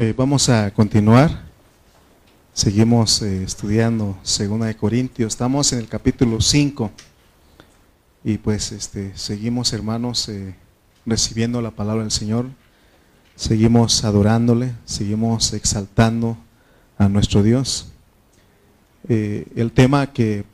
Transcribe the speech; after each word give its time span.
Eh, 0.00 0.14
vamos 0.16 0.48
a 0.48 0.70
continuar. 0.70 1.42
Seguimos 2.52 3.20
eh, 3.20 3.42
estudiando 3.42 4.16
Segunda 4.22 4.66
de 4.66 4.76
Corintios. 4.76 5.32
Estamos 5.32 5.72
en 5.72 5.80
el 5.80 5.88
capítulo 5.88 6.40
5. 6.40 6.92
Y 8.22 8.38
pues 8.38 8.70
este, 8.70 9.10
seguimos, 9.16 9.72
hermanos, 9.72 10.28
eh, 10.28 10.54
recibiendo 11.04 11.60
la 11.60 11.72
palabra 11.72 12.02
del 12.02 12.12
Señor. 12.12 12.46
Seguimos 13.34 14.04
adorándole, 14.04 14.72
seguimos 14.84 15.52
exaltando 15.52 16.38
a 16.96 17.08
nuestro 17.08 17.42
Dios. 17.42 17.88
el 19.08 19.72
tema 19.74 20.12
que 20.12 20.44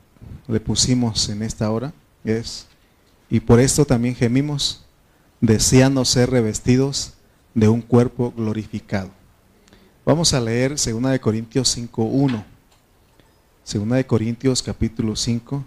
le 0.47 0.59
pusimos 0.59 1.29
en 1.29 1.43
esta 1.43 1.69
hora 1.69 1.93
es, 2.23 2.65
y 3.29 3.41
por 3.41 3.59
esto 3.59 3.85
también 3.85 4.15
gemimos, 4.15 4.85
deseando 5.39 6.03
ser 6.03 6.31
revestidos 6.31 7.13
de 7.53 7.67
un 7.67 7.81
cuerpo 7.83 8.33
glorificado. 8.35 9.11
Vamos 10.05 10.35
a 10.35 10.39
leer 10.39 10.75
2 10.75 10.85
de 10.85 11.19
Corintios 11.19 11.75
5.1. 11.75 12.43
2 13.73 13.89
de 13.89 14.05
Corintios 14.05 14.61
capítulo 14.61 15.15
5, 15.15 15.65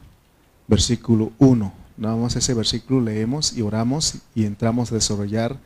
versículo 0.69 1.33
1. 1.41 1.73
Nada 1.97 2.15
más 2.15 2.37
ese 2.37 2.55
versículo 2.55 3.01
leemos 3.01 3.53
y 3.57 3.63
oramos 3.63 4.19
y 4.37 4.45
entramos 4.45 4.93
a 4.93 4.95
desarrollar 4.95 5.59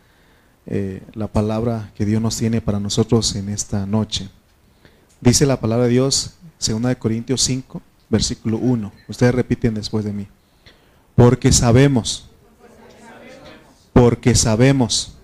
eh, 0.65 1.03
la 1.13 1.27
palabra 1.27 1.93
que 1.95 2.07
Dios 2.07 2.23
nos 2.23 2.39
tiene 2.39 2.63
para 2.63 2.81
nosotros 2.81 3.37
en 3.37 3.51
esta 3.51 3.85
noche. 3.85 4.31
Dice 5.21 5.45
la 5.45 5.61
palabra 5.61 5.85
de 5.85 5.91
Dios, 5.91 6.37
2 6.67 6.81
de 6.81 6.97
Corintios 6.97 7.43
5, 7.43 7.83
versículo 8.09 8.57
1. 8.57 8.91
Ustedes 9.07 9.35
repiten 9.35 9.75
después 9.75 10.03
de 10.03 10.15
mí. 10.15 10.29
Porque 11.15 11.53
sabemos, 11.53 12.31
porque 13.93 14.35
sabemos 14.35 15.19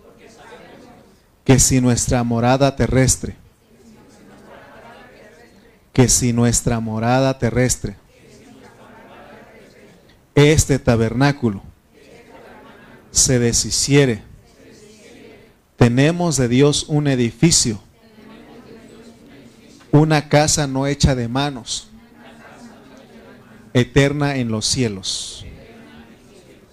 que 1.49 1.59
si 1.59 1.81
nuestra 1.81 2.23
morada 2.25 2.77
terrestre, 2.77 3.35
que 5.95 6.07
si 6.07 6.35
nuestra 6.35 6.79
morada 6.79 7.39
terrestre, 7.39 7.97
este 10.35 10.79
tabernáculo 10.79 11.63
se 13.11 13.39
deshiciere, 13.39 14.23
tenemos 15.79 16.37
de 16.37 16.49
Dios 16.49 16.85
un 16.87 17.07
edificio, 17.07 17.81
una 19.91 20.29
casa 20.29 20.67
no 20.67 20.87
hecha 20.87 21.15
de 21.15 21.29
manos, 21.29 21.89
eterna 23.73 24.37
en 24.37 24.51
los 24.51 24.67
cielos. 24.67 25.47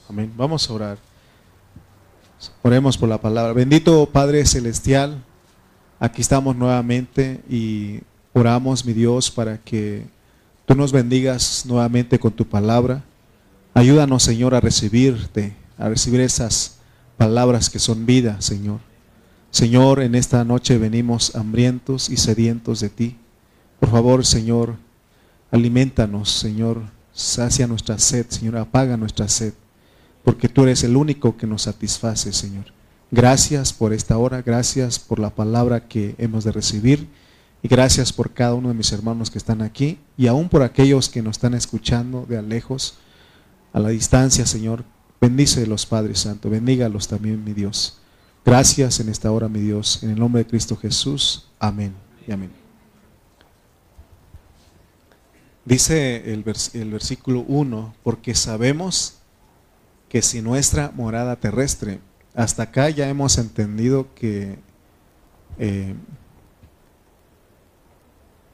Amén. 0.09 0.33
Vamos 0.35 0.69
a 0.69 0.73
orar. 0.73 1.14
Oremos 2.61 2.97
por 2.97 3.09
la 3.09 3.19
palabra. 3.19 3.53
Bendito 3.53 4.05
Padre 4.07 4.45
Celestial, 4.45 5.23
aquí 5.99 6.21
estamos 6.21 6.55
nuevamente 6.55 7.41
y 7.49 8.01
oramos, 8.33 8.85
mi 8.85 8.93
Dios, 8.93 9.31
para 9.31 9.57
que 9.57 10.05
tú 10.65 10.75
nos 10.75 10.91
bendigas 10.91 11.65
nuevamente 11.65 12.19
con 12.19 12.33
tu 12.33 12.45
palabra. 12.45 13.03
Ayúdanos, 13.73 14.23
Señor, 14.23 14.55
a 14.55 14.59
recibirte, 14.59 15.55
a 15.77 15.89
recibir 15.89 16.21
esas 16.21 16.77
palabras 17.17 17.69
que 17.69 17.79
son 17.79 18.05
vida, 18.05 18.41
Señor. 18.41 18.79
Señor, 19.51 20.01
en 20.01 20.15
esta 20.15 20.43
noche 20.43 20.77
venimos 20.77 21.35
hambrientos 21.35 22.09
y 22.09 22.17
sedientos 22.17 22.81
de 22.81 22.89
ti. 22.89 23.17
Por 23.79 23.89
favor, 23.89 24.25
Señor, 24.25 24.75
alimentanos, 25.51 26.31
Señor, 26.31 26.81
sacia 27.13 27.67
nuestra 27.67 27.97
sed, 27.97 28.25
Señor, 28.27 28.57
apaga 28.57 28.97
nuestra 28.97 29.29
sed 29.29 29.53
porque 30.25 30.49
tú 30.49 30.63
eres 30.63 30.83
el 30.83 30.97
único 30.97 31.37
que 31.37 31.47
nos 31.47 31.61
satisface, 31.61 32.33
Señor. 32.33 32.65
Gracias 33.11 33.71
por 33.71 33.93
esta 33.93 34.17
hora, 34.17 34.41
gracias 34.41 34.99
por 34.99 35.19
la 35.19 35.29
palabra 35.29 35.87
que 35.87 36.15
hemos 36.17 36.43
de 36.43 36.51
recibir 36.51 37.07
y 37.61 37.67
gracias 37.67 38.11
por 38.11 38.33
cada 38.33 38.55
uno 38.55 38.69
de 38.69 38.73
mis 38.73 38.91
hermanos 38.91 39.29
que 39.29 39.37
están 39.37 39.61
aquí 39.61 39.99
y 40.17 40.27
aún 40.27 40.49
por 40.49 40.63
aquellos 40.63 41.07
que 41.07 41.21
nos 41.21 41.37
están 41.37 41.53
escuchando 41.53 42.25
de 42.27 42.37
a 42.37 42.41
lejos, 42.41 42.95
a 43.71 43.79
la 43.79 43.89
distancia, 43.89 44.45
Señor. 44.45 44.83
Bendice 45.21 45.65
los 45.67 45.85
Padres 45.85 46.19
Santo, 46.19 46.49
bendígalos 46.49 47.07
también, 47.07 47.43
mi 47.43 47.53
Dios. 47.53 47.99
Gracias 48.43 48.99
en 48.99 49.09
esta 49.09 49.31
hora, 49.31 49.47
mi 49.47 49.59
Dios, 49.59 50.03
en 50.03 50.09
el 50.09 50.19
nombre 50.19 50.43
de 50.43 50.49
Cristo 50.49 50.75
Jesús. 50.75 51.47
Amén 51.59 51.93
y 52.27 52.31
amén. 52.31 52.51
Dice 55.65 56.31
el, 56.31 56.43
versículo 56.43 57.43
1, 57.47 57.95
porque 58.03 58.35
sabemos 58.35 59.19
que 60.09 60.21
si 60.21 60.41
nuestra 60.41 60.91
morada 60.95 61.35
terrestre, 61.35 61.99
hasta 62.33 62.63
acá 62.63 62.89
ya 62.89 63.07
hemos 63.07 63.37
entendido 63.37 64.13
que 64.13 64.57
eh, 65.57 65.95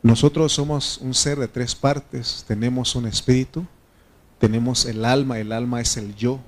nosotros 0.04 0.52
somos 0.54 0.98
un 1.00 1.14
ser 1.14 1.38
de 1.40 1.48
tres 1.48 1.76
partes, 1.76 2.44
tenemos 2.48 2.96
un 2.96 3.08
espíritu, 3.08 3.66
tenemos 4.40 4.86
el 4.86 5.06
alma, 5.06 5.40
el 5.40 5.52
alma 5.52 5.82
es 5.82 5.98
el 5.98 6.16
yo, 6.16 6.40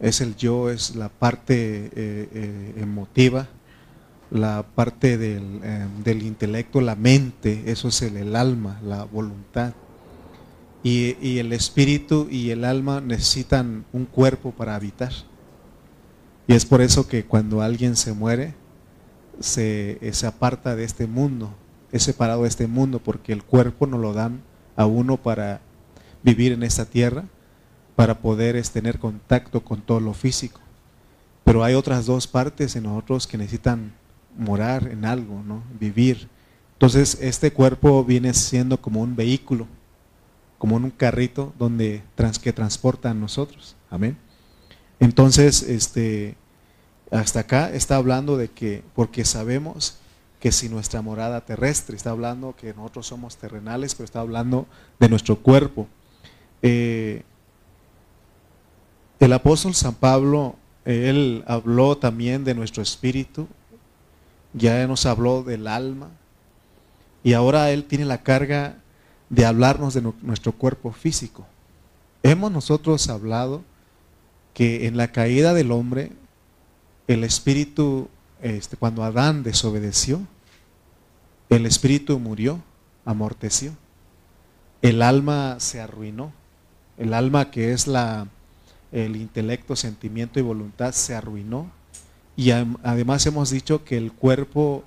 es 0.00 0.20
el 0.20 0.36
yo, 0.36 0.70
es 0.70 0.94
la 0.94 1.08
parte 1.08 1.86
eh, 1.86 1.90
eh, 1.96 2.74
emotiva, 2.76 3.48
la 4.30 4.64
parte 4.74 5.18
del, 5.18 6.22
intelecto, 6.22 6.80
la 6.80 6.94
mente, 6.96 7.64
eso 7.66 7.88
es 7.88 8.02
el 8.02 8.36
alma, 8.36 8.80
la 8.84 9.04
voluntad. 9.04 9.74
Y, 10.84 11.38
el 11.38 11.54
espíritu 11.54 12.28
y 12.30 12.50
el 12.50 12.62
alma 12.62 13.00
necesitan 13.00 13.86
un 13.90 14.04
cuerpo 14.04 14.52
para 14.52 14.74
habitar. 14.74 15.12
Y 16.46 16.52
es 16.52 16.66
por 16.66 16.82
eso 16.82 17.08
que 17.08 17.24
cuando 17.24 17.62
alguien 17.62 17.96
se 17.96 18.12
muere, 18.12 18.54
se, 19.40 19.98
se, 20.12 20.26
aparta 20.26 20.76
de 20.76 20.84
este 20.84 21.06
mundo, 21.06 21.54
es 21.90 22.02
separado 22.02 22.42
de 22.42 22.48
este 22.48 22.66
mundo, 22.66 22.98
porque 22.98 23.32
el 23.32 23.42
cuerpo 23.42 23.86
no 23.86 23.96
lo 23.96 24.12
dan 24.12 24.42
a 24.76 24.84
uno 24.84 25.16
para 25.16 25.62
vivir 26.22 26.52
en 26.52 26.62
esta 26.62 26.84
tierra, 26.84 27.24
para 27.96 28.20
poder 28.20 28.62
tener 28.68 28.98
contacto 28.98 29.64
con 29.64 29.80
todo 29.80 30.00
lo 30.00 30.12
físico. 30.12 30.60
Pero 31.44 31.64
hay 31.64 31.72
otras 31.72 32.04
dos 32.04 32.26
partes 32.26 32.76
en 32.76 32.82
nosotros 32.82 33.26
que 33.26 33.38
necesitan 33.38 33.94
morar 34.36 34.88
en 34.88 35.06
algo, 35.06 35.42
¿no? 35.42 35.62
vivir. 35.80 36.28
Entonces 36.74 37.16
este 37.22 37.54
cuerpo 37.54 38.04
viene 38.04 38.34
siendo 38.34 38.78
como 38.78 39.00
un 39.00 39.16
vehículo 39.16 39.66
como 40.58 40.76
en 40.76 40.84
un 40.84 40.90
carrito 40.90 41.52
donde 41.58 42.02
que 42.42 42.52
transporta 42.52 43.10
a 43.10 43.14
nosotros. 43.14 43.76
Amén. 43.90 44.16
Entonces, 45.00 45.62
este, 45.62 46.36
hasta 47.10 47.40
acá 47.40 47.70
está 47.70 47.96
hablando 47.96 48.36
de 48.36 48.48
que, 48.48 48.82
porque 48.94 49.24
sabemos 49.24 49.98
que 50.40 50.52
si 50.52 50.68
nuestra 50.68 51.00
morada 51.00 51.40
terrestre, 51.42 51.96
está 51.96 52.10
hablando 52.10 52.54
que 52.56 52.74
nosotros 52.74 53.06
somos 53.06 53.36
terrenales, 53.36 53.94
pero 53.94 54.04
está 54.04 54.20
hablando 54.20 54.66
de 55.00 55.08
nuestro 55.08 55.36
cuerpo. 55.36 55.88
Eh, 56.60 57.22
el 59.20 59.32
apóstol 59.32 59.74
San 59.74 59.94
Pablo, 59.94 60.56
él 60.84 61.44
habló 61.46 61.96
también 61.96 62.44
de 62.44 62.54
nuestro 62.54 62.82
espíritu, 62.82 63.48
ya 64.52 64.86
nos 64.86 65.06
habló 65.06 65.42
del 65.42 65.66
alma, 65.66 66.10
y 67.22 67.32
ahora 67.32 67.70
él 67.70 67.84
tiene 67.84 68.04
la 68.04 68.22
carga 68.22 68.76
de 69.34 69.44
hablarnos 69.44 69.94
de 69.94 70.02
nuestro 70.22 70.52
cuerpo 70.52 70.92
físico. 70.92 71.44
Hemos 72.22 72.52
nosotros 72.52 73.08
hablado 73.08 73.62
que 74.52 74.86
en 74.86 74.96
la 74.96 75.08
caída 75.08 75.52
del 75.54 75.72
hombre, 75.72 76.12
el 77.08 77.24
espíritu, 77.24 78.08
este, 78.40 78.76
cuando 78.76 79.02
Adán 79.02 79.42
desobedeció, 79.42 80.20
el 81.48 81.66
espíritu 81.66 82.18
murió, 82.20 82.62
amorteció. 83.04 83.72
El 84.82 85.02
alma 85.02 85.56
se 85.58 85.80
arruinó. 85.80 86.32
El 86.96 87.12
alma 87.12 87.50
que 87.50 87.72
es 87.72 87.88
la, 87.88 88.28
el 88.92 89.16
intelecto, 89.16 89.74
sentimiento 89.74 90.38
y 90.38 90.42
voluntad 90.42 90.92
se 90.92 91.14
arruinó. 91.14 91.70
Y 92.36 92.50
además 92.50 93.26
hemos 93.26 93.50
dicho 93.50 93.84
que 93.84 93.96
el 93.96 94.12
cuerpo 94.12 94.84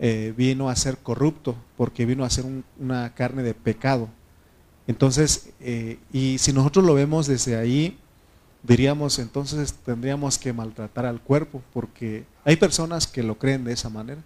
eh, 0.00 0.34
vino 0.36 0.68
a 0.68 0.76
ser 0.76 0.98
corrupto, 0.98 1.54
porque 1.76 2.04
vino 2.04 2.24
a 2.24 2.30
ser 2.30 2.44
una 2.80 3.14
carne 3.14 3.44
de 3.44 3.54
pecado. 3.54 4.08
Entonces, 4.88 5.50
eh, 5.60 5.98
y 6.12 6.38
si 6.38 6.52
nosotros 6.52 6.84
lo 6.84 6.94
vemos 6.94 7.28
desde 7.28 7.56
ahí, 7.56 7.96
diríamos 8.64 9.18
entonces 9.18 9.72
tendríamos 9.72 10.38
que 10.38 10.52
maltratar 10.52 11.06
al 11.06 11.20
cuerpo, 11.20 11.62
porque 11.72 12.24
hay 12.44 12.56
personas 12.56 13.06
que 13.06 13.22
lo 13.22 13.38
creen 13.38 13.64
de 13.64 13.72
esa 13.72 13.88
manera, 13.88 14.20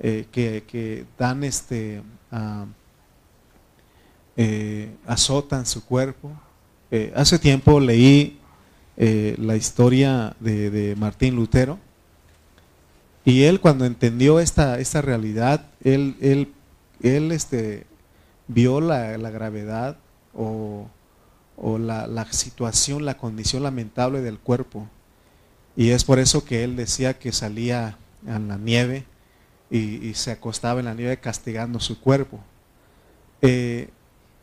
eh, 0.00 0.26
que, 0.32 1.06
dan 1.16 1.44
este, 1.44 2.02
azotan 5.06 5.64
su 5.64 5.84
cuerpo. 5.84 6.32
hace 7.14 7.38
tiempo 7.38 7.78
leí 7.78 8.38
la 8.96 9.54
historia 9.54 10.34
de 10.40 10.96
Martín 10.98 11.36
Lutero, 11.36 11.78
y 13.24 13.44
él 13.44 13.60
cuando 13.60 13.84
entendió 13.84 14.40
esta, 14.40 14.78
esta 14.78 15.00
realidad, 15.00 15.66
él, 15.82 16.16
él, 16.20 16.52
él 17.02 17.30
este, 17.32 17.86
vio 18.48 18.80
la, 18.80 19.16
gravedad 19.16 19.96
o, 20.34 20.88
la, 21.78 22.26
situación, 22.32 23.04
la 23.04 23.16
condición 23.18 23.62
lamentable 23.62 24.22
del 24.22 24.38
cuerpo. 24.38 24.88
Y 25.76 25.90
es 25.90 26.04
por 26.04 26.18
eso 26.18 26.44
que 26.44 26.64
él 26.64 26.76
decía 26.76 27.18
que 27.18 27.32
salía 27.32 27.96
en 28.26 28.48
la 28.48 28.58
nieve 28.58 29.04
y, 29.70 30.14
se 30.14 30.32
acostaba 30.32 30.80
en 30.80 30.86
la 30.86 30.94
nieve 30.94 31.18
castigando 31.18 31.78
su 31.80 32.00
cuerpo. 32.00 32.40
Eh, 33.40 33.88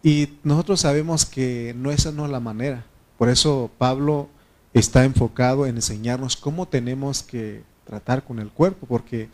y 0.01 0.29
nosotros 0.43 0.79
sabemos 0.79 1.25
que 1.25 1.73
no 1.77 1.91
esa 1.91 2.11
no 2.11 2.25
es 2.25 2.31
la 2.31 2.39
manera. 2.39 2.85
Por 3.17 3.29
eso 3.29 3.69
Pablo 3.77 4.29
está 4.73 5.03
enfocado 5.03 5.65
en 5.65 5.75
enseñarnos 5.75 6.37
cómo 6.37 6.67
tenemos 6.67 7.21
que 7.21 7.63
tratar 7.89 8.23
con 8.23 8.37
el 8.37 8.49
cuerpo, 8.51 8.85
porque 8.85 9.29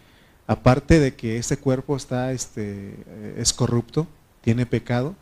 aparte 0.48 1.00
de 1.00 1.14
que 1.14 1.38
este 1.38 1.58
cuerpo 1.58 1.98
está, 1.98 2.32
este, 2.32 2.96
eh, 3.06 3.36
es 3.38 3.52
corrupto, 3.52 4.08
tiene 4.42 4.66
pecado, 4.66 5.14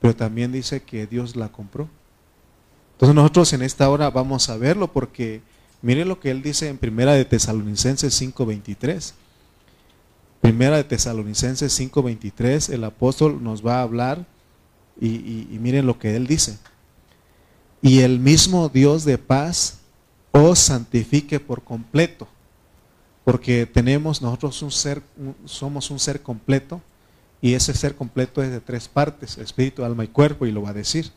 pero 0.00 0.16
también 0.16 0.50
dice 0.50 0.82
que 0.82 1.06
Dios 1.06 1.36
la 1.36 1.52
compró. 1.52 1.88
Entonces 2.94 3.14
nosotros 3.14 3.52
en 3.52 3.62
esta 3.62 3.88
hora 3.88 4.10
vamos 4.10 4.48
a 4.48 4.56
verlo 4.56 4.92
porque 4.92 5.40
miren 5.82 6.08
lo 6.08 6.18
que 6.18 6.30
él 6.30 6.42
dice 6.42 6.68
en 6.68 6.78
Primera 6.78 7.12
de 7.12 7.24
Tesalonicenses 7.24 8.12
5:23. 8.20 9.14
Primera 10.40 10.76
de 10.76 10.84
Tesalonicenses 10.84 11.72
5:23, 11.72 12.70
el 12.70 12.82
apóstol 12.82 13.42
nos 13.42 13.64
va 13.64 13.78
a 13.78 13.82
hablar 13.82 14.26
y, 15.00 15.46
miren 15.60 15.86
lo 15.86 15.98
que 15.98 16.16
él 16.16 16.26
dice. 16.26 16.58
Y 17.82 18.00
el 18.00 18.18
mismo 18.18 18.68
Dios 18.68 19.04
de 19.04 19.16
paz 19.16 19.78
os 20.32 20.58
santifique 20.58 21.40
por 21.40 21.62
completo, 21.62 22.28
porque 23.24 23.66
tenemos 23.66 24.22
nosotros 24.22 24.62
un 24.62 24.70
ser, 24.70 25.02
somos 25.44 25.90
un 25.90 25.98
ser 25.98 26.22
completo 26.22 26.80
y 27.42 27.54
ese 27.54 27.74
ser 27.74 27.94
completo 27.94 28.42
es 28.42 28.50
de 28.50 28.60
tres 28.60 28.88
partes, 28.88 29.38
espíritu, 29.38 29.84
alma 29.84 30.04
y 30.04 30.08
cuerpo, 30.08 30.46
y 30.46 30.52
lo 30.52 30.62
va 30.62 30.70
a 30.70 30.74
decir. 30.74 31.10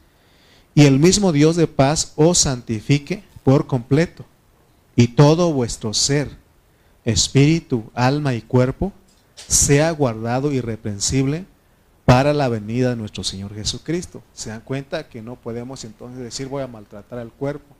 Y 0.75 0.85
el 0.85 0.99
mismo 0.99 1.31
Dios 1.31 1.55
de 1.55 1.67
paz 1.67 2.13
os 2.15 2.39
santifique 2.39 3.23
por 3.43 3.67
completo, 3.67 4.25
y 4.95 5.09
todo 5.09 5.51
vuestro 5.51 5.93
ser, 5.93 6.29
espíritu, 7.03 7.83
alma 7.93 8.33
y 8.35 8.41
cuerpo, 8.41 8.93
sea 9.35 9.91
guardado 9.91 10.51
irreprensible 10.51 11.45
para 12.05 12.33
la 12.33 12.47
venida 12.47 12.91
de 12.91 12.95
nuestro 12.95 13.23
Señor 13.23 13.53
Jesucristo. 13.53 14.21
Se 14.33 14.49
dan 14.49 14.61
cuenta 14.61 15.09
que 15.09 15.21
no 15.21 15.35
podemos 15.35 15.83
entonces 15.83 16.23
decir 16.23 16.47
voy 16.47 16.63
a 16.63 16.67
maltratar 16.67 17.19
al 17.19 17.31
cuerpo. 17.31 17.75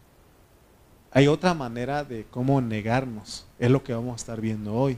Hay 1.14 1.28
otra 1.28 1.54
manera 1.54 2.04
de 2.04 2.26
cómo 2.32 2.60
negarnos. 2.60 3.46
Es 3.60 3.70
lo 3.70 3.84
que 3.84 3.94
vamos 3.94 4.14
a 4.14 4.16
estar 4.16 4.42
viendo 4.42 4.74
hoy. 4.74 4.98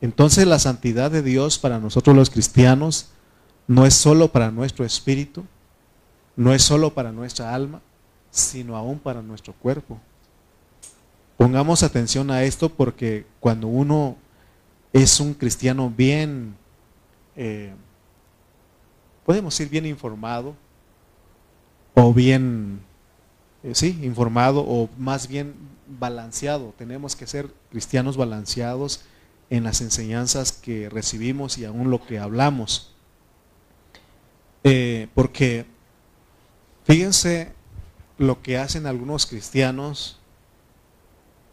Entonces 0.00 0.46
la 0.46 0.58
santidad 0.58 1.10
de 1.10 1.22
Dios 1.22 1.58
para 1.58 1.78
nosotros 1.78 2.16
los 2.16 2.30
cristianos 2.30 3.10
no 3.68 3.86
es 3.86 3.94
solo 3.94 4.28
para 4.32 4.50
nuestro 4.50 4.84
espíritu, 4.84 5.44
no 6.36 6.52
es 6.52 6.62
solo 6.62 6.94
para 6.94 7.12
nuestra 7.12 7.54
alma, 7.54 7.80
sino 8.30 8.76
aún 8.76 8.98
para 8.98 9.22
nuestro 9.22 9.52
cuerpo. 9.52 10.00
Pongamos 11.36 11.82
atención 11.82 12.30
a 12.30 12.42
esto 12.42 12.68
porque 12.68 13.26
cuando 13.38 13.68
uno 13.68 14.16
es 14.92 15.20
un 15.20 15.34
cristiano 15.34 15.92
bien, 15.94 16.56
eh, 17.36 17.72
podemos 19.24 19.54
decir 19.54 19.70
bien 19.70 19.86
informado, 19.86 20.54
o 21.94 22.12
bien, 22.12 22.80
eh, 23.62 23.74
sí, 23.74 23.98
informado, 24.02 24.64
o 24.66 24.88
más 24.98 25.28
bien 25.28 25.54
balanceado. 25.86 26.74
Tenemos 26.76 27.16
que 27.16 27.26
ser 27.26 27.48
cristianos 27.70 28.16
balanceados 28.16 29.02
en 29.50 29.64
las 29.64 29.80
enseñanzas 29.80 30.52
que 30.52 30.88
recibimos 30.88 31.58
y 31.58 31.64
aún 31.64 31.90
lo 31.90 32.04
que 32.04 32.18
hablamos. 32.18 32.94
Eh, 34.64 35.08
porque 35.14 35.66
fíjense 36.84 37.52
lo 38.18 38.42
que 38.42 38.58
hacen 38.58 38.86
algunos 38.86 39.26
cristianos 39.26 40.18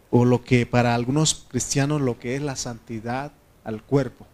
o 0.09 0.25
lo 0.25 0.43
que 0.43 0.65
para 0.65 0.95
algunos 0.95 1.45
cristianos 1.49 2.01
lo 2.01 2.19
que 2.19 2.35
es 2.35 2.41
la 2.41 2.55
santidad 2.55 3.31
al 3.63 3.83
cuerpo. 3.83 4.27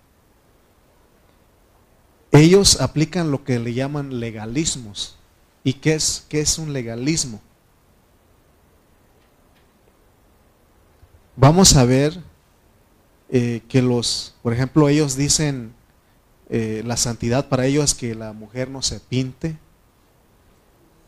Ellos 2.31 2.79
aplican 2.79 3.29
lo 3.29 3.44
que 3.44 3.59
le 3.59 3.73
llaman 3.73 4.19
legalismos. 4.19 5.18
¿Y 5.63 5.73
qué 5.73 5.94
es, 5.94 6.25
qué 6.29 6.41
es 6.41 6.57
un 6.57 6.73
legalismo? 6.73 7.41
Vamos 11.41 11.75
a 11.75 11.85
ver 11.85 12.21
eh, 13.31 13.63
que 13.67 13.81
los, 13.81 14.35
por 14.43 14.53
ejemplo, 14.53 14.88
ellos 14.88 15.15
dicen, 15.15 15.73
eh, 16.49 16.83
la 16.85 16.97
santidad 16.97 17.49
para 17.49 17.65
ellos 17.65 17.83
es 17.83 17.93
que 17.95 18.13
la 18.13 18.31
mujer 18.31 18.69
no 18.69 18.83
se 18.83 18.99
pinte. 18.99 19.57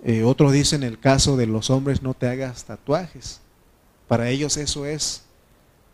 Eh, 0.04 0.24
otros 0.24 0.52
dicen 0.52 0.82
el 0.82 1.00
caso 1.00 1.38
de 1.38 1.46
los 1.46 1.70
hombres 1.70 2.02
no 2.02 2.16
te 2.16 2.28
hagas 2.28 2.64
tatuajes. 2.64 3.42
Para 4.08 4.28
ellos 4.28 4.58
eso 4.58 4.88
es, 4.88 5.22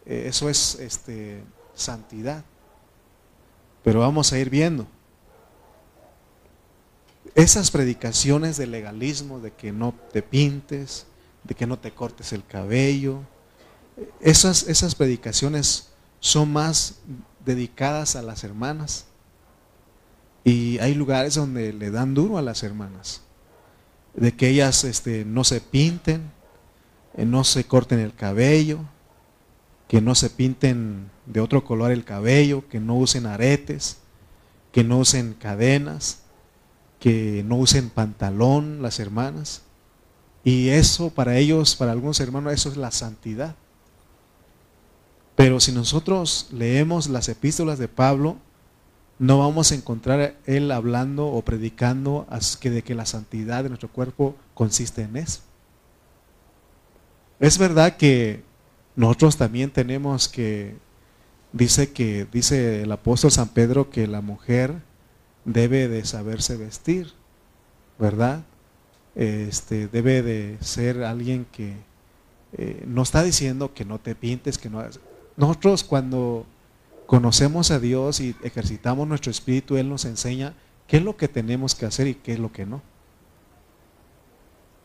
eso 0.06 0.50
es 0.50 0.75
este, 0.75 1.44
santidad. 1.75 2.45
Pero 3.83 4.00
vamos 4.00 4.31
a 4.31 4.39
ir 4.39 4.50
viendo. 4.50 4.88
Esas 7.35 7.71
predicaciones 7.71 8.56
de 8.56 8.68
legalismo, 8.68 9.42
de 9.42 9.51
que 9.51 9.74
no 9.74 9.94
te 10.13 10.21
pintes, 10.21 11.07
de 11.44 11.56
que 11.56 11.68
no 11.68 11.77
te 11.77 11.92
cortes 11.92 12.31
el 12.31 12.45
cabello, 12.45 13.19
esas, 14.22 14.63
esas 14.63 14.96
predicaciones 14.96 15.90
son 16.19 16.51
más 16.51 17.00
dedicadas 17.46 18.16
a 18.16 18.22
las 18.22 18.44
hermanas. 18.44 19.06
Y 20.44 20.80
hay 20.80 20.96
lugares 20.96 21.36
donde 21.36 21.74
le 21.74 21.92
dan 21.92 22.13
duro 22.13 22.38
a 22.38 22.42
las 22.42 22.63
hermanas, 22.63 23.22
de 24.13 24.36
que 24.36 24.50
ellas 24.50 24.84
este, 24.84 25.25
no 25.25 25.44
se 25.44 25.62
pinten, 25.62 26.31
eh, 27.16 27.25
no 27.25 27.44
se 27.44 27.66
corten 27.66 28.00
el 28.00 28.16
cabello, 28.16 28.80
que 29.88 30.02
no 30.02 30.16
se 30.16 30.30
pinten 30.30 31.10
de 31.25 31.42
otro 31.42 31.63
color 31.63 31.92
el 31.92 32.06
cabello, 32.06 32.68
que 32.69 32.80
no 32.80 32.95
usen 32.95 33.25
aretes, 33.25 33.98
que 34.72 34.84
no 34.84 35.00
usen 35.00 35.34
cadenas, 35.34 36.22
que 37.00 37.44
no 37.45 37.56
usen 37.56 37.90
pantalón 37.90 38.81
las 38.81 39.00
hermanas. 39.00 39.63
Y 40.44 40.69
eso 40.69 41.10
para 41.10 41.38
ellos, 41.38 41.75
para 41.75 41.92
algunos 41.92 42.19
hermanos, 42.19 42.54
eso 42.54 42.69
es 42.69 42.78
la 42.78 42.92
santidad. 42.92 43.56
Pero 45.39 45.62
si 45.62 45.71
nosotros 45.71 46.50
leemos 46.51 47.07
las 47.07 47.30
epístolas 47.30 47.80
de 47.80 47.88
Pablo, 47.88 48.36
no 49.19 49.39
vamos 49.39 49.71
a 49.71 49.75
encontrar 49.75 50.36
él 50.45 50.69
hablando 50.69 51.27
o 51.27 51.41
predicando 51.44 52.27
de 52.62 52.81
que 52.81 52.94
la 52.94 53.06
santidad 53.06 53.63
de 53.63 53.69
nuestro 53.69 53.88
cuerpo 53.88 54.36
consiste 54.53 55.03
en 55.03 55.15
eso. 55.15 55.39
Es 57.39 57.57
verdad 57.57 57.95
que 57.95 58.44
nosotros 58.97 59.38
también 59.38 59.71
tenemos 59.71 60.27
que, 60.27 60.75
dice 61.53 61.94
que, 61.94 62.27
dice 62.30 62.81
el 62.81 62.92
apóstol 62.92 63.31
San 63.31 63.47
Pedro 63.47 63.89
que 63.89 64.07
la 64.07 64.19
mujer 64.19 64.81
debe 65.45 65.87
de 65.87 66.04
saberse 66.04 66.57
vestir, 66.57 67.14
¿verdad? 67.97 68.44
Este, 69.16 69.87
debe 69.87 70.21
de 70.21 70.57
ser 70.59 71.02
alguien 71.02 71.45
que 71.49 71.78
eh, 72.57 72.83
no 72.85 73.04
está 73.04 73.23
diciendo 73.23 73.73
que 73.73 73.85
no 73.85 73.99
te 73.99 74.16
pintes, 74.16 74.57
que 74.57 74.69
no 74.69 74.83
nosotros 75.40 75.86
cuando 75.86 76.46
conocemos 77.06 77.72
a 77.72 77.80
Dios 77.80 78.19
y 78.19 78.36
ejercitamos 78.44 79.08
nuestro 79.08 79.31
espíritu, 79.31 79.78
Él 79.78 79.88
nos 79.88 80.04
enseña 80.04 80.54
qué 80.86 80.98
es 80.98 81.04
lo 81.04 81.16
que 81.16 81.30
tenemos 81.30 81.76
que 81.76 81.86
hacer 81.86 82.08
y 82.08 82.16
qué 82.16 82.34
es 82.34 82.40
lo 82.40 82.52
que 82.52 82.66
no. 82.66 82.81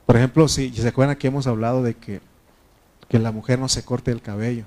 Por 0.07 0.17
ejemplo, 0.17 0.47
si 0.47 0.73
se 0.73 0.87
acuerdan 0.87 1.17
que 1.17 1.27
hemos 1.27 1.49
hablado 1.49 1.83
de 1.83 1.95
que, 1.95 2.21
la 3.11 3.31
mujer 3.31 3.61
no 3.61 3.69
se 3.69 3.85
corte 3.85 4.11
el 4.11 4.23
cabello. 4.23 4.65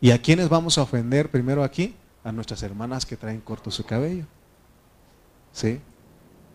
¿Y 0.00 0.12
a 0.12 0.22
quiénes 0.22 0.48
vamos 0.48 0.78
a 0.78 0.82
ofender 0.82 1.28
primero 1.28 1.64
aquí? 1.64 1.96
A 2.22 2.30
nuestras 2.30 2.62
hermanas 2.62 3.04
que 3.04 3.16
traen 3.16 3.40
corto 3.40 3.72
su 3.72 3.84
cabello. 3.84 4.26
¿Sí? 5.52 5.80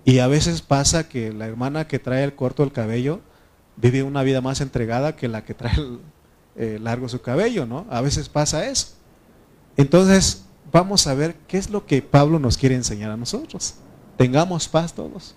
Y 0.06 0.20
a 0.20 0.28
veces 0.28 0.62
pasa 0.62 1.10
que 1.10 1.34
la 1.34 1.46
hermana 1.46 1.88
que 1.88 2.00
trae 2.00 2.24
el 2.24 2.36
corto 2.36 2.64
el 2.64 2.72
cabello 2.72 3.20
vive 3.76 4.04
una 4.04 4.24
vida 4.24 4.40
más 4.40 4.62
entregada 4.62 5.18
que 5.18 5.28
la 5.28 5.44
que 5.44 5.54
trae 5.54 5.76
el, 5.76 6.00
eh, 6.58 6.80
largo 6.82 7.08
su 7.08 7.22
cabello, 7.22 7.66
¿no? 7.66 7.86
A 7.90 8.02
veces 8.02 8.30
pasa 8.30 8.68
eso. 8.68 8.88
Entonces, 9.78 10.44
vamos 10.72 11.08
a 11.08 11.14
ver 11.14 11.36
qué 11.48 11.58
es 11.58 11.70
lo 11.70 11.86
que 11.86 12.02
Pablo 12.02 12.40
nos 12.40 12.58
quiere 12.58 12.76
enseñar 12.76 13.12
a 13.12 13.18
nosotros. 13.18 13.76
Tengamos 14.18 14.68
paz 14.68 14.94
todos. 14.94 15.36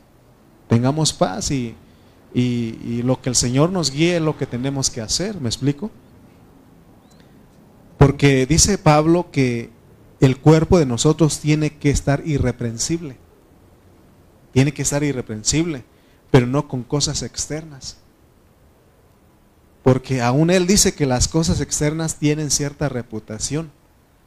Tengamos 0.68 1.12
paz 1.12 1.50
y, 1.50 1.74
y, 2.32 3.02
lo 3.02 3.20
que 3.20 3.28
el 3.28 3.34
Señor 3.34 3.70
nos 3.70 3.90
guíe 3.90 4.20
lo 4.20 4.36
que 4.38 4.46
tenemos 4.46 4.88
que 4.88 5.00
hacer, 5.00 5.40
¿me 5.40 5.48
explico? 5.48 5.90
Porque 7.98 8.46
dice 8.46 8.78
Pablo 8.78 9.30
que 9.30 9.70
el 10.20 10.38
cuerpo 10.38 10.78
de 10.78 10.86
nosotros 10.86 11.40
tiene 11.40 11.76
que 11.76 11.90
estar 11.90 12.22
irreprensible. 12.26 13.16
Tiene 14.52 14.72
que 14.72 14.82
estar 14.82 15.02
irreprensible, 15.02 15.84
pero 16.30 16.46
no 16.46 16.66
con 16.66 16.82
cosas 16.82 17.22
externas. 17.22 17.98
Porque 19.82 20.20
aún 20.20 20.50
él 20.50 20.66
dice 20.66 20.94
que 20.94 21.06
las 21.06 21.28
cosas 21.28 21.60
externas 21.60 22.16
tienen 22.16 22.50
cierta 22.50 22.88
reputación. 22.88 23.70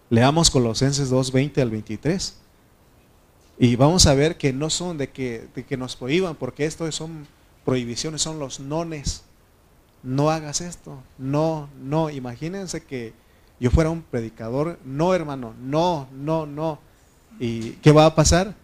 Leamos 0.09 0.49
Colosenses 0.49 1.09
2, 1.09 1.31
20 1.31 1.61
al 1.61 1.69
23. 1.69 2.37
Y 3.59 3.75
vamos 3.75 4.07
a 4.07 4.15
ver 4.15 4.37
que 4.37 4.51
no 4.51 4.69
son 4.69 4.97
de 4.97 5.09
que, 5.09 5.47
de 5.55 5.63
que 5.63 5.77
nos 5.77 5.95
prohíban, 5.95 6.35
porque 6.35 6.65
esto 6.65 6.91
son 6.91 7.27
prohibiciones, 7.65 8.21
son 8.21 8.39
los 8.39 8.59
nones. 8.59 9.23
No 10.01 10.29
hagas 10.31 10.61
esto. 10.61 11.01
No, 11.17 11.69
no. 11.81 12.09
Imagínense 12.09 12.83
que 12.83 13.13
yo 13.59 13.71
fuera 13.71 13.89
un 13.89 14.01
predicador, 14.01 14.79
no 14.83 15.13
hermano, 15.13 15.53
no, 15.61 16.07
no, 16.11 16.45
no. 16.45 16.79
¿Y 17.39 17.71
qué 17.73 17.91
va 17.91 18.05
a 18.05 18.15
pasar? 18.15 18.55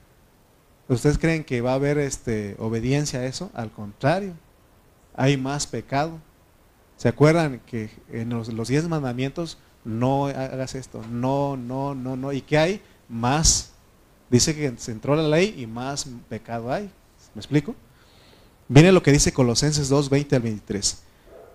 ¿Ustedes 0.87 1.17
creen 1.17 1.43
que 1.43 1.61
va 1.61 1.71
a 1.71 1.75
haber 1.75 1.97
este, 1.99 2.55
obediencia 2.59 3.19
a 3.19 3.25
eso? 3.25 3.51
Al 3.53 3.71
contrario, 3.71 4.33
hay 5.15 5.37
más 5.37 5.67
pecado. 5.67 6.19
¿Se 6.99 7.07
acuerdan 7.07 7.61
que 7.65 7.89
en 8.11 8.27
los, 8.27 8.51
los 8.51 8.67
diez 8.67 8.85
mandamientos 8.89 9.57
no 9.85 10.25
hagas 10.25 10.75
esto, 10.75 11.01
no, 11.09 11.55
no, 11.55 11.95
no, 11.95 12.17
no? 12.17 12.33
¿Y 12.33 12.41
qué 12.41 12.57
hay? 12.57 12.81
Más. 13.07 13.71
Dice 14.29 14.53
que 14.53 14.73
se 14.75 14.91
entró 14.91 15.15
la 15.15 15.25
ley 15.25 15.55
y 15.57 15.65
más 15.65 16.07
pecado 16.27 16.73
hay. 16.73 16.91
¿Me 17.33 17.39
explico? 17.39 17.73
Viene 18.67 18.91
lo 18.91 19.01
que 19.01 19.13
dice 19.13 19.31
Colosenses 19.31 19.87
2, 19.87 20.09
20 20.09 20.35
al 20.35 20.41
23. 20.41 20.97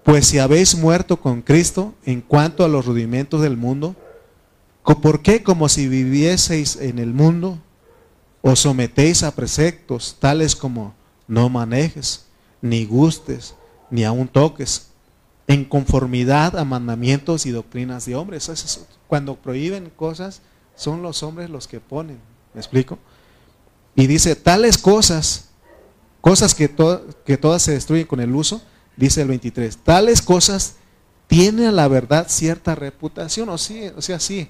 Pues 0.02 0.26
si 0.26 0.38
habéis 0.38 0.74
muerto 0.76 1.20
con 1.20 1.42
Cristo 1.42 1.92
en 2.06 2.22
cuanto 2.22 2.64
a 2.64 2.68
los 2.68 2.86
rudimentos 2.86 3.42
del 3.42 3.58
mundo, 3.58 3.94
¿por 4.82 5.20
qué 5.20 5.42
como 5.42 5.68
si 5.68 5.88
vivieseis 5.88 6.76
en 6.76 6.98
el 6.98 7.12
mundo 7.12 7.58
os 8.40 8.60
sometéis 8.60 9.22
a 9.22 9.34
preceptos 9.34 10.16
tales 10.18 10.56
como 10.56 10.94
no 11.28 11.50
manejes, 11.50 12.24
ni 12.62 12.86
gustes, 12.86 13.54
ni 13.90 14.04
aun 14.04 14.26
toques, 14.26 14.93
en 15.46 15.64
conformidad 15.64 16.56
a 16.58 16.64
mandamientos 16.64 17.46
y 17.46 17.50
doctrinas 17.50 18.06
de 18.06 18.16
hombres? 18.16 18.50
cuando 19.06 19.36
prohíben 19.36 19.90
cosas, 19.90 20.40
son 20.74 21.02
los 21.02 21.22
hombres 21.22 21.50
los 21.50 21.68
que 21.68 21.80
ponen. 21.80 22.18
¿Me 22.52 22.60
explico? 22.60 22.98
Y 23.94 24.06
dice, 24.06 24.34
tales 24.34 24.78
cosas 24.78 25.50
Cosas 26.24 26.54
que, 26.54 26.74
que 27.26 27.36
todas 27.36 27.60
se 27.60 27.72
destruyen 27.72 28.06
con 28.06 28.18
el 28.18 28.34
uso, 28.34 28.62
dice 28.96 29.20
el 29.20 29.28
23. 29.28 29.76
Tales 29.76 30.22
cosas 30.22 30.76
tienen 31.26 31.66
a 31.66 31.72
la 31.72 31.86
verdad 31.86 32.28
cierta 32.30 32.74
reputación, 32.74 33.50
o, 33.50 33.58
sí, 33.58 33.90
o 33.94 34.00
sea, 34.00 34.18
sí, 34.18 34.48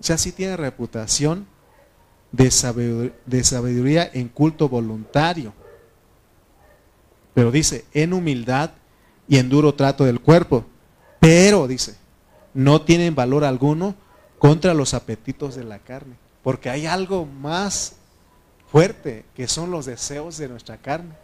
o 0.00 0.02
sea, 0.02 0.16
sí 0.16 0.32
tiene 0.32 0.56
reputación 0.56 1.46
de 2.32 3.12
de 3.26 3.44
sabiduría 3.44 4.10
en 4.10 4.30
culto 4.30 4.70
voluntario. 4.70 5.52
Pero 7.34 7.50
dice, 7.50 7.84
en 7.92 8.14
humildad 8.14 8.70
y 9.28 9.38
en 9.38 9.48
duro 9.48 9.74
trato 9.74 10.04
del 10.04 10.20
cuerpo. 10.20 10.64
Pero, 11.20 11.66
dice, 11.66 11.96
no 12.54 12.82
tienen 12.82 13.14
valor 13.14 13.44
alguno 13.44 13.94
contra 14.38 14.74
los 14.74 14.94
apetitos 14.94 15.54
de 15.54 15.64
la 15.64 15.78
carne. 15.78 16.16
Porque 16.42 16.70
hay 16.70 16.86
algo 16.86 17.26
más 17.26 17.96
fuerte, 18.70 19.24
que 19.34 19.48
son 19.48 19.70
los 19.70 19.86
deseos 19.86 20.38
de 20.38 20.48
nuestra 20.48 20.76
carne. 20.76 21.14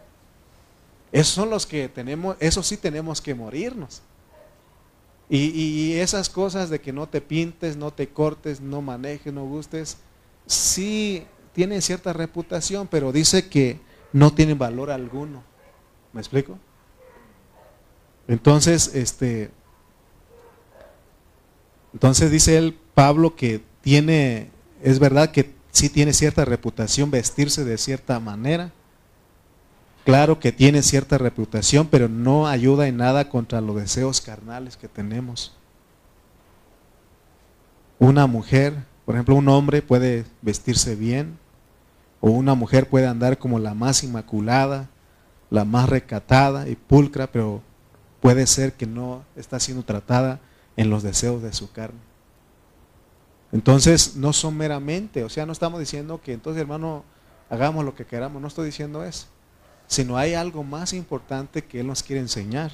Esos 1.11 1.33
son 1.33 1.49
los 1.49 1.65
que 1.65 1.87
tenemos, 1.89 2.35
eso 2.39 2.63
sí 2.63 2.75
tenemos 2.75 3.21
que 3.21 3.35
morirnos. 3.35 4.01
Y, 5.29 5.93
esas 5.93 6.29
cosas 6.29 6.69
de 6.69 6.81
que 6.81 6.91
no 6.91 7.07
te 7.07 7.21
pintes, 7.21 7.77
no 7.77 7.91
te 7.91 8.09
cortes, 8.09 8.61
no 8.61 8.81
manejes, 8.81 9.33
no 9.33 9.45
gustes, 9.45 9.97
sí 10.45 11.25
tienen 11.53 11.81
cierta 11.81 12.13
reputación, 12.13 12.87
pero 12.87 13.11
dice 13.11 13.47
que 13.47 13.79
no 14.11 14.33
tienen 14.33 14.59
valor 14.59 14.91
alguno. 14.91 15.43
¿Me 16.11 16.21
explico? 16.21 16.59
Entonces, 18.27 18.91
este, 18.93 19.51
entonces 21.93 22.31
dice 22.31 22.57
él, 22.57 22.77
Pablo, 22.93 23.35
que 23.35 23.61
tiene, 23.81 24.49
es 24.81 24.99
verdad 24.99 25.31
que 25.31 25.53
sí 25.71 25.89
tiene 25.89 26.13
cierta 26.13 26.45
reputación 26.45 27.11
vestirse 27.11 27.65
de 27.65 27.77
cierta 27.77 28.19
manera. 28.19 28.71
Claro 30.05 30.39
que 30.39 30.51
tiene 30.51 30.81
cierta 30.83 31.17
reputación, 31.17 31.87
pero 31.87 32.09
no 32.09 32.47
ayuda 32.47 32.87
en 32.87 32.97
nada 32.97 33.29
contra 33.29 33.61
los 33.61 33.75
deseos 33.77 34.21
carnales 34.21 34.75
que 34.75 34.87
tenemos. 34.87 35.55
Una 37.99 38.27
mujer, 38.27 38.73
por 39.05 39.15
ejemplo, 39.15 39.35
un 39.35 39.47
hombre 39.47 39.81
puede 39.81 40.25
vestirse 40.41 40.95
bien, 40.95 41.37
o 42.19 42.31
una 42.31 42.53
mujer 42.53 42.89
puede 42.89 43.07
andar 43.07 43.37
como 43.37 43.59
la 43.59 43.73
más 43.73 44.03
inmaculada, 44.03 44.89
la 45.49 45.65
más 45.65 45.89
recatada 45.89 46.67
y 46.67 46.75
pulcra, 46.75 47.27
pero 47.27 47.61
puede 48.23 48.47
ser 48.47 48.71
que 48.71 48.85
no 48.85 49.25
está 49.35 49.59
siendo 49.59 49.83
tratada 49.83 50.39
en 50.77 50.89
los 50.89 51.03
deseos 51.03 51.43
de 51.43 51.51
su 51.51 51.73
carne. 51.73 51.99
Entonces, 53.51 54.15
no 54.15 54.31
son 54.31 54.55
meramente, 54.55 55.25
o 55.25 55.29
sea, 55.29 55.45
no 55.45 55.51
estamos 55.51 55.77
diciendo 55.77 56.21
que 56.21 56.31
entonces, 56.31 56.61
hermano, 56.61 57.03
hagamos 57.49 57.83
lo 57.83 57.95
que 57.95 58.05
queramos, 58.05 58.41
no 58.41 58.47
estoy 58.47 58.67
diciendo 58.67 59.03
eso, 59.03 59.27
sino 59.87 60.15
hay 60.15 60.35
algo 60.35 60.63
más 60.63 60.93
importante 60.93 61.65
que 61.65 61.81
Él 61.81 61.87
nos 61.87 62.01
quiere 62.01 62.21
enseñar. 62.21 62.71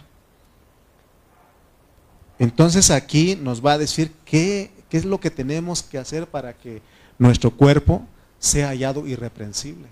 Entonces 2.37 2.91
aquí 2.91 3.35
nos 3.35 3.65
va 3.65 3.71
a 3.73 3.77
decir 3.79 4.13
qué, 4.25 4.71
es 4.91 5.03
lo 5.03 5.19
que 5.19 5.31
tenemos 5.31 5.81
que 5.81 5.97
hacer 5.97 6.27
para 6.27 6.53
que 6.53 6.83
nuestro 7.17 7.49
cuerpo 7.49 8.05
sea 8.37 8.67
hallado 8.67 9.07
irreprensible. 9.07 9.87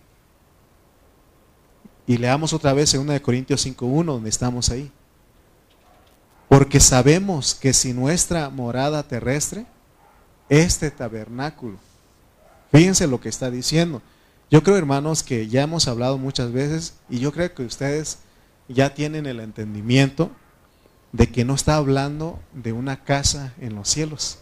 Y 2.06 2.18
leamos 2.18 2.54
otra 2.54 2.74
vez 2.74 2.94
en 2.94 3.02
1 3.02 3.20
Corintios 3.24 3.66
5.1, 3.66 4.06
donde 4.06 4.30
estamos 4.30 4.70
ahí. 4.70 4.92
Porque 6.50 6.80
sabemos 6.80 7.56
que 7.56 7.74
si 7.74 7.94
nuestra 7.94 8.50
morada 8.50 9.04
terrestre, 9.04 9.66
este 10.50 10.92
tabernáculo. 10.92 11.78
Fíjense 12.72 13.08
lo 13.08 13.20
que 13.20 13.30
está 13.30 13.52
diciendo. 13.52 14.02
Yo 14.50 14.64
creo, 14.64 14.78
hermanos, 14.78 15.24
que 15.24 15.48
ya 15.48 15.64
hemos 15.64 15.88
hablado 15.88 16.18
muchas 16.18 16.52
veces 16.52 16.96
y 17.10 17.20
yo 17.20 17.34
creo 17.34 17.54
que 17.54 17.64
ustedes 17.64 18.20
ya 18.70 18.94
tienen 18.94 19.26
el 19.26 19.40
entendimiento 19.40 20.32
de 21.12 21.28
que 21.28 21.46
no 21.46 21.56
está 21.56 21.76
hablando 21.76 22.40
de 22.54 22.72
una 22.74 23.04
casa 23.04 23.54
en 23.60 23.76
los 23.76 23.90
cielos. 23.90 24.40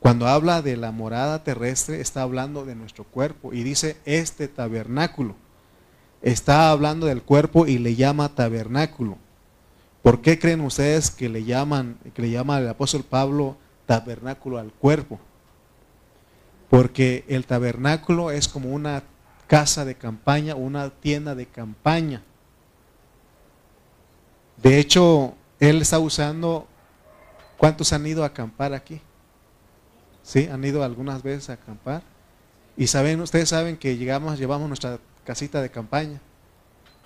Cuando 0.00 0.26
habla 0.26 0.62
de 0.62 0.76
la 0.76 0.92
morada 0.92 1.42
terrestre, 1.44 2.00
está 2.00 2.22
hablando 2.22 2.64
de 2.64 2.74
nuestro 2.74 3.04
cuerpo 3.04 3.52
y 3.52 3.62
dice 3.62 3.96
este 4.04 4.48
tabernáculo. 4.48 5.34
Está 6.22 6.70
hablando 6.70 7.06
del 7.06 7.22
cuerpo 7.22 7.66
y 7.66 7.78
le 7.78 7.94
llama 7.94 8.34
tabernáculo. 8.34 9.18
¿Por 10.06 10.22
qué 10.22 10.38
creen 10.38 10.60
ustedes 10.60 11.10
que 11.10 11.28
le 11.28 11.42
llaman, 11.42 11.98
que 12.14 12.22
le 12.22 12.30
llama 12.30 12.60
el 12.60 12.68
apóstol 12.68 13.02
Pablo 13.02 13.56
tabernáculo 13.86 14.56
al 14.56 14.72
cuerpo. 14.72 15.18
Porque 16.70 17.24
el 17.26 17.44
tabernáculo 17.44 18.30
es 18.30 18.46
como 18.46 18.70
una 18.70 19.02
casa 19.48 19.84
de 19.84 19.96
campaña, 19.96 20.54
una 20.54 20.90
tienda 20.90 21.34
de 21.34 21.46
campaña. 21.46 22.22
De 24.58 24.78
hecho, 24.78 25.34
él 25.58 25.82
está 25.82 25.98
usando, 25.98 26.68
¿cuántos 27.56 27.92
han 27.92 28.06
ido 28.06 28.22
a 28.22 28.28
acampar 28.28 28.74
aquí? 28.74 29.00
¿Sí? 30.22 30.48
¿Han 30.48 30.64
ido 30.64 30.84
algunas 30.84 31.24
veces 31.24 31.50
a 31.50 31.54
acampar? 31.54 32.04
Y 32.76 32.86
saben, 32.86 33.20
ustedes 33.20 33.48
saben 33.48 33.76
que 33.76 33.96
llegamos, 33.96 34.38
llevamos 34.38 34.68
nuestra 34.68 35.00
casita 35.24 35.60
de 35.60 35.70
campaña 35.72 36.20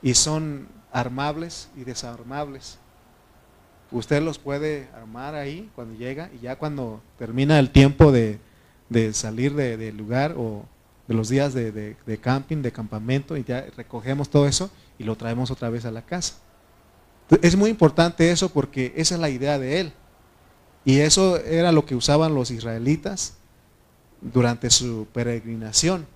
y 0.02 0.12
son 0.12 0.68
armables 0.92 1.70
y 1.74 1.84
desarmables. 1.84 2.78
Usted 3.92 4.22
los 4.22 4.38
puede 4.38 4.88
armar 4.94 5.34
ahí 5.34 5.68
cuando 5.74 5.98
llega 5.98 6.30
y 6.34 6.40
ya 6.42 6.56
cuando 6.56 7.00
termina 7.18 7.58
el 7.58 7.70
tiempo 7.70 8.12
de, 8.12 8.38
salir 9.12 9.54
del 9.54 9.96
lugar 9.96 10.34
o 10.36 10.64
de 11.08 11.14
los 11.14 11.28
días 11.28 11.54
de, 11.54 11.96
camping, 12.20 12.62
de 12.62 12.70
campamento, 12.70 13.36
y 13.36 13.42
ya 13.42 13.66
recogemos 13.76 14.28
todo 14.28 14.46
eso 14.46 14.70
y 14.96 15.02
lo 15.02 15.16
traemos 15.16 15.50
otra 15.50 15.68
vez 15.68 15.84
a 15.84 15.90
la 15.90 16.02
casa. 16.02 16.34
Es 17.42 17.56
muy 17.56 17.70
importante 17.70 18.30
eso 18.30 18.48
porque 18.48 18.92
esa 18.96 19.16
es 19.16 19.20
la 19.20 19.28
idea 19.28 19.58
de 19.58 19.80
él. 19.80 19.92
Y 20.84 21.00
eso 21.00 21.36
era 21.38 21.72
lo 21.72 21.84
que 21.84 21.96
usaban 21.96 22.34
los 22.34 22.50
israelitas 22.50 23.34
durante 24.20 24.70
su 24.70 25.06
peregrinación. 25.12 26.06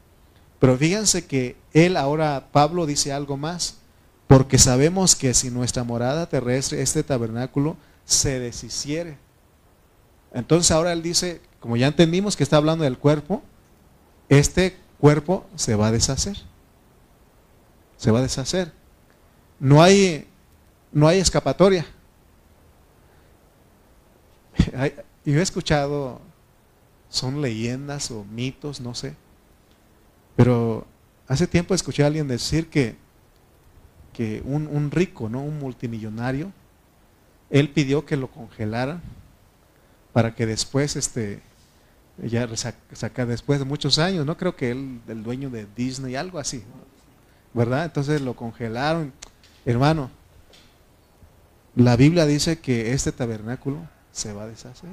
Pero 0.60 0.78
fíjense 0.78 1.26
que 1.26 1.56
él 1.72 1.96
ahora, 1.96 2.48
Pablo 2.52 2.86
dice 2.86 3.12
algo 3.12 3.36
más. 3.36 3.78
Porque 4.34 4.58
sabemos 4.58 5.14
que 5.14 5.32
si 5.32 5.48
nuestra 5.48 5.84
morada 5.84 6.28
terrestre, 6.28 6.82
este 6.82 7.04
tabernáculo, 7.04 7.76
se 8.04 8.40
deshiciere. 8.40 9.16
Entonces 10.32 10.72
ahora 10.72 10.92
él 10.92 11.04
dice, 11.04 11.40
como 11.60 11.76
ya 11.76 11.86
entendimos 11.86 12.34
que 12.34 12.42
está 12.42 12.56
hablando 12.56 12.82
del 12.82 12.98
cuerpo, 12.98 13.44
este 14.28 14.76
cuerpo 14.98 15.46
se 15.54 15.76
va 15.76 15.86
a 15.86 15.92
deshacer. 15.92 16.36
Se 17.96 18.10
va 18.10 18.18
a 18.18 18.22
deshacer. 18.22 18.72
No 19.60 19.80
hay, 19.84 20.26
no 20.90 21.06
hay 21.06 21.20
escapatoria. 21.20 21.86
Yo 25.24 25.38
he 25.38 25.42
escuchado, 25.42 26.20
son 27.08 27.40
leyendas 27.40 28.10
o 28.10 28.24
mitos, 28.24 28.80
no 28.80 28.96
sé. 28.96 29.14
Pero 30.34 30.88
hace 31.28 31.46
tiempo 31.46 31.72
escuché 31.72 32.02
a 32.02 32.08
alguien 32.08 32.26
decir 32.26 32.68
que 32.68 33.03
que 34.14 34.42
un, 34.46 34.90
rico, 34.90 35.28
¿no? 35.28 35.42
un 35.42 35.58
multimillonario, 35.58 36.50
él 37.50 37.68
pidió 37.68 38.06
que 38.06 38.16
lo 38.16 38.28
congelaran 38.28 39.02
para 40.14 40.34
que 40.34 40.46
después, 40.46 40.96
este, 40.96 41.42
ya 42.22 42.48
saca 42.92 43.26
después 43.26 43.58
de 43.58 43.66
muchos 43.66 43.98
años, 43.98 44.24
no 44.24 44.38
creo 44.38 44.56
que 44.56 44.70
él, 44.70 45.00
el 45.08 45.22
dueño 45.22 45.50
de 45.50 45.66
Disney, 45.76 46.16
algo 46.16 46.38
así, 46.38 46.62
¿verdad? 47.52 47.84
Entonces 47.84 48.22
lo 48.22 48.34
congelaron. 48.34 49.12
Hermano, 49.66 50.10
la 51.76 51.96
Biblia 51.96 52.24
dice 52.24 52.58
que 52.60 52.92
este 52.92 53.12
tabernáculo 53.12 53.78
se 54.12 54.32
va 54.32 54.44
a 54.44 54.46
deshacer. 54.46 54.88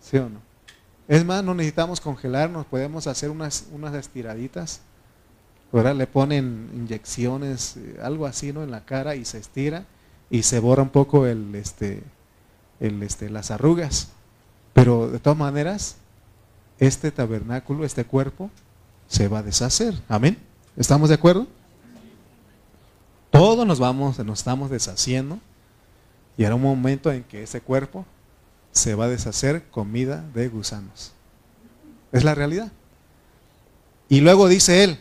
¿Sí 0.00 0.16
o 0.16 0.28
no? 0.28 0.40
Es 1.06 1.24
más, 1.24 1.42
no 1.42 1.54
necesitamos 1.54 2.00
congelarnos, 2.00 2.66
podemos 2.66 3.06
hacer 3.06 3.30
unas, 3.30 3.66
unas 3.72 3.94
estiraditas. 3.94 4.80
Ahora 5.72 5.92
le 5.92 6.06
ponen 6.06 6.70
inyecciones, 6.74 7.76
eh, 7.76 7.98
algo 8.02 8.26
así, 8.26 8.52
¿no? 8.52 8.62
En 8.62 8.70
la 8.70 8.84
cara 8.84 9.16
y 9.16 9.24
se 9.24 9.38
estira 9.38 9.84
y 10.30 10.42
se 10.42 10.60
borra 10.60 10.82
un 10.82 10.90
poco 10.90 11.26
el, 11.26 11.54
este, 11.54 12.02
el, 12.80 13.02
este, 13.02 13.28
las 13.30 13.50
arrugas. 13.50 14.08
Pero 14.72 15.10
de 15.10 15.18
todas 15.18 15.38
maneras, 15.38 15.96
este 16.78 17.10
tabernáculo, 17.10 17.84
este 17.84 18.04
cuerpo, 18.04 18.50
se 19.08 19.28
va 19.28 19.40
a 19.40 19.42
deshacer. 19.42 19.94
Amén. 20.08 20.38
¿Estamos 20.76 21.08
de 21.08 21.16
acuerdo? 21.16 21.46
Todos 23.30 23.66
nos 23.66 23.78
vamos, 23.78 24.18
nos 24.20 24.38
estamos 24.38 24.70
deshaciendo 24.70 25.38
y 26.36 26.44
hará 26.44 26.54
un 26.54 26.62
momento 26.62 27.12
en 27.12 27.24
que 27.24 27.42
ese 27.42 27.60
cuerpo 27.60 28.06
se 28.72 28.94
va 28.94 29.06
a 29.06 29.08
deshacer 29.08 29.64
comida 29.70 30.24
de 30.34 30.48
gusanos. 30.48 31.12
Es 32.12 32.24
la 32.24 32.34
realidad. 32.34 32.72
Y 34.08 34.20
luego 34.20 34.48
dice 34.48 34.84
él, 34.84 35.00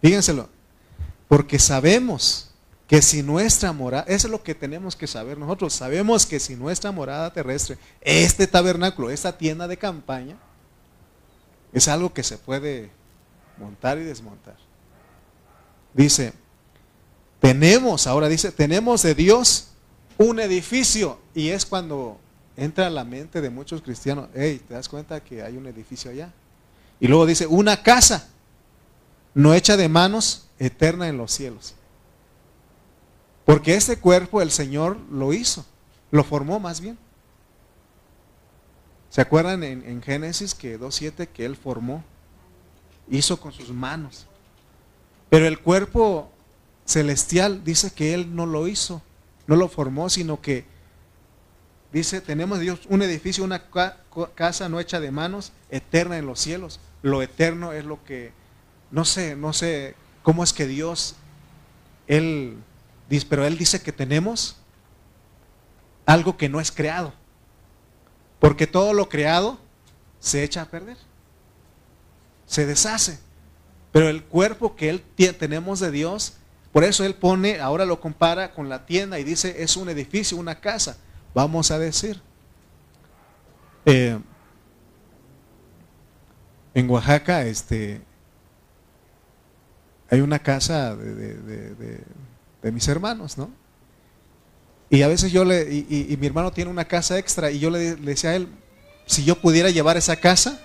fíjenselo, 0.00 0.48
porque 1.28 1.58
sabemos 1.58 2.50
que 2.88 3.02
si 3.02 3.22
nuestra 3.22 3.72
morada, 3.72 4.04
eso 4.08 4.26
es 4.26 4.30
lo 4.30 4.42
que 4.42 4.54
tenemos 4.54 4.96
que 4.96 5.06
saber 5.06 5.36
nosotros, 5.36 5.74
sabemos 5.74 6.24
que 6.24 6.40
si 6.40 6.56
nuestra 6.56 6.90
morada 6.90 7.32
terrestre, 7.32 7.76
este 8.00 8.46
tabernáculo, 8.46 9.10
esta 9.10 9.36
tienda 9.36 9.68
de 9.68 9.76
campaña, 9.76 10.36
es 11.72 11.86
algo 11.86 12.14
que 12.14 12.22
se 12.22 12.38
puede 12.38 12.90
montar 13.58 13.98
y 13.98 14.04
desmontar. 14.04 14.56
Dice, 15.92 16.32
tenemos, 17.40 18.06
ahora 18.06 18.28
dice, 18.28 18.52
tenemos 18.52 19.02
de 19.02 19.14
Dios 19.14 19.68
un 20.16 20.40
edificio 20.40 21.18
y 21.34 21.48
es 21.48 21.66
cuando 21.66 22.18
entra 22.56 22.86
a 22.86 22.90
la 22.90 23.04
mente 23.04 23.40
de 23.40 23.50
muchos 23.50 23.82
cristianos, 23.82 24.28
hey, 24.34 24.62
¿te 24.66 24.74
das 24.74 24.88
cuenta 24.88 25.22
que 25.22 25.42
hay 25.42 25.56
un 25.56 25.66
edificio 25.66 26.10
allá? 26.10 26.32
Y 27.00 27.06
luego 27.06 27.26
dice, 27.26 27.46
una 27.46 27.82
casa 27.82 28.28
no 29.34 29.54
hecha 29.54 29.76
de 29.76 29.88
manos, 29.88 30.48
eterna 30.58 31.08
en 31.08 31.16
los 31.16 31.32
cielos. 31.32 31.74
Porque 33.44 33.74
este 33.74 33.98
cuerpo 33.98 34.42
el 34.42 34.50
Señor 34.50 34.98
lo 35.10 35.32
hizo, 35.32 35.64
lo 36.10 36.24
formó 36.24 36.60
más 36.60 36.80
bien. 36.80 36.98
¿Se 39.10 39.20
acuerdan 39.20 39.64
en, 39.64 39.82
en 39.86 40.02
Génesis 40.02 40.54
que 40.54 40.78
2.7 40.78 41.28
que 41.28 41.44
Él 41.46 41.56
formó? 41.56 42.04
Hizo 43.08 43.40
con 43.40 43.52
sus 43.52 43.70
manos. 43.70 44.26
Pero 45.30 45.46
el 45.46 45.60
cuerpo 45.60 46.30
celestial 46.84 47.64
dice 47.64 47.90
que 47.90 48.14
Él 48.14 48.34
no 48.34 48.46
lo 48.46 48.68
hizo, 48.68 49.02
no 49.46 49.56
lo 49.56 49.68
formó, 49.68 50.10
sino 50.10 50.40
que 50.40 50.64
dice, 51.92 52.20
tenemos 52.20 52.60
Dios 52.60 52.80
un 52.88 53.02
edificio, 53.02 53.44
una 53.44 53.64
casa 54.34 54.68
no 54.68 54.80
hecha 54.80 55.00
de 55.00 55.10
manos, 55.10 55.52
eterna 55.70 56.18
en 56.18 56.26
los 56.26 56.40
cielos. 56.40 56.80
Lo 57.02 57.22
eterno 57.22 57.72
es 57.72 57.84
lo 57.84 58.02
que, 58.04 58.32
no 58.90 59.04
sé, 59.04 59.36
no 59.36 59.52
sé 59.52 59.94
cómo 60.22 60.44
es 60.44 60.52
que 60.52 60.66
Dios, 60.66 61.16
Él, 62.06 62.56
pero 63.28 63.46
Él 63.46 63.58
dice 63.58 63.82
que 63.82 63.92
tenemos 63.92 64.56
algo 66.06 66.36
que 66.36 66.48
no 66.48 66.60
es 66.60 66.72
creado. 66.72 67.12
Porque 68.40 68.66
todo 68.66 68.94
lo 68.94 69.08
creado 69.08 69.58
se 70.20 70.42
echa 70.42 70.62
a 70.62 70.66
perder, 70.66 70.96
se 72.46 72.66
deshace. 72.66 73.18
Pero 73.92 74.08
el 74.08 74.24
cuerpo 74.24 74.76
que 74.76 74.90
él 74.90 75.02
tenemos 75.38 75.80
de 75.80 75.90
Dios, 75.90 76.34
por 76.72 76.84
eso 76.84 77.04
él 77.04 77.14
pone, 77.14 77.60
ahora 77.60 77.84
lo 77.84 78.00
compara 78.00 78.52
con 78.52 78.68
la 78.68 78.86
tienda 78.86 79.18
y 79.18 79.24
dice, 79.24 79.62
es 79.62 79.76
un 79.76 79.88
edificio, 79.88 80.36
una 80.36 80.60
casa, 80.60 80.96
vamos 81.34 81.70
a 81.70 81.78
decir. 81.78 82.20
Eh, 83.84 84.18
en 86.74 86.90
Oaxaca, 86.90 87.42
este, 87.42 88.02
hay 90.10 90.20
una 90.20 90.38
casa 90.38 90.96
de, 90.96 92.02
mis 92.72 92.88
hermanos, 92.88 93.38
¿no? 93.38 93.50
Y 94.90 95.02
a 95.02 95.08
veces 95.08 95.30
yo 95.32 95.44
le, 95.44 95.62
y, 95.70 96.16
mi 96.18 96.26
hermano 96.26 96.50
tiene 96.50 96.70
una 96.70 96.86
casa 96.86 97.18
extra 97.18 97.50
y 97.50 97.58
yo 97.58 97.70
le, 97.70 97.96
decía 97.96 98.30
a 98.30 98.36
él, 98.36 98.48
si 99.06 99.24
yo 99.24 99.36
pudiera 99.40 99.70
llevar 99.70 99.96
esa 99.96 100.16
casa, 100.16 100.60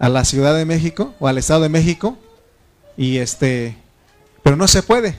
a 0.00 0.08
la 0.08 0.24
Ciudad 0.24 0.56
de 0.56 0.64
México 0.64 1.14
o 1.20 1.28
al 1.28 1.36
Estado 1.36 1.60
de 1.60 1.68
México 1.68 2.16
y 2.96 3.18
este, 3.18 3.76
pero 4.42 4.56
no 4.56 4.66
se 4.66 4.82
puede. 4.82 5.14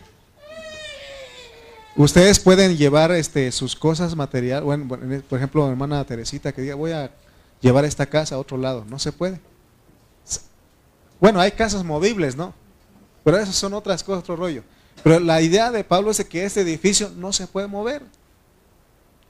Ustedes 1.96 2.40
pueden 2.40 2.78
llevar 2.78 3.12
este, 3.12 3.52
sus 3.52 3.76
cosas 3.76 4.16
material, 4.16 4.64
bueno, 4.64 4.88
por 4.88 5.38
ejemplo, 5.38 5.70
hermana 5.70 6.04
Teresita 6.06 6.52
que 6.52 6.64
diga, 6.64 6.76
voy 6.76 6.92
a 6.92 7.12
llevar 7.62 7.86
esta 7.86 8.08
casa 8.08 8.36
a 8.36 8.40
otro 8.40 8.58
lado, 8.58 8.84
no 8.90 8.98
se 8.98 9.12
puede. 9.12 9.40
Bueno, 11.20 11.40
hay 11.40 11.52
casas 11.52 11.84
movibles, 11.84 12.36
¿no? 12.36 12.56
Pero 13.24 13.38
esas 13.38 13.56
son 13.56 13.74
otras 13.74 14.04
cosas, 14.04 14.24
otro 14.24 14.36
rollo. 14.36 14.64
Pero 15.04 15.20
la 15.20 15.42
idea 15.42 15.72
de 15.72 15.84
Pablo 15.84 16.12
es 16.12 16.24
que 16.26 16.46
este 16.46 16.62
edificio 16.62 17.12
no 17.16 17.34
se 17.34 17.48
puede 17.48 17.68
mover. 17.68 18.04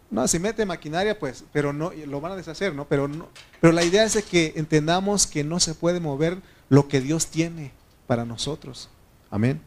No, 0.09 0.27
si 0.27 0.39
mete 0.39 0.65
maquinaria, 0.65 1.17
pues, 1.17 1.45
pero 1.53 1.71
no, 1.71 1.91
lo 2.05 2.19
van 2.19 2.33
a 2.33 2.35
deshacer, 2.35 2.75
¿no? 2.75 2.85
Pero, 2.85 3.07
no, 3.07 3.29
pero 3.61 3.71
la 3.71 3.83
idea 3.83 4.03
es 4.03 4.21
que 4.25 4.53
entendamos 4.57 5.25
que 5.25 5.43
no 5.45 5.59
se 5.61 5.73
puede 5.73 6.01
mover 6.01 6.37
lo 6.67 6.89
que 6.89 6.99
Dios 6.99 7.27
tiene 7.27 7.71
para 8.07 8.25
nosotros. 8.25 8.89
Amén. 9.29 9.61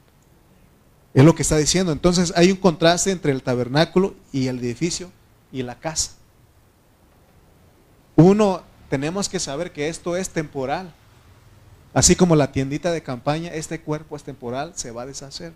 Es 1.15 1.25
lo 1.25 1.35
que 1.35 1.43
está 1.43 1.57
diciendo. 1.57 1.93
Entonces 1.93 2.33
hay 2.37 2.51
un 2.51 2.59
contraste 2.59 3.11
entre 3.11 3.33
el 3.33 3.43
tabernáculo 3.43 4.15
y 4.33 4.49
el 4.49 4.59
edificio 4.59 5.11
y 5.51 5.63
la 5.63 5.79
casa. 5.79 6.13
Uno, 8.17 8.63
tenemos 8.91 9.29
que 9.29 9.41
saber 9.41 9.73
que 9.73 9.89
esto 9.89 10.17
es 10.17 10.29
temporal. 10.29 10.93
Así 11.95 12.17
como 12.17 12.35
la 12.35 12.51
tiendita 12.51 12.91
de 12.91 13.03
campaña, 13.03 13.55
este 13.55 13.81
cuerpo 13.81 14.17
es 14.17 14.25
temporal, 14.25 14.73
se 14.75 14.91
va 14.91 15.03
a 15.03 15.07
deshacer. 15.07 15.53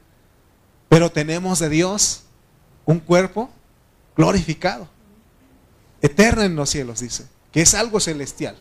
Pero 0.89 1.11
tenemos 1.11 1.59
de 1.59 1.69
Dios 1.69 2.23
un 2.87 3.01
cuerpo 3.01 3.51
glorificado, 4.17 4.89
eterno 6.01 6.43
en 6.43 6.57
los 6.57 6.71
cielos, 6.71 7.01
dice, 7.01 7.27
que 7.53 7.61
es 7.61 7.75
algo 7.75 8.01
celestial. 8.01 8.57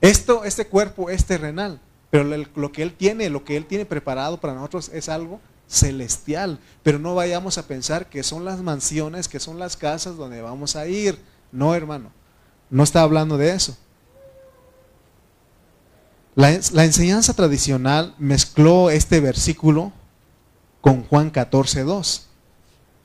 Esto, 0.00 0.44
este 0.44 0.66
cuerpo 0.66 1.10
es 1.10 1.24
terrenal, 1.24 1.80
pero 2.10 2.24
lo 2.24 2.72
que 2.72 2.82
Él 2.82 2.94
tiene, 2.94 3.30
lo 3.30 3.44
que 3.44 3.56
Él 3.56 3.66
tiene 3.66 3.84
preparado 3.84 4.40
para 4.40 4.54
nosotros 4.54 4.90
es 4.94 5.08
algo 5.08 5.40
celestial. 5.68 6.60
Pero 6.82 6.98
no 6.98 7.14
vayamos 7.14 7.58
a 7.58 7.66
pensar 7.66 8.08
que 8.08 8.22
son 8.22 8.44
las 8.44 8.60
mansiones, 8.60 9.28
que 9.28 9.40
son 9.40 9.58
las 9.58 9.76
casas 9.76 10.16
donde 10.16 10.40
vamos 10.40 10.76
a 10.76 10.86
ir. 10.86 11.18
No, 11.50 11.74
hermano, 11.74 12.12
no 12.70 12.84
está 12.84 13.02
hablando 13.02 13.36
de 13.36 13.50
eso. 13.50 13.76
La, 16.36 16.52
enseñanza 16.52 17.32
tradicional 17.32 18.14
mezcló 18.18 18.90
este 18.90 19.20
versículo 19.20 19.90
con 20.82 21.02
Juan 21.04 21.30
14, 21.30 21.82
2. 21.82 22.26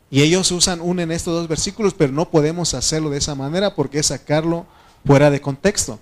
Y 0.09 0.21
ellos 0.21 0.51
usan 0.51 0.81
un 0.81 0.99
en 0.99 1.13
estos 1.13 1.33
dos 1.33 1.47
versículos, 1.47 1.93
pero 1.93 2.11
no 2.11 2.29
podemos 2.29 2.73
hacerlo 2.73 3.09
de 3.09 3.19
esa 3.19 3.33
manera 3.33 3.73
porque 3.73 3.99
es 3.99 4.07
sacarlo 4.07 4.65
fuera 5.05 5.31
de 5.31 5.39
contexto. 5.39 5.97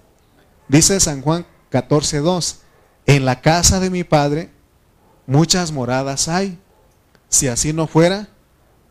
Dice 0.68 1.00
San 1.00 1.22
Juan 1.22 1.46
14:2, 1.72 2.62
en 3.06 3.26
la 3.26 3.42
casa 3.42 3.80
de 3.80 3.92
mi 3.92 4.04
Padre 4.04 4.50
muchas 5.28 5.72
moradas 5.72 6.28
hay. 6.30 6.58
Si 7.28 7.48
así 7.48 7.74
no 7.74 7.86
fuera, 7.86 8.28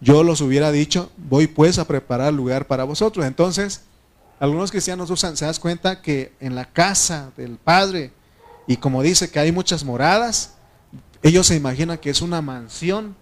yo 0.00 0.22
los 0.22 0.40
hubiera 0.42 0.70
dicho, 0.70 1.10
voy 1.16 1.48
pues 1.48 1.80
a 1.80 1.88
preparar 1.88 2.32
lugar 2.32 2.68
para 2.68 2.84
vosotros. 2.84 3.26
Entonces, 3.26 3.80
algunos 4.38 4.70
cristianos 4.70 5.10
usan, 5.10 5.36
se 5.36 5.44
das 5.44 5.58
cuenta 5.58 6.00
que 6.00 6.36
en 6.38 6.54
la 6.54 6.66
casa 6.66 7.32
del 7.36 7.56
Padre, 7.56 8.12
y 8.68 8.76
como 8.76 9.02
dice 9.02 9.30
que 9.30 9.40
hay 9.40 9.50
muchas 9.50 9.82
moradas, 9.82 10.52
ellos 11.22 11.46
se 11.46 11.56
imaginan 11.56 11.96
que 11.96 12.10
es 12.10 12.20
una 12.20 12.42
mansión 12.42 13.16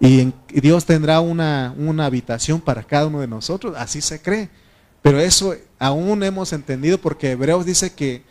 y, 0.00 0.32
Dios 0.48 0.86
tendrá 0.86 1.20
una, 1.20 1.74
habitación 2.04 2.62
para 2.62 2.82
cada 2.82 3.06
uno 3.06 3.20
de 3.20 3.28
nosotros, 3.28 3.74
así 3.76 4.00
se 4.00 4.22
cree. 4.22 4.48
Pero 5.02 5.20
eso 5.20 5.54
aún 5.78 6.22
hemos 6.22 6.54
entendido 6.54 6.96
porque 6.98 7.32
Hebreos 7.32 7.66
dice 7.66 7.92
que 7.92 8.24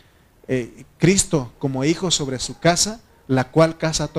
eh, 0.47 0.85
Cristo 0.97 1.53
como 1.59 1.83
hijo 1.83 2.09
sobre 2.09 2.39
su 2.39 2.57
casa, 2.57 2.99
la 3.27 3.51
cual 3.51 3.77
casa 3.77 4.09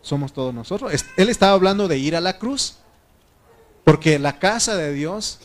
somos 0.00 0.32
todos 0.32 0.52
nosotros. 0.52 0.92
Él 1.16 1.28
estaba 1.28 1.52
hablando 1.52 1.86
de 1.86 1.98
ir 1.98 2.16
a 2.16 2.20
la 2.20 2.36
cruz, 2.36 2.78
porque 3.84 4.18
la 4.18 4.40
casa 4.40 4.74
de 4.74 4.92
Dios, 4.92 5.38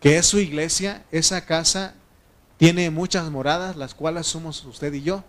que 0.00 0.18
es 0.18 0.26
su 0.26 0.38
iglesia, 0.38 1.04
esa 1.10 1.44
casa 1.44 1.94
tiene 2.58 2.90
muchas 2.90 3.28
moradas, 3.28 3.74
las 3.74 3.92
cuales 3.92 4.28
somos 4.28 4.64
usted 4.64 4.92
y 4.92 5.02
yo 5.02 5.24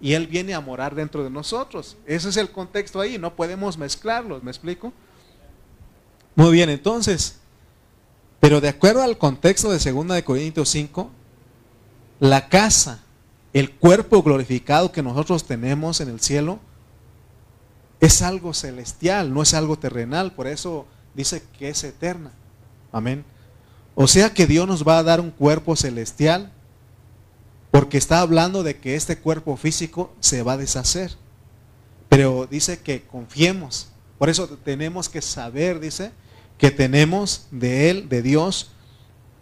y 0.00 0.12
Él 0.12 0.26
viene 0.26 0.54
a 0.54 0.60
morar 0.60 0.94
dentro 0.94 1.24
de 1.24 1.30
nosotros. 1.30 1.96
Ese 2.06 2.28
es 2.28 2.36
el 2.36 2.50
contexto 2.50 3.00
ahí, 3.00 3.18
no 3.18 3.34
podemos 3.34 3.76
mezclarlos, 3.76 4.42
¿me 4.42 4.50
explico? 4.50 4.92
Muy 6.34 6.52
bien, 6.52 6.70
entonces, 6.70 7.36
pero 8.40 8.60
de 8.60 8.68
acuerdo 8.68 9.02
al 9.02 9.18
contexto 9.18 9.70
de 9.70 9.78
2 9.78 10.08
de 10.08 10.24
Corintios 10.24 10.68
5, 10.68 11.10
la 12.20 12.48
casa, 12.48 13.00
el 13.52 13.72
cuerpo 13.72 14.22
glorificado 14.22 14.92
que 14.92 15.02
nosotros 15.02 15.44
tenemos 15.44 16.00
en 16.00 16.08
el 16.08 16.20
cielo, 16.20 16.60
es 18.00 18.22
algo 18.22 18.54
celestial, 18.54 19.34
no 19.34 19.42
es 19.42 19.54
algo 19.54 19.78
terrenal, 19.78 20.32
por 20.32 20.46
eso 20.46 20.86
dice 21.14 21.42
que 21.58 21.68
es 21.70 21.82
eterna. 21.82 22.30
Amén. 22.92 23.24
O 23.96 24.06
sea 24.06 24.32
que 24.32 24.46
Dios 24.46 24.68
nos 24.68 24.86
va 24.86 24.98
a 24.98 25.02
dar 25.02 25.20
un 25.20 25.32
cuerpo 25.32 25.74
celestial 25.74 26.52
porque 27.70 27.98
está 27.98 28.20
hablando 28.20 28.62
de 28.62 28.78
que 28.78 28.94
este 28.94 29.18
cuerpo 29.18 29.56
físico 29.56 30.14
se 30.20 30.42
va 30.42 30.54
a 30.54 30.56
deshacer. 30.56 31.12
Pero 32.08 32.46
dice 32.50 32.80
que 32.80 33.02
confiemos. 33.02 33.88
Por 34.18 34.28
eso 34.28 34.48
tenemos 34.64 35.08
que 35.08 35.20
saber, 35.20 35.78
dice, 35.78 36.12
que 36.56 36.70
tenemos 36.70 37.46
de 37.50 37.90
Él, 37.90 38.08
de 38.08 38.22
Dios, 38.22 38.72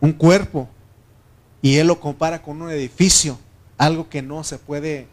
un 0.00 0.12
cuerpo. 0.12 0.68
Y 1.62 1.76
Él 1.76 1.86
lo 1.86 2.00
compara 2.00 2.42
con 2.42 2.60
un 2.60 2.70
edificio, 2.70 3.38
algo 3.78 4.08
que 4.08 4.22
no 4.22 4.44
se 4.44 4.58
puede 4.58 5.08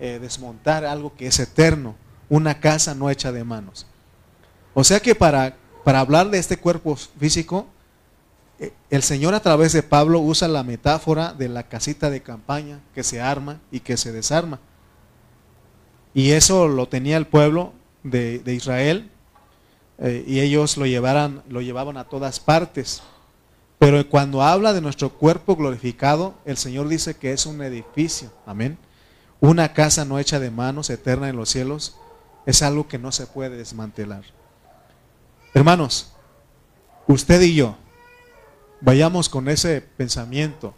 eh, 0.00 0.18
desmontar, 0.20 0.84
algo 0.84 1.14
que 1.16 1.26
es 1.26 1.38
eterno, 1.40 1.96
una 2.28 2.60
casa 2.60 2.94
no 2.94 3.10
hecha 3.10 3.32
de 3.32 3.44
manos. 3.44 3.86
O 4.74 4.84
sea 4.84 5.00
que 5.00 5.14
para, 5.14 5.56
para 5.84 6.00
hablar 6.00 6.30
de 6.30 6.38
este 6.38 6.58
cuerpo 6.58 6.94
físico, 6.96 7.66
el 8.90 9.02
Señor 9.02 9.34
a 9.34 9.40
través 9.40 9.72
de 9.72 9.82
Pablo 9.82 10.20
usa 10.20 10.48
la 10.48 10.64
metáfora 10.64 11.32
de 11.32 11.48
la 11.48 11.64
casita 11.64 12.10
de 12.10 12.22
campaña 12.22 12.80
que 12.94 13.04
se 13.04 13.20
arma 13.20 13.60
y 13.70 13.80
que 13.80 13.96
se 13.96 14.12
desarma. 14.12 14.58
Y 16.14 16.32
eso 16.32 16.66
lo 16.66 16.88
tenía 16.88 17.16
el 17.16 17.26
pueblo 17.26 17.72
de, 18.02 18.42
Israel 18.46 19.10
eh, 19.98 20.24
y 20.26 20.40
ellos 20.40 20.76
lo, 20.76 20.86
llevaran, 20.86 21.42
lo 21.48 21.60
llevaban 21.60 21.96
a 21.96 22.04
todas 22.04 22.40
partes. 22.40 23.02
Pero 23.78 24.08
cuando 24.08 24.42
habla 24.42 24.72
de 24.72 24.80
nuestro 24.80 25.10
cuerpo 25.10 25.54
glorificado, 25.54 26.34
el 26.44 26.56
Señor 26.56 26.88
dice 26.88 27.14
que 27.14 27.32
es 27.32 27.46
un 27.46 27.62
edificio. 27.62 28.32
Amén. 28.44 28.76
Una 29.40 29.72
casa 29.72 30.04
no 30.04 30.18
hecha 30.18 30.40
de 30.40 30.50
manos, 30.50 30.90
eterna 30.90 31.28
en 31.28 31.36
los 31.36 31.50
cielos, 31.50 31.96
es 32.44 32.62
algo 32.62 32.88
que 32.88 32.98
no 32.98 33.12
se 33.12 33.26
puede 33.26 33.56
desmantelar. 33.56 34.24
Hermanos, 35.54 36.12
usted 37.06 37.40
y 37.42 37.54
yo, 37.54 37.76
vayamos 38.80 39.28
con 39.28 39.48
ese 39.48 39.80
pensamiento. 39.80 40.74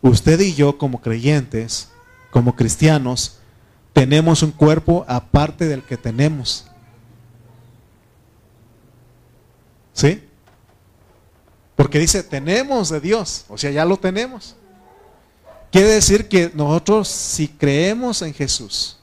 Usted 0.00 0.40
y 0.40 0.54
yo 0.54 0.78
como 0.78 1.00
creyentes, 1.00 1.88
como 2.30 2.56
cristianos, 2.56 3.38
tenemos 3.92 4.42
un 4.42 4.50
cuerpo 4.50 5.04
aparte 5.06 5.66
del 5.66 5.82
que 5.82 5.96
tenemos. 5.96 6.66
¿Sí? 9.92 10.22
Porque 11.76 11.98
dice, 11.98 12.22
tenemos 12.22 12.88
de 12.88 13.00
Dios, 13.00 13.44
o 13.48 13.58
sea, 13.58 13.70
ya 13.70 13.84
lo 13.84 13.96
tenemos. 13.96 14.56
Quiere 15.70 15.88
decir 15.88 16.28
que 16.28 16.50
nosotros 16.54 17.08
si 17.08 17.48
creemos 17.48 18.22
en 18.22 18.34
Jesús, 18.34 18.98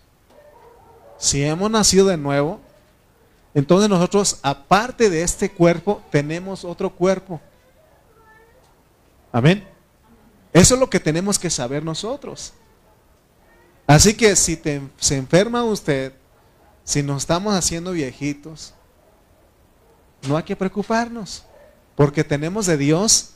si 1.17 1.43
hemos 1.43 1.69
nacido 1.69 2.07
de 2.07 2.17
nuevo, 2.17 2.59
entonces 3.53 3.89
nosotros 3.89 4.39
aparte 4.41 5.09
de 5.09 5.23
este 5.23 5.49
cuerpo 5.49 6.01
tenemos 6.11 6.63
otro 6.63 6.89
cuerpo. 6.89 7.41
Amén. 9.31 9.67
Eso 10.53 10.73
es 10.73 10.79
lo 10.79 10.89
que 10.89 10.99
tenemos 10.99 11.37
que 11.37 11.49
saber 11.49 11.83
nosotros. 11.83 12.53
Así 13.85 14.13
que 14.13 14.35
si 14.35 14.59
se 14.97 15.17
enferma 15.17 15.63
usted, 15.63 16.13
si 16.83 17.03
nos 17.03 17.23
estamos 17.23 17.53
haciendo 17.53 17.91
viejitos, 17.91 18.73
no 20.27 20.37
hay 20.37 20.43
que 20.43 20.55
preocuparnos, 20.55 21.43
porque 21.95 22.23
tenemos 22.23 22.65
de 22.65 22.77
Dios 22.77 23.31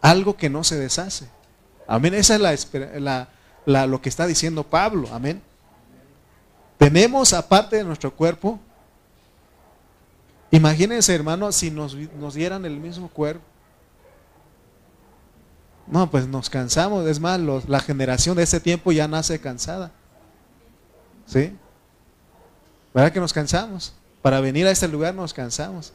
algo 0.00 0.36
que 0.36 0.50
no 0.50 0.64
se 0.64 0.76
deshace. 0.76 1.28
Amén. 1.86 2.14
Esa 2.14 2.36
es 2.36 2.68
la, 3.00 3.86
lo 3.86 4.00
que 4.00 4.08
está 4.08 4.26
diciendo 4.26 4.64
Pablo. 4.64 5.08
Amén. 5.12 5.42
Tenemos 6.76 7.32
aparte 7.32 7.76
de 7.76 7.84
nuestro 7.84 8.14
cuerpo. 8.14 8.60
Imagínense, 10.50 11.14
hermano, 11.14 11.50
si 11.52 11.70
nos, 11.70 11.94
nos 11.94 12.34
dieran 12.34 12.64
el 12.64 12.78
mismo 12.78 13.08
cuerpo. 13.08 13.44
No, 15.90 16.10
pues 16.10 16.26
nos 16.26 16.50
cansamos. 16.50 17.06
Es 17.06 17.18
más, 17.20 17.40
la 17.66 17.80
generación 17.80 18.36
de 18.36 18.42
ese 18.42 18.60
tiempo 18.60 18.92
ya 18.92 19.08
nace 19.08 19.40
cansada. 19.40 19.90
¿Sí? 21.26 21.56
¿Verdad 22.92 23.12
que 23.12 23.20
nos 23.20 23.32
cansamos? 23.32 23.94
Para 24.22 24.40
venir 24.40 24.66
a 24.66 24.70
este 24.70 24.88
lugar 24.88 25.14
nos 25.14 25.32
cansamos. 25.32 25.92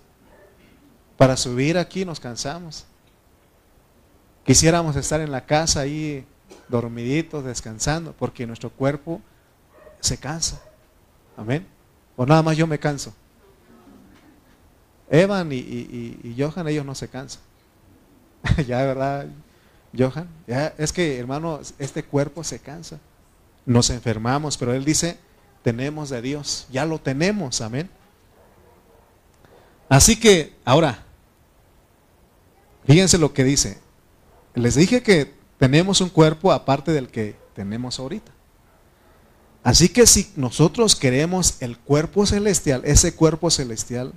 Para 1.17 1.37
subir 1.37 1.77
aquí 1.77 2.05
nos 2.05 2.19
cansamos. 2.19 2.85
Quisiéramos 4.45 4.95
estar 4.95 5.21
en 5.21 5.31
la 5.31 5.45
casa 5.45 5.81
ahí 5.81 6.25
dormiditos, 6.69 7.45
descansando, 7.45 8.13
porque 8.17 8.47
nuestro 8.47 8.69
cuerpo 8.69 9.21
se 9.99 10.17
cansa. 10.17 10.61
Amén. 11.37 11.67
O 12.15 12.25
nada 12.25 12.41
más 12.41 12.57
yo 12.57 12.67
me 12.67 12.79
canso. 12.79 13.13
Evan 15.09 15.51
y, 15.51 15.57
y 15.57 16.35
Johan, 16.37 16.67
ellos 16.67 16.85
no 16.85 16.95
se 16.95 17.07
cansan. 17.07 17.41
ya, 18.67 18.83
¿verdad? 18.83 19.27
Johan, 19.97 20.27
es 20.77 20.91
que 20.91 21.17
hermano, 21.19 21.59
este 21.79 22.03
cuerpo 22.03 22.43
se 22.43 22.59
cansa. 22.59 22.99
Nos 23.65 23.89
enfermamos, 23.89 24.57
pero 24.57 24.73
él 24.73 24.83
dice, 24.83 25.17
tenemos 25.63 26.09
de 26.09 26.21
Dios, 26.21 26.67
ya 26.71 26.85
lo 26.85 26.99
tenemos, 26.99 27.61
amén. 27.61 27.89
Así 29.87 30.19
que, 30.19 30.53
ahora, 30.65 31.03
fíjense 32.85 33.17
lo 33.17 33.33
que 33.33 33.43
dice. 33.43 33.77
Les 34.55 34.75
dije 34.75 35.01
que 35.03 35.33
tenemos 35.57 36.01
un 36.01 36.09
cuerpo 36.09 36.51
aparte 36.51 36.91
del 36.91 37.09
que 37.09 37.35
tenemos 37.55 37.99
ahorita. 37.99 38.31
Así 39.63 39.87
que 39.87 40.05
si 40.05 40.29
nosotros 40.35 40.95
queremos 40.95 41.55
el 41.61 41.77
cuerpo 41.77 42.25
celestial, 42.25 42.81
ese 42.83 43.15
cuerpo 43.15 43.49
celestial, 43.49 44.13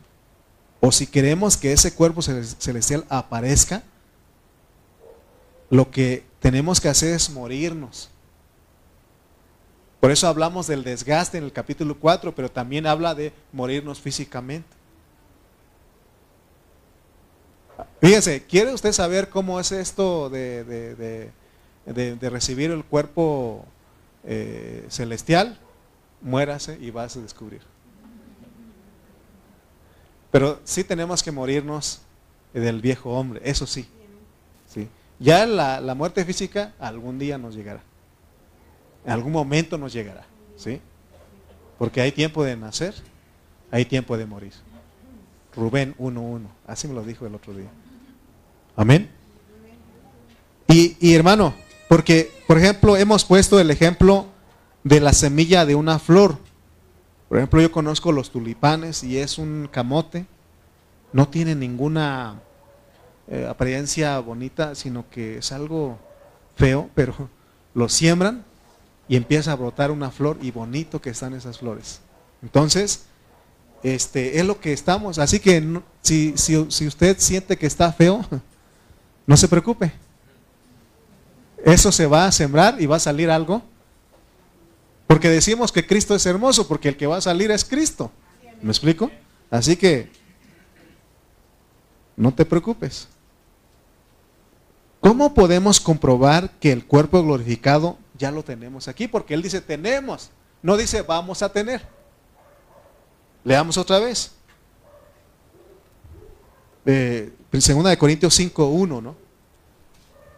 o 0.80 0.90
si 0.90 1.06
queremos 1.06 1.56
que 1.56 1.72
ese 1.72 1.94
cuerpo 1.94 2.20
celestial 2.22 3.04
aparezca, 3.08 3.84
lo 5.70 5.90
que 5.90 6.24
tenemos 6.40 6.80
que 6.80 6.88
hacer 6.88 7.14
es 7.14 7.30
morirnos. 7.30 8.10
Por 10.00 10.10
eso 10.10 10.28
hablamos 10.28 10.66
del 10.66 10.84
desgaste 10.84 11.38
en 11.38 11.44
el 11.44 11.52
capítulo 11.52 11.96
4, 11.98 12.34
pero 12.34 12.50
también 12.50 12.86
habla 12.86 13.14
de 13.14 13.32
morirnos 13.52 14.00
físicamente. 14.00 14.68
Fíjense, 18.00 18.44
¿quiere 18.44 18.72
usted 18.72 18.92
saber 18.92 19.28
cómo 19.28 19.58
es 19.58 19.72
esto 19.72 20.30
de, 20.30 21.30
recibir 22.20 22.70
el 22.70 22.84
cuerpo 22.84 23.64
eh, 24.24 24.86
celestial? 24.88 25.58
Muérase 26.20 26.78
y 26.80 26.90
vas 26.90 27.16
a 27.16 27.20
descubrir. 27.20 27.62
Pero 30.30 30.60
sí 30.64 30.84
tenemos 30.84 31.22
que 31.22 31.32
morirnos 31.32 32.00
del 32.52 32.80
viejo 32.80 33.10
hombre, 33.10 33.40
eso 33.44 33.66
sí. 33.66 33.88
Ya 35.18 35.46
la, 35.46 35.80
la 35.80 35.94
muerte 35.94 36.24
física 36.24 36.74
algún 36.78 37.18
día 37.18 37.38
nos 37.38 37.54
llegará. 37.54 37.82
En 39.04 39.12
algún 39.12 39.32
momento 39.32 39.78
nos 39.78 39.92
llegará. 39.92 40.26
¿sí? 40.56 40.80
Porque 41.78 42.00
hay 42.00 42.12
tiempo 42.12 42.42
de 42.42 42.56
nacer, 42.56 42.94
hay 43.70 43.84
tiempo 43.84 44.16
de 44.16 44.26
morir. 44.26 44.52
Rubén 45.54 45.94
1.1. 45.98 46.46
Así 46.66 46.88
me 46.88 46.94
lo 46.94 47.02
dijo 47.02 47.26
el 47.26 47.34
otro 47.34 47.54
día. 47.54 47.68
Amén. 48.74 49.10
Y, 50.68 50.96
y, 51.00 51.14
hermano, 51.14 51.54
porque, 51.88 52.30
por 52.46 52.58
ejemplo, 52.58 52.96
hemos 52.96 53.24
puesto 53.24 53.60
el 53.60 53.70
ejemplo 53.70 54.26
de 54.84 55.00
la 55.00 55.12
semilla 55.12 55.64
de 55.64 55.74
una 55.74 55.98
flor. 55.98 56.38
Por 57.28 57.38
ejemplo, 57.38 57.60
yo 57.60 57.72
conozco 57.72 58.12
los 58.12 58.30
tulipanes 58.30 59.02
y 59.02 59.18
es 59.18 59.38
un 59.38 59.68
camote. 59.70 60.26
No 61.12 61.28
tiene 61.28 61.54
ninguna 61.54 62.40
eh, 63.28 63.46
apariencia 63.48 64.18
bonita, 64.20 64.74
sino 64.74 65.08
que 65.10 65.38
es 65.38 65.52
algo 65.52 65.98
feo, 66.56 66.90
pero 66.94 67.28
lo 67.74 67.88
siembran 67.88 68.44
y 69.08 69.16
empieza 69.16 69.52
a 69.52 69.56
brotar 69.56 69.90
una 69.90 70.10
flor 70.10 70.38
y 70.40 70.50
bonito 70.50 71.00
que 71.00 71.10
están 71.10 71.34
esas 71.34 71.58
flores. 71.58 72.00
Entonces, 72.42 73.04
este, 73.82 74.38
es 74.38 74.44
lo 74.44 74.60
que 74.60 74.72
estamos. 74.72 75.18
Así 75.18 75.40
que 75.40 75.80
si, 76.02 76.34
si 76.36 76.86
usted 76.86 77.16
siente 77.18 77.56
que 77.56 77.66
está 77.66 77.92
feo, 77.92 78.24
no 79.26 79.36
se 79.36 79.48
preocupe. 79.48 79.92
Eso 81.64 81.90
se 81.90 82.06
va 82.06 82.26
a 82.26 82.32
sembrar 82.32 82.80
y 82.80 82.86
va 82.86 82.96
a 82.96 83.00
salir 83.00 83.30
algo. 83.30 83.62
Porque 85.06 85.28
decimos 85.28 85.72
que 85.72 85.86
Cristo 85.86 86.14
es 86.14 86.26
hermoso, 86.26 86.66
porque 86.66 86.88
el 86.88 86.96
que 86.96 87.06
va 87.06 87.16
a 87.16 87.20
salir 87.20 87.50
es 87.50 87.64
Cristo. 87.64 88.10
¿Me 88.62 88.70
explico? 88.70 89.10
Así 89.50 89.76
que 89.76 90.10
no 92.16 92.32
te 92.32 92.44
preocupes. 92.44 93.08
¿Cómo 95.06 95.34
podemos 95.34 95.78
comprobar 95.78 96.50
que 96.58 96.72
el 96.72 96.84
cuerpo 96.84 97.22
glorificado 97.22 97.96
ya 98.18 98.32
lo 98.32 98.42
tenemos 98.42 98.88
aquí? 98.88 99.06
Porque 99.06 99.34
Él 99.34 99.42
dice 99.42 99.60
tenemos, 99.60 100.30
no 100.62 100.76
dice 100.76 101.02
vamos 101.02 101.42
a 101.42 101.48
tener. 101.52 101.86
Leamos 103.44 103.78
otra 103.78 104.00
vez. 104.00 104.32
Eh, 106.86 107.32
segunda 107.60 107.90
de 107.90 107.98
Corintios 107.98 108.36
5.1, 108.36 109.00
¿no? 109.00 109.14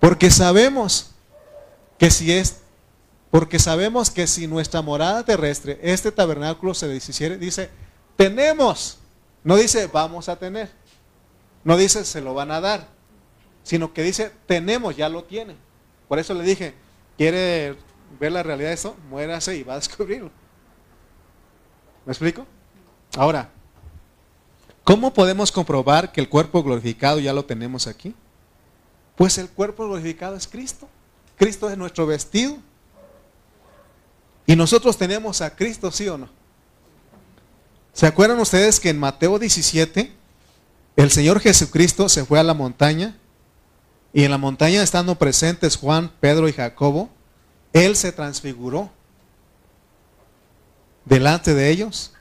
Porque 0.01 0.31
sabemos 0.31 1.13
que 1.97 2.11
si 2.11 2.31
es, 2.31 2.59
porque 3.31 3.59
sabemos 3.59 4.11
que 4.11 4.27
si 4.27 4.47
nuestra 4.47 4.83
morada 4.83 5.25
terrestre, 5.25 5.81
este 5.83 6.13
tabernáculo 6.13 6.75
se 6.75 6.89
deshiciere, 6.89 7.39
dice, 7.39 7.71
tenemos, 8.17 8.99
no 9.45 9.57
dice 9.57 9.87
vamos 9.87 10.29
a 10.29 10.37
tener, 10.37 10.71
no 11.65 11.79
dice 11.79 12.05
se 12.05 12.21
lo 12.21 12.35
van 12.35 12.51
a 12.51 12.61
dar, 12.61 12.98
sino 13.69 13.93
que 13.93 14.03
dice, 14.03 14.33
tenemos, 14.47 14.97
ya 14.97 15.11
lo 15.11 15.25
tiene. 15.25 15.55
Por 16.09 16.19
eso 16.19 16.33
le 16.33 16.43
dije, 16.43 16.73
¿quiere 17.19 17.77
ver 18.19 18.33
la 18.33 18.43
realidad 18.43 18.71
de 18.71 18.75
eso? 18.75 18.97
Muérase 19.11 19.59
y 19.59 19.63
va 19.63 19.75
a 19.75 19.77
descubrirlo. 19.77 20.31
¿Me 22.07 22.13
explico? 22.13 22.47
Ahora, 23.15 23.51
¿cómo 24.85 25.13
podemos 25.13 25.53
comprobar 25.53 26.13
que 26.13 26.23
el 26.23 26.31
cuerpo 26.31 26.63
glorificado 26.63 27.21
ya 27.21 27.35
lo 27.35 27.45
tenemos 27.45 27.87
aquí? 27.87 28.15
Pues 29.17 29.37
el 29.37 29.51
cuerpo 29.51 29.85
glorificado 29.85 30.35
es 30.35 30.49
Cristo. 30.49 30.89
Cristo 31.37 31.69
es 31.69 31.77
nuestro 31.77 32.07
vestido. 32.07 32.57
Y 34.47 34.57
nosotros 34.57 34.97
tenemos 34.97 35.43
a 35.43 35.55
Cristo, 35.55 35.93
¿sí 35.93 36.09
o 36.09 36.17
no? 36.17 36.31
¿Se 37.93 38.07
acuerdan 38.07 38.41
ustedes 38.41 38.81
que 38.81 38.89
en 38.89 38.99
Mateo 38.99 39.39
17 39.39 40.11
el 40.97 41.11
Señor 41.11 41.41
Jesucristo 41.41 42.09
se 42.09 42.25
fue 42.25 42.39
a 42.39 42.43
la 42.43 42.55
montaña 42.55 43.19
y 44.19 44.25
en 44.25 44.33
la 44.33 44.39
montaña 44.39 44.83
estando 44.83 45.15
presentes 45.15 45.77
Juan, 45.77 46.11
Pedro 46.19 46.49
y 46.49 46.53
Jacobo, 46.53 47.09
Él 47.73 47.95
se 47.95 48.11
transfiguró 48.11 48.91
delante 51.05 51.55
de 51.55 51.71
ellos. 51.71 52.15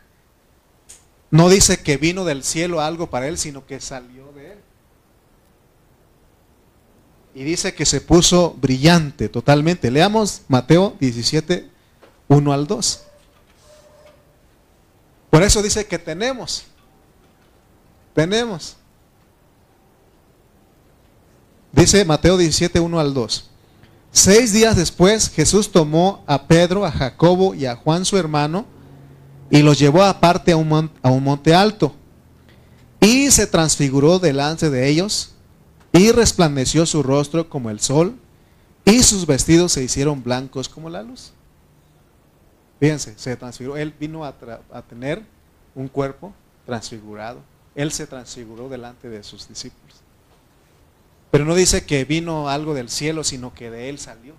No 1.31 1.49
dice 1.49 1.81
que 1.81 1.97
vino 1.97 2.23
del 2.23 2.43
cielo 2.43 2.81
algo 2.81 3.09
para 3.09 3.27
Él, 3.27 3.39
sino 3.39 3.65
que 3.65 3.79
salió 3.79 4.31
de 4.33 4.51
Él. 4.51 4.59
Y 7.33 7.43
dice 7.43 7.73
que 7.73 7.87
se 7.87 7.99
puso 7.99 8.55
brillante 8.61 9.27
totalmente. 9.27 9.89
Leamos 9.89 10.43
Mateo 10.49 10.95
17, 10.99 11.67
1 12.27 12.53
al 12.53 12.67
2. 12.67 13.03
Por 15.31 15.41
eso 15.41 15.63
dice 15.63 15.87
que 15.87 15.97
tenemos. 15.97 16.65
Tenemos. 18.13 18.77
Dice 21.77 22.03
Mateo 22.05 22.37
17, 22.37 22.79
1 22.79 22.99
al 22.99 23.13
2. 23.13 23.49
Seis 24.11 24.51
días 24.51 24.75
después 24.75 25.29
Jesús 25.29 25.71
tomó 25.71 26.23
a 26.25 26.47
Pedro, 26.47 26.83
a 26.83 26.91
Jacobo 26.91 27.53
y 27.53 27.67
a 27.67 27.75
Juan 27.75 28.03
su 28.03 28.17
hermano 28.17 28.65
y 29.51 29.61
los 29.61 29.77
llevó 29.77 30.01
aparte 30.01 30.53
a 30.53 30.57
un, 30.57 30.89
monte 31.23 31.53
alto 31.53 31.93
y 32.99 33.29
se 33.29 33.45
transfiguró 33.45 34.17
delante 34.17 34.71
de 34.71 34.87
ellos 34.87 35.33
y 35.93 36.11
resplandeció 36.11 36.87
su 36.87 37.03
rostro 37.03 37.47
como 37.47 37.69
el 37.69 37.79
sol 37.79 38.15
y 38.83 39.03
sus 39.03 39.27
vestidos 39.27 39.71
se 39.71 39.83
hicieron 39.83 40.23
blancos 40.23 40.67
como 40.69 40.89
la 40.89 41.03
luz. 41.03 41.31
Fíjense, 42.79 43.13
se 43.17 43.35
transfiguró. 43.35 43.77
Él 43.77 43.93
vino 43.99 44.25
a 44.25 44.33
tener 44.89 45.23
un 45.75 45.87
cuerpo 45.87 46.33
transfigurado. 46.65 47.39
Él 47.75 47.91
se 47.91 48.07
transfiguró 48.07 48.67
delante 48.67 49.09
de 49.09 49.21
sus 49.21 49.47
discípulos. 49.47 50.06
Pero 51.31 51.45
no 51.45 51.55
dice 51.55 51.85
que 51.85 52.05
vino 52.05 52.49
algo 52.49 52.73
del 52.73 52.89
cielo, 52.89 53.23
sino 53.23 53.53
que 53.53 53.69
de 53.69 53.89
él 53.89 53.99
salió. 53.99 54.33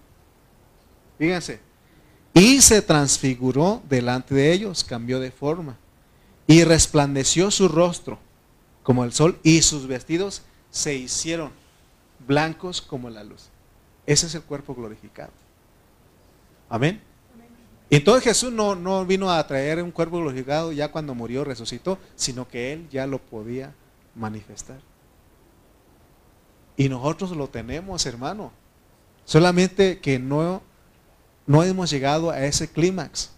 Fíjense. 1.18 1.60
Y 2.34 2.60
se 2.60 2.82
transfiguró 2.82 3.82
delante 3.88 4.34
de 4.34 4.52
ellos, 4.52 4.84
cambió 4.84 5.20
de 5.20 5.30
forma. 5.30 5.76
Y 6.46 6.64
resplandeció 6.64 7.50
su 7.50 7.68
rostro 7.68 8.18
como 8.82 9.04
el 9.04 9.12
sol 9.12 9.38
y 9.42 9.60
sus 9.60 9.86
vestidos 9.86 10.42
se 10.70 10.94
hicieron 10.94 11.50
blancos 12.26 12.80
como 12.80 13.10
la 13.10 13.22
luz. 13.22 13.48
Ese 14.06 14.26
es 14.26 14.34
el 14.34 14.42
cuerpo 14.42 14.74
glorificado. 14.74 15.32
Amén. 16.70 17.02
Entonces 17.90 18.24
Jesús 18.24 18.52
no, 18.52 18.74
no 18.74 19.04
vino 19.04 19.30
a 19.30 19.46
traer 19.46 19.82
un 19.82 19.90
cuerpo 19.90 20.18
glorificado 20.18 20.72
ya 20.72 20.90
cuando 20.90 21.14
murió, 21.14 21.44
resucitó, 21.44 21.98
sino 22.16 22.48
que 22.48 22.72
Él 22.72 22.88
ya 22.90 23.06
lo 23.06 23.18
podía 23.18 23.74
manifestar. 24.14 24.78
Y 26.78 26.88
nosotros 26.88 27.32
lo 27.32 27.48
tenemos, 27.48 28.06
hermano. 28.06 28.50
Solamente 29.26 29.98
que 29.98 30.18
no, 30.18 30.62
no 31.46 31.62
hemos 31.62 31.90
llegado 31.90 32.30
a 32.30 32.42
ese 32.46 32.68
clímax. 32.68 33.32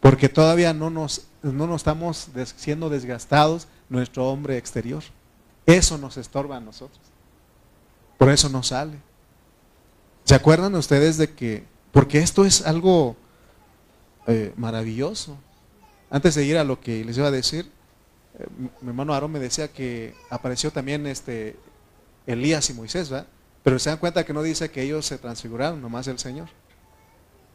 Porque 0.00 0.28
todavía 0.28 0.74
no 0.74 0.90
nos, 0.90 1.28
no 1.42 1.68
nos 1.68 1.82
estamos 1.82 2.28
siendo 2.56 2.88
desgastados 2.88 3.68
nuestro 3.88 4.28
hombre 4.28 4.56
exterior. 4.56 5.04
Eso 5.66 5.96
nos 5.96 6.16
estorba 6.16 6.56
a 6.56 6.60
nosotros. 6.60 6.98
Por 8.16 8.30
eso 8.30 8.48
no 8.48 8.64
sale. 8.64 8.98
¿Se 10.24 10.34
acuerdan 10.34 10.74
ustedes 10.74 11.18
de 11.18 11.32
que 11.32 11.64
porque 11.92 12.18
esto 12.18 12.44
es 12.44 12.66
algo 12.66 13.16
eh, 14.26 14.52
maravilloso. 14.56 15.38
Antes 16.10 16.34
de 16.34 16.44
ir 16.44 16.58
a 16.58 16.64
lo 16.64 16.80
que 16.80 17.04
les 17.04 17.16
iba 17.16 17.28
a 17.28 17.32
decir, 17.32 17.70
mi 18.80 18.88
hermano 18.88 19.14
Aarón 19.14 19.32
me 19.32 19.38
decía 19.38 19.68
que 19.68 20.14
apareció 20.30 20.70
también 20.70 21.06
este 21.06 21.56
Elías 22.26 22.68
y 22.70 22.74
Moisés, 22.74 23.10
¿verdad? 23.10 23.26
Pero 23.62 23.78
se 23.78 23.90
dan 23.90 23.98
cuenta 23.98 24.24
que 24.24 24.32
no 24.32 24.42
dice 24.42 24.70
que 24.70 24.82
ellos 24.82 25.06
se 25.06 25.18
transfiguraron, 25.18 25.82
nomás 25.82 26.06
el 26.06 26.18
Señor. 26.18 26.48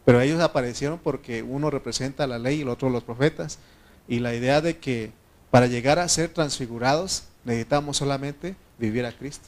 Pero 0.06 0.20
ellos 0.20 0.42
aparecieron 0.42 1.00
porque 1.00 1.44
uno 1.44 1.70
representa 1.70 2.28
la 2.28 2.40
ley 2.40 2.60
y 2.60 2.62
el 2.62 2.70
otro 2.70 2.90
los 2.90 3.04
profetas. 3.04 3.60
Y 4.08 4.20
la 4.20 4.34
idea 4.34 4.62
de 4.62 4.78
que 4.78 5.12
para 5.50 5.68
llegar 5.68 6.00
a 6.00 6.10
ser 6.10 6.30
transfigurados 6.30 7.24
necesitamos 7.46 7.98
solamente 7.98 8.56
vivir 8.78 9.06
a 9.06 9.12
Cristo. 9.12 9.48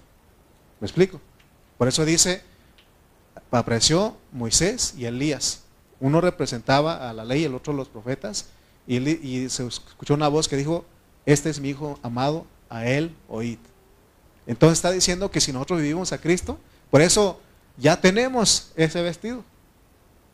¿Me 0.80 0.86
explico? 0.86 1.20
Por 1.78 1.88
eso 1.88 2.06
dice, 2.06 2.42
apareció 3.52 4.16
Moisés 4.32 4.94
y 4.98 5.06
Elías. 5.06 5.64
Uno 6.00 6.22
representaba 6.22 7.10
a 7.10 7.14
la 7.14 7.26
ley, 7.26 7.44
el 7.44 7.56
otro 7.56 7.74
los 7.74 7.90
profetas. 7.90 8.48
Y, 8.88 9.50
se 9.50 9.66
escuchó 9.66 10.14
una 10.14 10.28
voz 10.28 10.48
que 10.48 10.58
dijo, 10.58 10.86
este 11.26 11.50
es 11.50 11.60
mi 11.60 11.70
hijo 11.70 12.00
amado, 12.04 12.46
a 12.70 12.86
él 12.86 13.16
oíd. 13.28 13.60
Entonces 14.48 14.78
está 14.78 14.92
diciendo 14.92 15.32
que 15.32 15.42
si 15.42 15.52
nosotros 15.52 15.82
vivimos 15.82 16.12
a 16.12 16.20
Cristo, 16.20 16.60
por 16.92 17.02
eso 17.02 17.40
ya 17.78 18.00
tenemos 18.00 18.72
ese 18.76 19.02
vestido. 19.02 19.44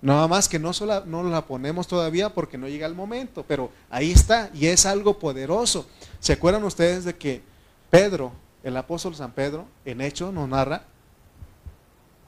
Nada 0.02 0.28
más 0.28 0.50
que 0.50 0.58
no, 0.58 0.74
solo, 0.74 1.06
no 1.06 1.24
la 1.24 1.46
ponemos 1.46 1.88
todavía 1.88 2.34
porque 2.34 2.58
no 2.58 2.68
llega 2.68 2.88
el 2.88 2.96
momento, 2.96 3.46
pero 3.48 3.72
ahí 3.90 4.12
está 4.12 4.50
y 4.54 4.66
es 4.66 4.86
algo 4.86 5.20
poderoso. 5.20 5.88
¿Se 6.20 6.34
acuerdan 6.34 6.64
ustedes 6.64 7.06
de 7.06 7.16
que 7.16 7.42
Pedro, 7.90 8.32
el 8.64 8.76
apóstol 8.78 9.16
San 9.16 9.32
Pedro, 9.32 9.68
en 9.86 10.02
hecho 10.02 10.32
nos 10.32 10.50
narra 10.50 10.86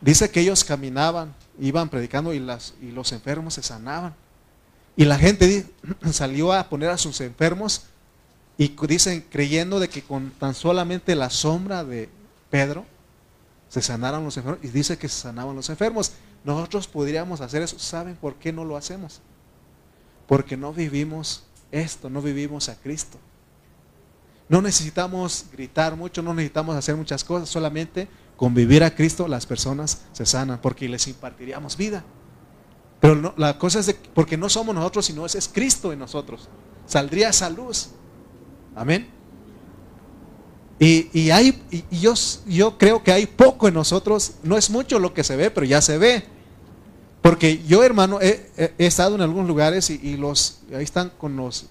Dice 0.04 0.30
que 0.30 0.42
ellos 0.42 0.66
caminaban, 0.66 1.34
iban 1.58 1.88
predicando 1.88 2.34
y, 2.34 2.46
y 2.82 2.92
los 2.92 3.14
enfermos 3.14 3.54
se 3.54 3.64
sanaban. 3.64 4.14
Y 4.98 5.06
la 5.06 5.18
gente 5.18 5.66
salió 6.12 6.52
a 6.52 6.68
poner 6.68 6.90
a 6.90 6.98
sus 6.98 7.22
enfermos 7.22 7.84
y 8.58 8.76
dicen 8.88 9.26
creyendo 9.30 9.80
de 9.80 9.90
que 9.90 10.04
con 10.04 10.32
tan 10.32 10.54
solamente 10.54 11.16
la 11.16 11.30
sombra 11.30 11.84
de 11.84 12.10
Pedro 12.50 12.86
se 13.68 13.82
sanaron 13.82 14.24
los 14.24 14.38
enfermos 14.38 14.64
y 14.64 14.68
dice 14.68 14.98
que 14.98 15.10
se 15.10 15.22
sanaban 15.22 15.56
los 15.56 15.70
enfermos. 15.70 16.14
Nosotros 16.44 16.88
podríamos 16.88 17.42
hacer 17.42 17.62
eso. 17.62 17.80
¿Saben 17.80 18.16
por 18.16 18.36
qué 18.36 18.54
no 18.54 18.66
lo 18.66 18.78
hacemos? 18.78 19.22
Porque 20.28 20.56
no 20.56 20.74
vivimos 20.74 21.44
esto, 21.72 22.10
no 22.10 22.22
vivimos 22.22 22.70
a 22.70 22.76
Cristo. 22.76 23.18
No 24.50 24.62
necesitamos 24.62 25.46
gritar 25.52 25.96
mucho, 25.96 26.22
no 26.22 26.34
necesitamos 26.34 26.76
hacer 26.76 26.96
muchas 26.96 27.24
cosas, 27.24 27.50
solamente 27.50 28.08
con 28.36 28.54
vivir 28.54 28.84
a 28.84 28.94
Cristo 28.94 29.28
las 29.28 29.46
personas 29.46 30.02
se 30.12 30.26
sanan 30.26 30.60
porque 30.62 30.88
les 30.88 31.08
impartiríamos 31.08 31.78
vida. 31.78 32.04
Pero 33.00 33.34
la 33.38 33.58
cosa 33.58 33.80
es 33.80 33.88
de, 33.88 33.96
porque 33.96 34.38
no 34.38 34.50
somos 34.50 34.76
nosotros, 34.76 35.06
sino 35.06 35.26
es, 35.26 35.50
Cristo 35.52 35.92
en 35.92 36.00
nosotros. 36.00 36.48
Saldría 36.86 37.30
esa 37.30 37.50
luz. 37.50 37.90
Amén. 38.76 39.08
Y, 40.80 41.30
hay, 41.30 41.62
y 41.72 42.00
yo, 42.00 42.14
yo 42.46 42.78
creo 42.78 43.04
que 43.04 43.14
hay 43.14 43.26
poco 43.26 43.70
en 43.70 43.74
nosotros, 43.74 44.34
no 44.44 44.58
es 44.58 44.70
mucho 44.70 45.00
lo 45.00 45.14
que 45.14 45.24
se 45.24 45.38
ve, 45.38 45.50
pero 45.50 45.66
ya 45.66 45.82
se 45.82 45.98
ve. 45.98 46.26
Porque 47.22 47.64
yo, 47.64 47.84
hermano, 47.84 48.20
he, 48.22 48.74
estado 48.78 49.16
en 49.16 49.22
algunos 49.22 49.48
lugares 49.48 49.90
y, 49.90 50.00
y, 50.04 50.18
los 50.18 50.60
ahí 50.76 50.84
están 50.84 51.10
con 51.18 51.38
los 51.38 51.68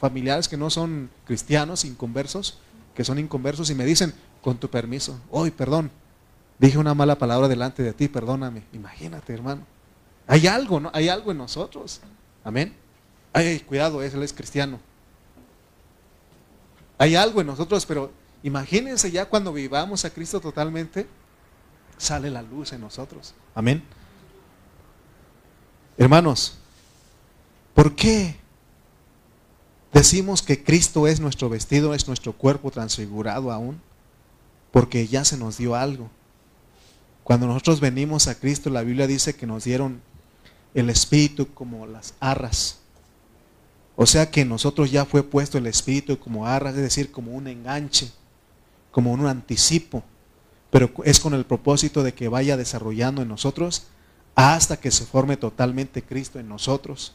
familiares 0.00 0.46
que 0.46 0.56
no 0.56 0.70
son 0.70 1.10
cristianos, 1.26 1.84
inconversos, 1.84 2.58
que 2.94 3.02
son 3.02 3.18
inconversos, 3.18 3.70
y 3.70 3.74
me 3.74 3.84
dicen, 3.84 4.14
con 4.40 4.56
tu 4.56 4.70
permiso, 4.70 5.18
hoy, 5.30 5.50
perdón, 5.50 5.90
Dije 6.58 6.78
una 6.78 6.94
mala 6.94 7.18
palabra 7.18 7.48
delante 7.48 7.82
de 7.82 7.92
ti, 7.92 8.08
perdóname. 8.08 8.62
Imagínate, 8.72 9.32
hermano. 9.32 9.62
Hay 10.26 10.46
algo, 10.46 10.80
¿no? 10.80 10.90
Hay 10.94 11.08
algo 11.08 11.32
en 11.32 11.38
nosotros. 11.38 12.00
Amén. 12.44 12.74
Ay, 13.32 13.60
cuidado, 13.60 14.02
él 14.02 14.22
es 14.22 14.32
cristiano. 14.32 14.78
Hay 16.98 17.16
algo 17.16 17.40
en 17.40 17.46
nosotros, 17.46 17.86
pero 17.86 18.12
imagínense 18.42 19.10
ya 19.10 19.28
cuando 19.28 19.52
vivamos 19.52 20.04
a 20.04 20.10
Cristo 20.10 20.40
totalmente, 20.40 21.06
sale 21.96 22.30
la 22.30 22.42
luz 22.42 22.72
en 22.72 22.80
nosotros. 22.80 23.34
Amén. 23.54 23.82
Hermanos, 25.96 26.58
¿por 27.74 27.94
qué 27.94 28.36
decimos 29.92 30.42
que 30.42 30.62
Cristo 30.62 31.06
es 31.06 31.20
nuestro 31.20 31.48
vestido, 31.48 31.94
es 31.94 32.08
nuestro 32.08 32.32
cuerpo 32.32 32.70
transfigurado 32.70 33.52
aún? 33.52 33.80
Porque 34.72 35.06
ya 35.06 35.24
se 35.24 35.36
nos 35.36 35.56
dio 35.56 35.76
algo. 35.76 36.10
Cuando 37.22 37.46
nosotros 37.46 37.80
venimos 37.80 38.26
a 38.28 38.34
Cristo, 38.38 38.70
la 38.70 38.82
Biblia 38.82 39.06
dice 39.06 39.34
que 39.34 39.46
nos 39.46 39.64
dieron 39.64 40.02
el 40.74 40.90
Espíritu 40.90 41.54
como 41.54 41.86
las 41.86 42.14
arras. 42.20 42.80
O 43.96 44.06
sea 44.06 44.30
que 44.30 44.40
en 44.40 44.48
nosotros 44.48 44.90
ya 44.90 45.04
fue 45.04 45.22
puesto 45.22 45.58
el 45.58 45.66
Espíritu 45.66 46.18
como 46.18 46.46
arras, 46.46 46.74
es 46.74 46.82
decir, 46.82 47.12
como 47.12 47.32
un 47.32 47.46
enganche, 47.46 48.10
como 48.90 49.12
un 49.12 49.26
anticipo, 49.26 50.02
pero 50.70 50.90
es 51.04 51.20
con 51.20 51.34
el 51.34 51.44
propósito 51.44 52.02
de 52.02 52.14
que 52.14 52.28
vaya 52.28 52.56
desarrollando 52.56 53.22
en 53.22 53.28
nosotros 53.28 53.86
hasta 54.34 54.76
que 54.76 54.90
se 54.90 55.04
forme 55.04 55.36
totalmente 55.36 56.02
Cristo 56.02 56.40
en 56.40 56.48
nosotros, 56.48 57.14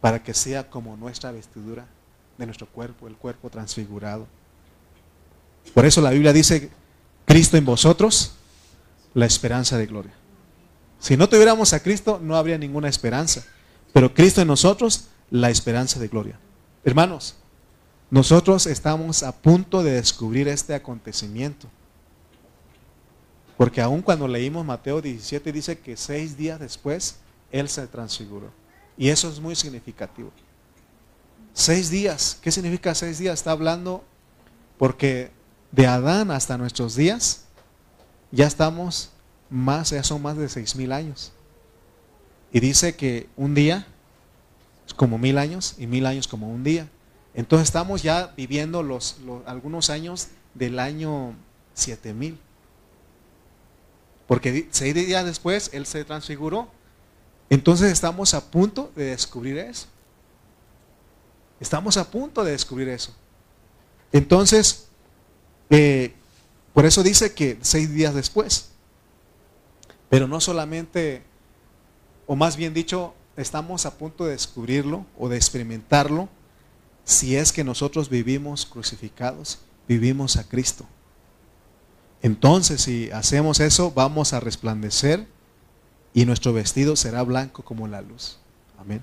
para 0.00 0.22
que 0.22 0.34
sea 0.34 0.68
como 0.68 0.96
nuestra 0.96 1.32
vestidura 1.32 1.86
de 2.36 2.46
nuestro 2.46 2.66
cuerpo, 2.66 3.08
el 3.08 3.16
cuerpo 3.16 3.48
transfigurado. 3.50 4.26
Por 5.74 5.86
eso 5.86 6.00
la 6.00 6.10
Biblia 6.10 6.32
dice, 6.32 6.70
Cristo 7.24 7.56
en 7.56 7.64
vosotros, 7.64 8.32
la 9.14 9.26
esperanza 9.26 9.78
de 9.78 9.86
gloria. 9.86 10.12
Si 11.00 11.16
no 11.16 11.28
tuviéramos 11.28 11.72
a 11.72 11.82
Cristo, 11.82 12.20
no 12.22 12.36
habría 12.36 12.58
ninguna 12.58 12.88
esperanza. 12.88 13.44
Pero 13.92 14.12
Cristo 14.12 14.40
en 14.42 14.48
nosotros, 14.48 15.08
la 15.30 15.50
esperanza 15.50 15.98
de 15.98 16.08
gloria. 16.08 16.38
Hermanos, 16.84 17.36
nosotros 18.10 18.66
estamos 18.66 19.22
a 19.22 19.32
punto 19.32 19.82
de 19.82 19.92
descubrir 19.92 20.48
este 20.48 20.74
acontecimiento. 20.74 21.68
Porque 23.56 23.80
aun 23.80 24.02
cuando 24.02 24.28
leímos 24.28 24.64
Mateo 24.64 25.02
17 25.02 25.52
dice 25.52 25.78
que 25.78 25.96
seis 25.96 26.36
días 26.36 26.60
después 26.60 27.16
Él 27.50 27.68
se 27.68 27.86
transfiguró. 27.86 28.50
Y 28.96 29.08
eso 29.08 29.28
es 29.28 29.40
muy 29.40 29.56
significativo. 29.56 30.30
Seis 31.52 31.90
días. 31.90 32.38
¿Qué 32.40 32.52
significa 32.52 32.94
seis 32.94 33.18
días? 33.18 33.40
Está 33.40 33.50
hablando 33.50 34.04
porque 34.78 35.32
de 35.72 35.86
Adán 35.86 36.30
hasta 36.30 36.56
nuestros 36.56 36.94
días 36.94 37.44
ya 38.30 38.46
estamos 38.46 39.10
más, 39.50 39.90
ya 39.90 40.02
son 40.02 40.22
más 40.22 40.36
de 40.36 40.48
seis 40.48 40.76
mil 40.76 40.92
años. 40.92 41.32
Y 42.52 42.60
dice 42.60 42.94
que 42.96 43.28
un 43.36 43.54
día 43.54 43.86
como 44.94 45.18
mil 45.18 45.38
años 45.38 45.74
y 45.78 45.86
mil 45.86 46.06
años 46.06 46.28
como 46.28 46.48
un 46.48 46.64
día. 46.64 46.88
Entonces 47.34 47.68
estamos 47.68 48.02
ya 48.02 48.32
viviendo 48.36 48.82
los, 48.82 49.16
algunos 49.46 49.90
años 49.90 50.28
del 50.54 50.78
año 50.78 51.34
7000. 51.74 52.38
Porque 54.26 54.68
seis 54.70 54.94
días 54.94 55.24
después 55.24 55.70
Él 55.72 55.86
se 55.86 56.04
transfiguró. 56.04 56.68
Entonces 57.50 57.92
estamos 57.92 58.34
a 58.34 58.50
punto 58.50 58.92
de 58.94 59.06
descubrir 59.06 59.58
eso. 59.58 59.86
Estamos 61.60 61.96
a 61.96 62.10
punto 62.10 62.44
de 62.44 62.52
descubrir 62.52 62.88
eso. 62.88 63.14
Entonces, 64.12 64.88
eh, 65.70 66.14
por 66.72 66.86
eso 66.86 67.02
dice 67.02 67.34
que 67.34 67.58
seis 67.62 67.92
días 67.92 68.14
después. 68.14 68.70
Pero 70.08 70.28
no 70.28 70.40
solamente, 70.40 71.22
o 72.26 72.36
más 72.36 72.56
bien 72.56 72.74
dicho, 72.74 73.14
estamos 73.38 73.86
a 73.86 73.96
punto 73.96 74.24
de 74.24 74.32
descubrirlo 74.32 75.06
o 75.16 75.28
de 75.28 75.36
experimentarlo 75.36 76.28
si 77.04 77.36
es 77.36 77.52
que 77.52 77.64
nosotros 77.64 78.10
vivimos 78.10 78.66
crucificados, 78.66 79.60
vivimos 79.86 80.36
a 80.36 80.46
Cristo. 80.46 80.84
Entonces, 82.20 82.82
si 82.82 83.10
hacemos 83.12 83.60
eso, 83.60 83.92
vamos 83.92 84.32
a 84.32 84.40
resplandecer 84.40 85.26
y 86.12 86.24
nuestro 86.26 86.52
vestido 86.52 86.96
será 86.96 87.22
blanco 87.22 87.62
como 87.62 87.86
la 87.86 88.02
luz. 88.02 88.38
Amén. 88.76 89.02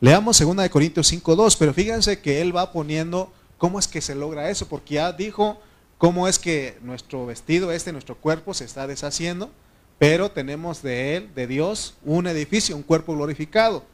Leamos 0.00 0.38
2 0.38 0.68
Corintios 0.68 1.12
5.2, 1.12 1.56
pero 1.58 1.72
fíjense 1.72 2.20
que 2.20 2.42
él 2.42 2.54
va 2.54 2.70
poniendo 2.70 3.32
cómo 3.56 3.78
es 3.78 3.88
que 3.88 4.00
se 4.00 4.14
logra 4.14 4.50
eso, 4.50 4.68
porque 4.68 4.94
ya 4.94 5.12
dijo 5.12 5.58
cómo 5.96 6.28
es 6.28 6.38
que 6.38 6.78
nuestro 6.82 7.24
vestido, 7.24 7.72
este, 7.72 7.92
nuestro 7.92 8.16
cuerpo 8.16 8.52
se 8.52 8.64
está 8.64 8.86
deshaciendo 8.86 9.50
pero 9.98 10.30
tenemos 10.30 10.82
de 10.82 11.16
Él, 11.16 11.34
de 11.34 11.46
Dios, 11.46 11.94
un 12.04 12.26
edificio, 12.26 12.76
un 12.76 12.82
cuerpo 12.82 13.14
glorificado. 13.14 13.84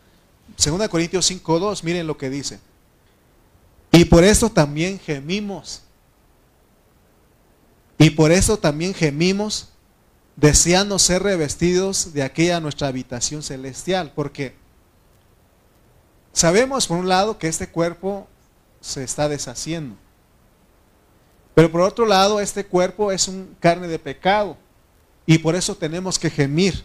Segunda 0.56 0.88
Corintios 0.88 1.30
5.2, 1.30 1.82
miren 1.82 2.06
lo 2.06 2.16
que 2.16 2.30
dice. 2.30 2.58
Y 3.92 4.04
por 4.04 4.24
eso 4.24 4.50
también 4.50 4.98
gemimos. 4.98 5.82
Y 7.98 8.10
por 8.10 8.32
eso 8.32 8.58
también 8.58 8.94
gemimos 8.94 9.68
deseando 10.36 10.98
ser 10.98 11.22
revestidos 11.22 12.14
de 12.14 12.22
aquella 12.22 12.60
nuestra 12.60 12.88
habitación 12.88 13.42
celestial. 13.42 14.12
Porque 14.14 14.54
sabemos 16.32 16.86
por 16.86 16.98
un 16.98 17.08
lado 17.08 17.38
que 17.38 17.48
este 17.48 17.68
cuerpo 17.68 18.26
se 18.80 19.04
está 19.04 19.28
deshaciendo. 19.28 19.96
Pero 21.54 21.70
por 21.70 21.82
otro 21.82 22.06
lado, 22.06 22.40
este 22.40 22.64
cuerpo 22.64 23.12
es 23.12 23.28
un 23.28 23.54
carne 23.60 23.88
de 23.88 23.98
pecado. 23.98 24.56
Y 25.30 25.38
por 25.38 25.54
eso 25.54 25.76
tenemos 25.76 26.18
que 26.18 26.28
gemir, 26.28 26.82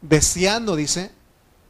deseando, 0.00 0.76
dice, 0.76 1.10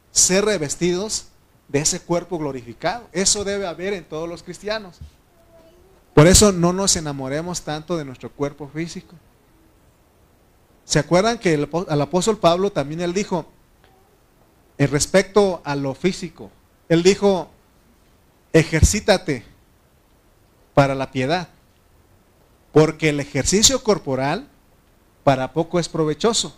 ser 0.09 0.45
revestidos 0.45 1.25
de 1.67 1.79
ese 1.79 1.99
cuerpo 1.99 2.39
glorificado. 2.39 3.09
Eso 3.11 3.43
debe 3.43 3.67
haber 3.67 3.91
en 3.91 4.05
todos 4.05 4.29
los 4.29 4.41
cristianos. 4.41 4.99
Por 6.13 6.27
eso 6.27 6.53
no 6.53 6.71
nos 6.71 6.95
enamoremos 6.95 7.63
tanto 7.63 7.97
de 7.97 8.05
nuestro 8.05 8.31
cuerpo 8.31 8.69
físico. 8.73 9.17
¿Se 10.85 10.97
acuerdan 10.97 11.39
que 11.39 11.67
al 11.89 12.01
apóstol 12.01 12.37
Pablo 12.37 12.71
también 12.71 13.01
él 13.01 13.13
dijo, 13.13 13.45
en 14.77 14.91
respecto 14.91 15.61
a 15.65 15.75
lo 15.75 15.93
físico, 15.93 16.51
él 16.87 17.03
dijo, 17.03 17.49
ejercítate 18.53 19.43
para 20.73 20.95
la 20.95 21.11
piedad, 21.11 21.49
porque 22.71 23.09
el 23.09 23.19
ejercicio 23.19 23.83
corporal 23.83 24.47
para 25.23 25.53
poco 25.53 25.79
es 25.79 25.89
provechoso, 25.89 26.55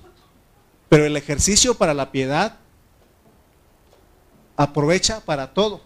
pero 0.89 1.05
el 1.05 1.17
ejercicio 1.17 1.75
para 1.75 1.93
la 1.93 2.11
piedad 2.11 2.57
aprovecha 4.55 5.21
para 5.21 5.53
todo, 5.53 5.81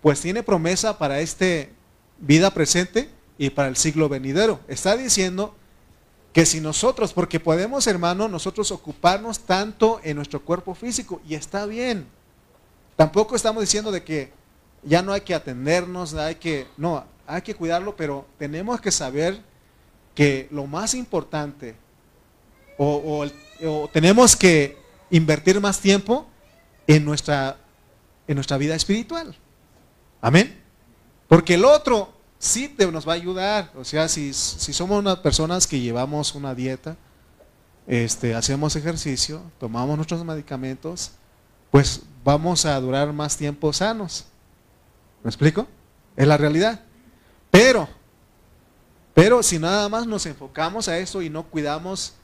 pues 0.00 0.20
tiene 0.20 0.42
promesa 0.42 0.98
para 0.98 1.20
este 1.20 1.72
vida 2.18 2.52
presente 2.52 3.10
y 3.38 3.50
para 3.50 3.68
el 3.68 3.76
siglo 3.76 4.08
venidero. 4.08 4.60
Está 4.68 4.96
diciendo 4.96 5.54
que 6.32 6.46
si 6.46 6.60
nosotros, 6.60 7.12
porque 7.12 7.40
podemos, 7.40 7.86
hermano, 7.86 8.28
nosotros 8.28 8.70
ocuparnos 8.70 9.40
tanto 9.40 10.00
en 10.02 10.16
nuestro 10.16 10.42
cuerpo 10.42 10.74
físico, 10.74 11.20
y 11.28 11.34
está 11.34 11.66
bien. 11.66 12.06
Tampoco 12.96 13.36
estamos 13.36 13.62
diciendo 13.62 13.90
de 13.90 14.02
que 14.02 14.32
ya 14.82 15.02
no 15.02 15.12
hay 15.12 15.20
que 15.20 15.34
atendernos, 15.34 16.14
hay 16.14 16.36
que, 16.36 16.66
no, 16.76 17.04
hay 17.26 17.42
que 17.42 17.54
cuidarlo, 17.54 17.96
pero 17.96 18.26
tenemos 18.38 18.80
que 18.80 18.90
saber 18.90 19.40
que 20.14 20.48
lo 20.50 20.66
más 20.66 20.94
importante 20.94 21.74
o, 22.78 23.26
tenemos 23.92 24.34
que 24.34 24.76
invertir 25.10 25.60
más 25.60 25.80
tiempo 25.80 26.26
en 26.86 27.04
nuestra, 27.04 27.56
en 28.26 28.34
nuestra 28.34 28.56
vida 28.56 28.74
espiritual. 28.74 29.36
Amén. 30.20 30.60
Porque 31.28 31.54
el 31.54 31.64
otro 31.64 32.12
sí 32.38 32.74
nos 32.90 33.06
va 33.06 33.12
a 33.12 33.16
ayudar. 33.16 33.70
O 33.76 33.84
sea, 33.84 34.08
si, 34.08 34.32
si 34.32 34.72
somos 34.72 34.98
unas 34.98 35.18
personas 35.18 35.66
que 35.66 35.80
llevamos 35.80 36.34
una 36.34 36.54
dieta, 36.54 36.96
este, 37.86 38.34
hacemos 38.34 38.76
ejercicio, 38.76 39.42
tomamos 39.58 39.96
nuestros 39.96 40.24
medicamentos, 40.24 41.12
pues 41.70 42.02
vamos 42.24 42.64
a 42.64 42.78
durar 42.80 43.12
más 43.12 43.36
tiempo 43.36 43.72
sanos. 43.72 44.26
¿Me 45.22 45.30
explico? 45.30 45.66
Es 46.16 46.26
la 46.26 46.36
realidad. 46.36 46.80
Pero, 47.50 47.88
pero 49.14 49.42
si 49.42 49.58
nada 49.58 49.88
más 49.88 50.06
nos 50.06 50.26
enfocamos 50.26 50.88
a 50.88 50.98
eso 50.98 51.22
y 51.22 51.30
no 51.30 51.44
cuidamos 51.44 52.14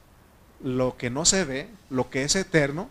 lo 0.63 0.97
que 0.97 1.11
no 1.11 1.25
se 1.25 1.45
ve, 1.45 1.69
lo 1.91 2.11
que 2.11 2.25
es 2.25 2.35
eterno, 2.37 2.89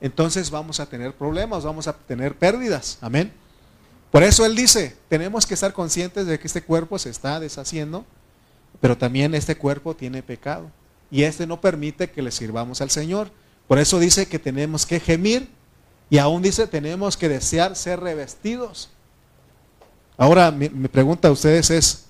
entonces 0.00 0.50
vamos 0.50 0.80
a 0.80 0.86
tener 0.86 1.12
problemas, 1.14 1.64
vamos 1.64 1.88
a 1.88 1.92
tener 1.92 2.36
pérdidas. 2.36 2.98
Amén. 3.00 3.32
Por 4.10 4.22
eso 4.22 4.46
Él 4.46 4.54
dice, 4.54 4.96
tenemos 5.08 5.46
que 5.46 5.54
estar 5.54 5.72
conscientes 5.72 6.26
de 6.26 6.38
que 6.38 6.46
este 6.46 6.62
cuerpo 6.62 6.98
se 6.98 7.10
está 7.10 7.40
deshaciendo, 7.40 8.04
pero 8.80 8.96
también 8.96 9.34
este 9.34 9.56
cuerpo 9.56 9.94
tiene 9.94 10.22
pecado. 10.22 10.70
Y 11.10 11.22
este 11.22 11.46
no 11.46 11.60
permite 11.60 12.10
que 12.10 12.22
le 12.22 12.30
sirvamos 12.30 12.80
al 12.80 12.90
Señor. 12.90 13.30
Por 13.66 13.78
eso 13.78 13.98
dice 13.98 14.26
que 14.26 14.38
tenemos 14.38 14.86
que 14.86 15.00
gemir 15.00 15.48
y 16.10 16.18
aún 16.18 16.42
dice 16.42 16.66
tenemos 16.66 17.16
que 17.16 17.28
desear 17.28 17.76
ser 17.76 18.00
revestidos. 18.00 18.90
Ahora 20.16 20.50
mi, 20.50 20.68
pregunta 20.88 21.28
a 21.28 21.30
ustedes 21.30 21.70
es, 21.70 22.04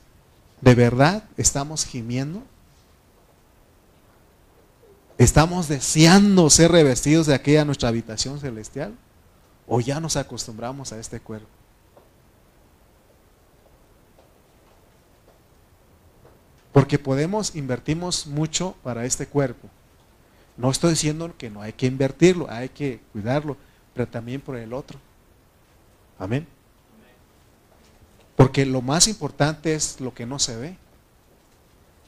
¿de 0.60 0.74
verdad 0.74 1.24
estamos 1.36 1.84
gimiendo? 1.84 2.42
¿Estamos 5.18 5.66
deseando 5.66 6.48
ser 6.48 6.70
revestidos 6.70 7.26
de 7.26 7.34
aquella 7.34 7.64
nuestra 7.64 7.88
habitación 7.88 8.38
celestial? 8.38 8.94
¿O 9.66 9.80
ya 9.80 9.98
nos 9.98 10.16
acostumbramos 10.16 10.92
a 10.92 11.00
este 11.00 11.18
cuerpo? 11.18 11.48
Porque 16.72 17.00
podemos, 17.00 17.56
invertimos 17.56 18.28
mucho 18.28 18.76
para 18.84 19.04
este 19.04 19.26
cuerpo. 19.26 19.68
No 20.56 20.70
estoy 20.70 20.90
diciendo 20.90 21.34
que 21.36 21.50
no 21.50 21.62
hay 21.62 21.72
que 21.72 21.86
invertirlo, 21.86 22.48
hay 22.48 22.68
que 22.68 23.00
cuidarlo, 23.10 23.56
pero 23.94 24.06
también 24.06 24.40
por 24.40 24.56
el 24.56 24.72
otro. 24.72 25.00
Amén. 26.20 26.46
Porque 28.36 28.64
lo 28.64 28.82
más 28.82 29.08
importante 29.08 29.74
es 29.74 30.00
lo 30.00 30.14
que 30.14 30.26
no 30.26 30.38
se 30.38 30.56
ve. 30.56 30.76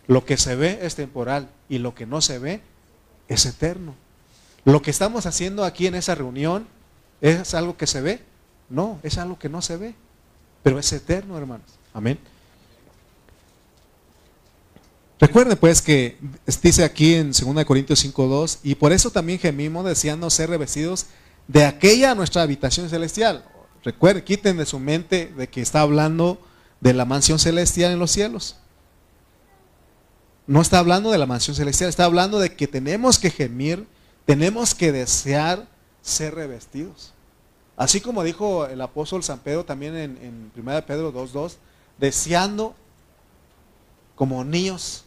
Lo 0.07 0.25
que 0.25 0.37
se 0.37 0.55
ve 0.55 0.79
es 0.83 0.95
temporal 0.95 1.49
y 1.69 1.79
lo 1.79 1.97
que 1.97 2.07
no 2.07 2.21
se 2.21 2.39
ve 2.39 2.61
es 3.31 3.47
eterno. 3.47 3.95
Lo 4.65 4.83
que 4.83 4.91
estamos 4.91 5.25
haciendo 5.25 5.65
aquí 5.65 5.87
en 5.87 5.95
esa 5.95 6.15
reunión 6.15 6.67
es 7.23 7.55
algo 7.55 7.77
que 7.77 7.87
se 7.87 8.03
ve. 8.03 8.21
No, 8.69 8.99
es 9.03 9.17
algo 9.19 9.39
que 9.39 9.49
no 9.49 9.63
se 9.63 9.77
ve, 9.77 9.95
pero 10.63 10.79
es 10.79 10.93
eterno, 10.93 11.39
hermanos. 11.39 11.67
Amén. 11.95 12.19
Recuerden 15.19 15.57
pues 15.59 15.81
que 15.81 16.19
dice 16.63 16.83
aquí 16.83 17.15
en 17.15 17.33
2 17.33 17.65
Corintios 17.65 18.05
5.2, 18.05 18.59
y 18.63 18.75
por 18.75 18.93
eso 18.93 19.11
también 19.11 19.39
gemimos 19.39 19.85
deseando 19.85 20.29
ser 20.31 20.51
revestidos 20.51 21.07
de 21.47 21.67
aquella 21.67 22.15
nuestra 22.15 22.43
habitación 22.43 22.89
celestial. 22.89 23.45
Recuerden, 23.85 24.25
quiten 24.25 24.57
de 24.57 24.67
su 24.67 24.79
mente 24.79 25.33
de 25.37 25.49
que 25.49 25.61
está 25.61 25.83
hablando 25.83 26.41
de 26.81 26.95
la 26.95 27.05
mansión 27.05 27.39
celestial 27.39 27.93
en 27.93 27.99
los 27.99 28.11
cielos. 28.11 28.57
No 30.47 30.61
está 30.61 30.79
hablando 30.79 31.11
de 31.11 31.19
la 31.19 31.27
mansión 31.27 31.55
celestial, 31.55 31.91
está 31.91 32.05
hablando 32.05 32.39
de 32.39 32.55
que 32.55 32.67
tenemos 32.67 33.19
que 33.19 33.31
gemir, 33.31 33.87
tenemos 34.27 34.75
que 34.75 34.93
desear 34.93 35.67
ser 36.03 36.35
revestidos. 36.35 37.13
Así 37.77 38.01
como 38.01 38.23
dijo 38.23 38.67
el 38.67 38.81
apóstol 38.81 39.23
San 39.23 39.39
Pedro 39.39 39.65
también 39.65 39.97
en, 39.97 40.19
en 40.19 40.53
1 40.57 40.87
Pedro 40.87 41.13
2.2, 41.13 41.55
deseando 41.99 42.75
como 44.15 44.45
niños 44.45 45.05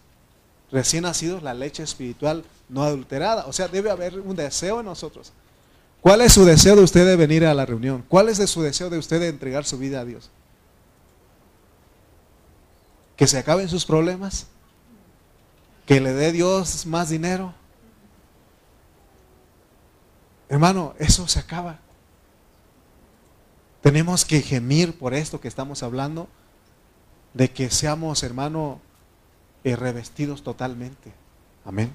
recién 0.71 1.03
nacidos 1.03 1.43
la 1.43 1.53
leche 1.53 1.84
espiritual 1.84 2.43
no 2.67 2.84
adulterada. 2.84 3.45
O 3.45 3.53
sea, 3.53 3.67
debe 3.67 3.91
haber 3.91 4.19
un 4.19 4.36
deseo 4.36 4.79
en 4.79 4.88
nosotros. 4.88 5.31
¿Cuál 6.01 6.21
es 6.21 6.34
su 6.34 6.43
deseo 6.43 6.75
de 6.75 6.84
usted 6.84 7.05
de 7.05 7.15
venir 7.15 7.45
a 7.45 7.53
la 7.53 7.65
reunión? 7.65 8.03
¿Cuál 8.09 8.27
es 8.27 8.38
su 8.49 8.61
deseo 8.61 8.89
de 8.89 8.97
usted 8.97 9.19
de 9.19 9.29
entregar 9.29 9.65
su 9.65 9.77
vida 9.77 10.01
a 10.01 10.05
Dios? 10.05 10.29
¿Que 13.15 13.27
se 13.27 13.38
acaben 13.38 13.69
sus 13.69 13.86
problemas? 13.86 14.47
¿Que 15.86 15.99
le 15.99 16.13
dé 16.13 16.31
Dios 16.31 16.86
más 16.86 17.09
dinero? 17.09 17.53
Hermano, 20.49 20.93
eso 20.99 21.27
se 21.27 21.39
acaba. 21.39 21.79
Tenemos 23.81 24.23
que 24.23 24.41
gemir 24.41 24.97
por 24.97 25.13
esto 25.13 25.41
que 25.41 25.47
estamos 25.47 25.84
hablando, 25.84 26.29
de 27.34 27.51
que 27.51 27.69
seamos, 27.69 28.23
hermano, 28.23 28.79
revestidos 29.63 30.43
totalmente. 30.43 31.13
Amén. 31.65 31.93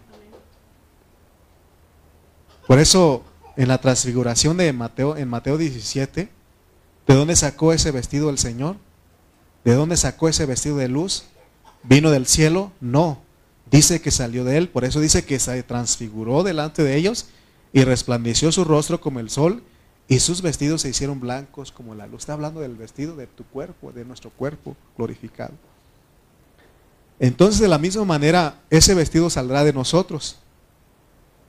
Por 2.67 2.79
eso, 2.79 3.23
en 3.57 3.69
la 3.69 3.79
transfiguración 3.79 4.57
de 4.59 4.73
Mateo, 4.73 5.17
en 5.17 5.29
Mateo 5.29 5.57
17, 5.57 6.29
¿de 7.07 7.15
dónde 7.15 7.37
sacó 7.37 7.73
ese 7.73 7.91
vestido 7.91 8.29
el 8.29 8.39
Señor? 8.39 8.77
¿De 9.65 9.75
dónde 9.75 9.97
sacó 9.97 10.29
ese 10.29 10.47
vestido 10.47 10.77
de 10.77 10.89
luz? 10.89 11.25
¿Vino 11.83 12.11
del 12.11 12.27
cielo? 12.27 12.73
No. 12.81 13.23
Dice 13.71 14.01
que 14.01 14.11
salió 14.11 14.45
de 14.45 14.57
él, 14.57 14.69
por 14.69 14.85
eso 14.85 15.01
dice 15.01 15.25
que 15.25 15.39
se 15.39 15.63
transfiguró 15.63 16.43
delante 16.43 16.83
de 16.83 16.97
ellos 16.97 17.27
y 17.73 17.85
resplandeció 17.85 18.51
su 18.51 18.65
rostro 18.65 19.01
como 19.01 19.21
el 19.21 19.31
sol 19.31 19.63
y 20.09 20.21
sus 20.21 20.41
vestidos 20.41 20.83
se 20.83 20.89
hicieron 20.89 21.21
blancos 21.21 21.71
como 21.71 21.95
la 21.95 22.07
luz. 22.07 22.21
Está 22.21 22.33
hablando 22.33 22.61
del 22.61 22.77
vestido 22.77 23.15
de 23.15 23.27
tu 23.27 23.45
cuerpo, 23.45 23.93
de 23.93 24.07
nuestro 24.07 24.31
cuerpo 24.31 24.75
glorificado. 24.97 25.53
Entonces 27.21 27.61
de 27.61 27.69
la 27.69 27.79
misma 27.79 28.05
manera 28.07 28.61
ese 28.71 28.95
vestido 28.95 29.29
saldrá 29.29 29.65
de 29.65 29.75
nosotros. 29.75 30.39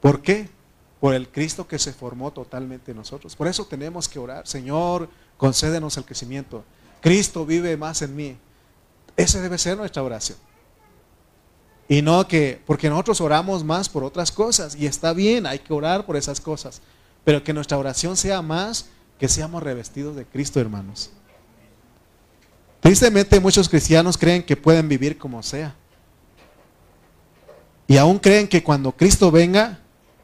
¿Por 0.02 0.22
qué? 0.22 0.50
Por 1.00 1.14
el 1.14 1.30
Cristo 1.30 1.68
que 1.68 1.80
se 1.80 1.94
formó 1.94 2.32
totalmente 2.32 2.92
en 2.92 2.98
nosotros. 2.98 3.34
Por 3.36 3.48
eso 3.48 3.66
tenemos 3.66 4.10
que 4.10 4.20
orar. 4.20 4.46
Señor, 4.46 5.10
concédenos 5.38 5.96
el 5.96 6.04
crecimiento. 6.04 6.66
Cristo 7.02 7.46
vive 7.46 7.78
más 7.78 8.02
en 8.02 8.14
mí. 8.14 8.38
Esa 9.16 9.40
debe 9.40 9.58
ser 9.58 9.78
nuestra 9.78 10.04
oración. 10.04 10.38
Y 11.92 12.04
no 12.04 12.28
que, 12.28 12.62
porque 12.68 12.88
nosotros 12.88 13.20
oramos 13.20 13.64
más 13.64 13.90
por 13.90 14.04
otras 14.04 14.32
cosas. 14.32 14.76
Y 14.76 14.86
está 14.86 15.12
bien, 15.12 15.48
hay 15.48 15.58
que 15.58 15.74
orar 15.74 16.06
por 16.06 16.16
esas 16.16 16.40
cosas. 16.40 16.82
Pero 17.26 17.44
que 17.44 17.52
nuestra 17.52 17.80
oración 17.80 18.16
sea 18.16 18.44
más 18.44 18.86
que 19.20 19.28
seamos 19.28 19.64
revestidos 19.64 20.16
de 20.16 20.24
Cristo, 20.24 20.62
hermanos. 20.62 21.10
Tristemente 22.80 23.40
muchos 23.40 23.68
cristianos 23.68 24.20
creen 24.20 24.44
que 24.44 24.56
pueden 24.56 24.88
vivir 24.88 25.18
como 25.18 25.42
sea. 25.42 25.76
Y 27.88 27.98
aún 27.98 28.20
creen 28.20 28.48
que 28.48 28.64
cuando 28.64 28.92
Cristo 28.92 29.32
venga, 29.32 29.80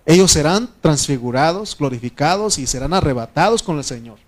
ellos 0.06 0.32
serán 0.32 0.70
transfigurados, 0.82 1.76
glorificados 1.76 2.60
y 2.60 2.68
serán 2.68 2.94
arrebatados 2.94 3.64
con 3.64 3.80
el 3.80 3.84
Señor. 3.84 4.20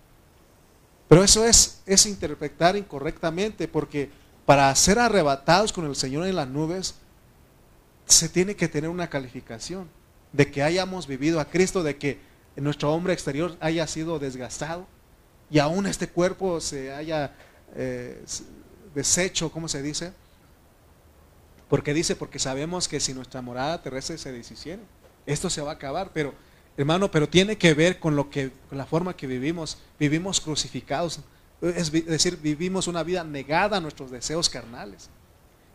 Pero 1.08 1.24
eso 1.24 1.46
es, 1.46 1.82
es 1.86 2.08
interpretar 2.08 2.76
incorrectamente 2.76 3.68
porque 3.68 4.10
para 4.48 4.74
ser 4.74 4.98
arrebatados 4.98 5.72
con 5.72 5.86
el 5.86 5.96
Señor 5.96 6.26
en 6.26 6.36
las 6.36 6.48
nubes, 6.48 6.96
se 8.08 8.30
tiene 8.30 8.56
que 8.56 8.68
tener 8.68 8.90
una 8.90 9.10
calificación 9.10 9.90
de 10.32 10.50
que 10.50 10.64
hayamos 10.64 11.08
vivido 11.08 11.40
a 11.40 11.46
Cristo, 11.46 11.84
de 11.84 11.98
que 11.98 12.20
nuestro 12.56 12.94
hombre 12.94 13.14
exterior 13.14 13.56
haya 13.60 13.86
sido 13.88 14.20
desgastado 14.20 14.88
y 15.50 15.60
aún 15.60 15.86
este 15.86 16.08
cuerpo 16.08 16.60
se 16.60 16.94
haya 16.94 17.36
eh, 17.76 18.24
desecho, 18.96 19.52
¿cómo 19.52 19.68
se 19.68 19.82
dice? 19.82 20.12
Porque 21.70 21.94
dice, 21.94 22.16
porque 22.16 22.40
sabemos 22.40 22.88
que 22.88 23.00
si 23.00 23.14
nuestra 23.14 23.42
morada 23.42 23.82
terrestre 23.82 24.18
se 24.18 24.32
deshiciera, 24.32 24.82
esto 25.26 25.50
se 25.50 25.62
va 25.62 25.72
a 25.72 25.76
acabar, 25.76 26.12
pero 26.14 26.34
hermano, 26.78 27.12
pero 27.12 27.28
tiene 27.28 27.58
que 27.58 27.74
ver 27.74 28.00
con 28.00 28.16
lo 28.16 28.30
que, 28.30 28.52
con 28.70 28.78
la 28.78 28.86
forma 28.86 29.16
que 29.16 29.28
vivimos, 29.28 29.78
vivimos 30.00 30.40
crucificados, 30.40 31.20
es 31.62 31.92
decir, 31.92 32.38
vivimos 32.38 32.88
una 32.88 33.04
vida 33.04 33.24
negada 33.24 33.78
a 33.78 33.82
nuestros 33.82 34.12
deseos 34.12 34.50
carnales. 34.50 35.10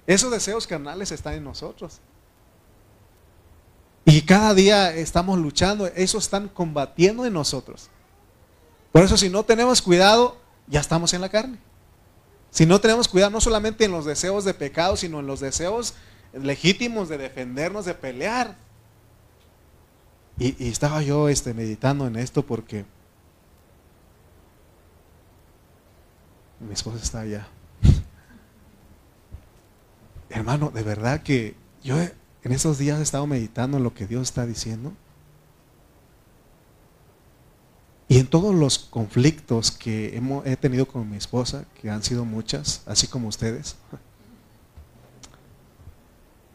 Esos 0.06 0.30
deseos 0.30 0.66
carnales 0.66 1.12
están 1.12 1.34
en 1.34 1.44
nosotros. 1.44 2.00
Y 4.04 4.22
cada 4.22 4.54
día 4.54 4.94
estamos 4.94 5.38
luchando, 5.38 5.86
eso 5.86 6.18
están 6.18 6.48
combatiendo 6.48 7.24
en 7.24 7.32
nosotros. 7.32 7.88
Por 8.90 9.02
eso 9.02 9.16
si 9.16 9.28
no 9.28 9.44
tenemos 9.44 9.80
cuidado, 9.80 10.36
ya 10.66 10.80
estamos 10.80 11.14
en 11.14 11.20
la 11.20 11.28
carne. 11.28 11.58
Si 12.50 12.66
no 12.66 12.80
tenemos 12.80 13.08
cuidado 13.08 13.30
no 13.30 13.40
solamente 13.40 13.84
en 13.84 13.92
los 13.92 14.04
deseos 14.04 14.44
de 14.44 14.54
pecado, 14.54 14.96
sino 14.96 15.20
en 15.20 15.26
los 15.26 15.40
deseos 15.40 15.94
legítimos 16.32 17.08
de 17.08 17.18
defendernos, 17.18 17.84
de 17.84 17.94
pelear. 17.94 18.56
Y, 20.38 20.68
estaba 20.68 21.02
yo 21.02 21.28
este, 21.28 21.54
meditando 21.54 22.06
en 22.06 22.16
esto 22.16 22.44
porque 22.44 22.84
mi 26.60 26.74
esposa 26.74 26.98
está 27.02 27.20
allá. 27.20 27.48
Hermano, 30.30 30.70
de 30.70 30.82
verdad 30.82 31.22
que 31.22 31.54
yo 31.82 31.96
en 32.44 32.52
esos 32.52 32.78
días 32.78 32.98
he 32.98 33.02
estado 33.02 33.26
meditando 33.26 33.76
en 33.76 33.84
lo 33.84 33.94
que 33.94 34.06
Dios 34.06 34.22
está 34.22 34.46
diciendo. 34.46 34.92
Y 38.08 38.18
en 38.18 38.26
todos 38.26 38.54
los 38.54 38.78
conflictos 38.78 39.70
que 39.70 40.20
he 40.44 40.56
tenido 40.56 40.86
con 40.86 41.08
mi 41.08 41.16
esposa, 41.16 41.64
que 41.80 41.88
han 41.88 42.02
sido 42.02 42.24
muchas, 42.24 42.82
así 42.86 43.06
como 43.06 43.28
ustedes, 43.28 43.76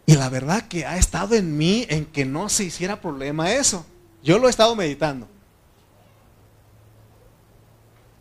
y 0.06 0.16
la 0.16 0.30
verdad 0.30 0.68
que 0.70 0.86
ha 0.86 0.98
estado 0.98 1.36
en 1.36 1.58
mí 1.58 1.86
en 1.90 2.06
que 2.06 2.26
no 2.26 2.48
se 2.48 2.64
hiciera 2.64 3.02
problema 3.02 3.52
eso. 3.52 3.86
Yo 4.24 4.40
lo 4.40 4.48
he 4.48 4.50
estado 4.50 4.74
meditando. 4.74 5.28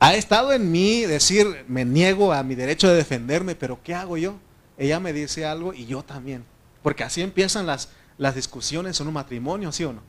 Ha 0.01 0.15
estado 0.17 0.53
en 0.53 0.71
mí 0.73 1.03
decir, 1.03 1.65
me 1.69 1.85
niego 1.85 2.33
a 2.33 2.43
mi 2.43 2.57
derecho 2.57 2.89
de 2.89 2.97
defenderme, 2.97 3.55
pero 3.55 3.79
¿qué 3.85 3.95
hago 3.95 4.17
yo? 4.17 4.35
Ella 4.77 4.99
me 4.99 5.13
dice 5.13 5.47
algo 5.47 5.73
y 5.73 5.87
yo 5.87 6.03
también. 6.03 6.45
Porque 6.87 7.03
así 7.03 7.21
empiezan 7.21 7.67
las, 7.67 7.89
las 8.17 8.37
discusiones 8.37 9.01
en 9.01 9.09
un 9.09 9.15
matrimonio, 9.15 9.73
¿sí 9.73 9.83
o 9.83 9.93
no? 9.93 10.03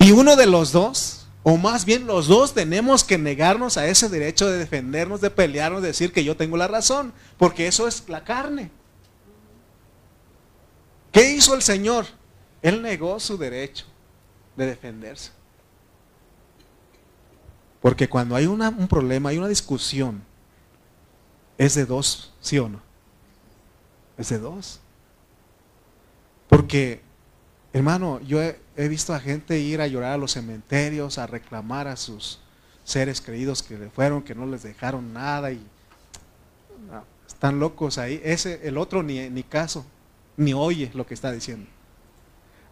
Y 0.00 0.10
uno 0.10 0.34
de 0.34 0.46
los 0.46 0.72
dos, 0.72 1.28
o 1.44 1.56
más 1.56 1.84
bien 1.84 2.04
los 2.04 2.26
dos, 2.26 2.52
tenemos 2.52 3.04
que 3.04 3.16
negarnos 3.16 3.76
a 3.76 3.86
ese 3.86 4.08
derecho 4.08 4.48
de 4.48 4.58
defendernos, 4.58 5.20
de 5.20 5.30
pelearnos, 5.30 5.82
de 5.82 5.86
decir 5.86 6.12
que 6.12 6.24
yo 6.24 6.36
tengo 6.36 6.56
la 6.56 6.66
razón, 6.66 7.12
porque 7.38 7.68
eso 7.68 7.86
es 7.86 8.08
la 8.08 8.24
carne. 8.24 8.72
¿Qué 11.12 11.30
hizo 11.30 11.54
el 11.54 11.62
Señor? 11.62 12.06
Él 12.60 12.82
negó 12.82 13.20
su 13.20 13.38
derecho 13.38 13.84
de 14.56 14.66
defenderse. 14.66 15.30
Porque 17.80 18.08
cuando 18.08 18.34
hay 18.34 18.46
un 18.46 18.88
problema, 18.88 19.28
hay 19.28 19.38
una 19.38 19.46
discusión, 19.46 20.24
es 21.56 21.76
de 21.76 21.86
dos, 21.86 22.32
¿sí 22.40 22.58
o 22.58 22.68
no? 22.68 22.89
Es 24.20 24.28
de 24.28 24.38
dos. 24.38 24.78
Porque 26.48 27.02
Hermano, 27.72 28.20
yo 28.22 28.42
he, 28.42 28.88
visto 28.88 29.14
a 29.14 29.20
gente 29.20 29.58
ir 29.58 29.80
a 29.80 29.86
llorar 29.86 30.14
a 30.14 30.16
los 30.16 30.32
cementerios, 30.32 31.18
a 31.18 31.26
reclamar 31.26 31.86
a 31.86 31.96
sus 31.96 32.40
seres 32.82 33.20
queridos 33.20 33.62
que 33.62 33.78
le 33.78 33.90
fueron, 33.90 34.22
que 34.22 34.34
no 34.34 34.44
les 34.46 34.64
dejaron 34.64 35.12
nada 35.12 35.52
y 35.52 35.64
están 37.28 37.60
locos 37.60 37.96
ahí. 37.98 38.20
Ese, 38.24 38.66
el 38.66 38.76
otro 38.76 39.04
ni, 39.04 39.30
ni 39.30 39.44
caso, 39.44 39.86
ni 40.36 40.52
oye 40.52 40.90
lo 40.94 41.06
que 41.06 41.14
está 41.14 41.30
diciendo. 41.30 41.70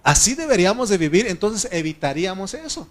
Así 0.02 0.34
deberíamos 0.34 0.88
de 0.88 0.98
vivir, 0.98 1.28
entonces 1.28 1.70
evitaríamos 1.70 2.54
eso. 2.54 2.88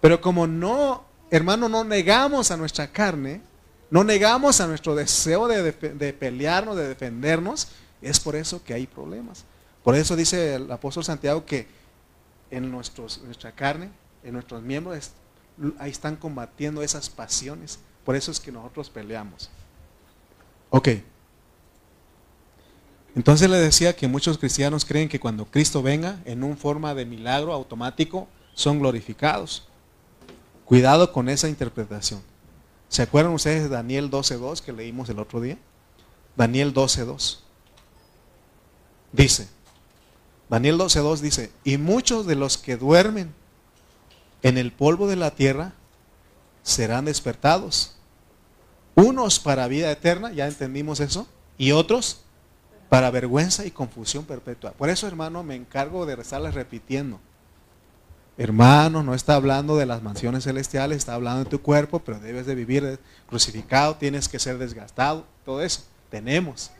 Pero 0.00 0.22
como 0.22 0.46
no, 0.46 1.04
hermano, 1.30 1.68
no 1.68 1.84
negamos 1.84 2.50
a 2.50 2.56
nuestra 2.56 2.90
carne, 2.90 3.42
no 3.90 4.04
negamos 4.04 4.60
a 4.60 4.66
nuestro 4.66 4.94
deseo 4.94 5.46
de, 5.48 5.72
pelearnos, 6.12 6.76
de 6.76 6.88
defendernos, 6.88 7.68
es 8.02 8.20
por 8.20 8.36
eso 8.36 8.62
que 8.62 8.74
hay 8.74 8.86
problemas. 8.86 9.44
Por 9.82 9.94
eso 9.94 10.16
dice 10.16 10.56
el 10.56 10.70
apóstol 10.70 11.04
Santiago 11.04 11.44
que 11.44 11.68
en 12.50 12.70
nuestra 12.70 13.52
carne, 13.52 13.90
en 14.24 14.32
nuestros 14.32 14.62
miembros, 14.62 15.12
ahí 15.78 15.90
están 15.90 16.16
combatiendo 16.16 16.82
esas 16.82 17.08
pasiones. 17.08 17.78
Por 18.04 18.16
eso 18.16 18.30
es 18.30 18.40
que 18.40 18.52
nosotros 18.52 18.90
peleamos. 18.90 19.50
Ok. 20.70 20.88
Entonces 23.14 23.48
le 23.48 23.56
decía 23.56 23.96
que 23.96 24.08
muchos 24.08 24.36
cristianos 24.36 24.84
creen 24.84 25.08
que 25.08 25.18
cuando 25.18 25.46
Cristo 25.46 25.82
venga 25.82 26.20
en 26.24 26.44
un 26.44 26.56
forma 26.56 26.94
de 26.94 27.06
milagro 27.06 27.52
automático 27.52 28.28
son 28.54 28.78
glorificados. 28.78 29.66
Cuidado 30.64 31.12
con 31.12 31.28
esa 31.28 31.48
interpretación. 31.48 32.20
¿Se 32.88 33.02
acuerdan 33.02 33.32
ustedes 33.32 33.64
de 33.64 33.68
Daniel 33.68 34.10
12.2 34.10 34.60
que 34.60 34.72
leímos 34.72 35.08
el 35.08 35.18
otro 35.18 35.40
día? 35.40 35.58
Daniel 36.36 36.72
12.2. 36.72 37.38
Dice, 39.12 39.48
Daniel 40.48 40.78
12.2 40.78 41.18
dice, 41.18 41.50
y 41.64 41.78
muchos 41.78 42.26
de 42.26 42.36
los 42.36 42.58
que 42.58 42.76
duermen 42.76 43.34
en 44.42 44.58
el 44.58 44.72
polvo 44.72 45.08
de 45.08 45.16
la 45.16 45.32
tierra 45.32 45.72
serán 46.62 47.06
despertados. 47.06 47.96
Unos 48.94 49.40
para 49.40 49.68
vida 49.68 49.90
eterna, 49.90 50.32
ya 50.32 50.46
entendimos 50.46 51.00
eso, 51.00 51.26
y 51.58 51.72
otros 51.72 52.22
para 52.88 53.10
vergüenza 53.10 53.66
y 53.66 53.70
confusión 53.70 54.24
perpetua. 54.24 54.72
Por 54.72 54.88
eso, 54.88 55.06
hermano, 55.06 55.42
me 55.42 55.54
encargo 55.54 56.06
de 56.06 56.14
estarles 56.14 56.54
repitiendo. 56.54 57.20
Hermano, 58.38 59.02
no 59.02 59.14
está 59.14 59.34
hablando 59.34 59.76
de 59.76 59.86
las 59.86 60.02
mansiones 60.02 60.44
celestiales, 60.44 60.98
está 60.98 61.14
hablando 61.14 61.44
de 61.44 61.50
tu 61.50 61.62
cuerpo, 61.62 62.00
pero 62.00 62.20
debes 62.20 62.44
de 62.44 62.54
vivir 62.54 62.98
crucificado, 63.28 63.96
tienes 63.96 64.28
que 64.28 64.38
ser 64.38 64.58
desgastado, 64.58 65.24
todo 65.44 65.62
eso. 65.62 65.84
Tenemos. 66.10 66.70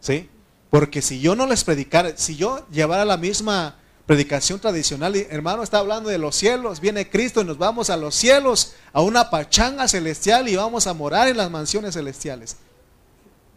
¿Sí? 0.00 0.28
Porque 0.68 1.00
si 1.00 1.20
yo 1.20 1.34
no 1.34 1.46
les 1.46 1.64
predicara, 1.64 2.16
si 2.16 2.36
yo 2.36 2.66
llevara 2.70 3.06
la 3.06 3.16
misma 3.16 3.76
predicación 4.04 4.60
tradicional, 4.60 5.16
hermano, 5.16 5.62
está 5.62 5.78
hablando 5.78 6.10
de 6.10 6.18
los 6.18 6.36
cielos, 6.36 6.80
viene 6.80 7.08
Cristo 7.08 7.40
y 7.40 7.44
nos 7.44 7.56
vamos 7.56 7.88
a 7.88 7.96
los 7.96 8.14
cielos, 8.14 8.74
a 8.92 9.00
una 9.00 9.30
pachanga 9.30 9.88
celestial 9.88 10.46
y 10.48 10.56
vamos 10.56 10.86
a 10.86 10.92
morar 10.92 11.26
en 11.28 11.38
las 11.38 11.50
mansiones 11.50 11.94
celestiales. 11.94 12.58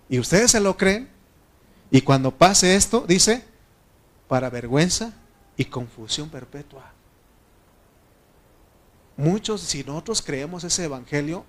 ¿Y 0.07 0.19
ustedes 0.19 0.51
se 0.51 0.59
lo 0.61 0.77
creen? 0.77 1.09
Y 1.91 2.01
cuando 2.01 2.31
pase 2.31 2.75
esto, 2.75 3.03
dice, 3.05 3.43
para 4.29 4.49
vergüenza 4.49 5.13
y 5.57 5.65
confusión 5.65 6.29
perpetua. 6.29 6.93
Muchos, 9.19 9.59
si 9.59 9.83
nosotros 9.83 10.21
creemos 10.21 10.63
ese 10.63 10.85
evangelio, 10.85 11.43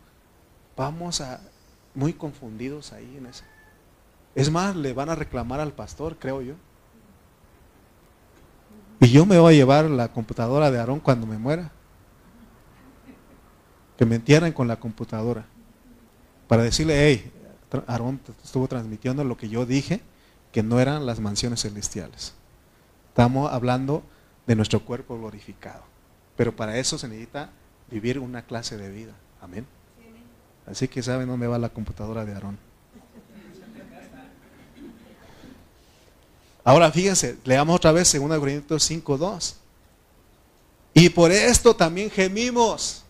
vamos 0.77 1.21
a 1.21 1.41
muy 1.95 2.13
confundidos 2.13 2.93
ahí 2.93 3.15
en 3.17 3.27
eso. 3.27 3.45
Es 4.35 4.51
más, 4.51 4.75
le 4.75 4.93
van 4.93 5.09
a 5.09 5.15
reclamar 5.15 5.61
al 5.61 5.73
pastor, 5.73 6.17
creo 6.19 6.43
yo. 6.43 6.55
Y 8.99 9.13
yo 9.13 9.25
me 9.25 9.39
voy 9.39 9.55
a 9.55 9.57
llevar 9.57 9.85
la 9.85 10.09
computadora 10.09 10.73
de 10.73 10.81
Aarón 10.81 10.99
cuando 10.99 11.29
me 11.29 11.39
muera. 11.39 11.71
Que 13.97 14.05
me 14.05 14.17
entierren 14.17 14.53
con 14.53 14.67
la 14.67 14.81
computadora. 14.81 15.47
Para 16.49 16.65
decirle, 16.65 17.07
hey, 17.07 17.33
Aarón 17.87 18.21
estuvo 18.43 18.67
transmitiendo 18.67 19.23
lo 19.23 19.37
que 19.37 19.49
yo 19.49 19.65
dije 19.65 20.01
que 20.51 20.65
no 20.65 20.81
eran 20.81 21.07
las 21.07 21.21
mansiones 21.21 21.63
celestiales. 21.63 22.35
Estamos 23.11 23.53
hablando 23.53 24.03
de 24.49 24.57
nuestro 24.57 24.81
cuerpo 24.81 25.17
glorificado. 25.17 25.85
Pero 26.35 26.57
para 26.57 26.77
eso 26.77 26.99
se 26.99 27.07
necesita 27.07 27.51
vivir 27.91 28.19
una 28.19 28.43
clase 28.43 28.77
de 28.77 28.91
vida. 28.91 29.13
Amén. 29.41 29.67
Así 30.67 30.89
que 30.89 31.03
saben 31.03 31.29
dónde 31.29 31.47
va 31.47 31.59
la 31.59 31.71
computadora 31.71 32.25
de 32.25 32.35
Aarón. 32.35 32.59
Ahora 36.63 36.93
fíjense, 36.93 37.39
leamos 37.45 37.77
otra 37.77 37.93
vez 37.93 38.13
2 38.13 38.39
Corintios 38.39 38.91
5.2. 38.91 39.55
Y 40.95 41.09
por 41.09 41.33
esto 41.33 41.75
también 41.75 42.11
gemimos. 42.11 43.03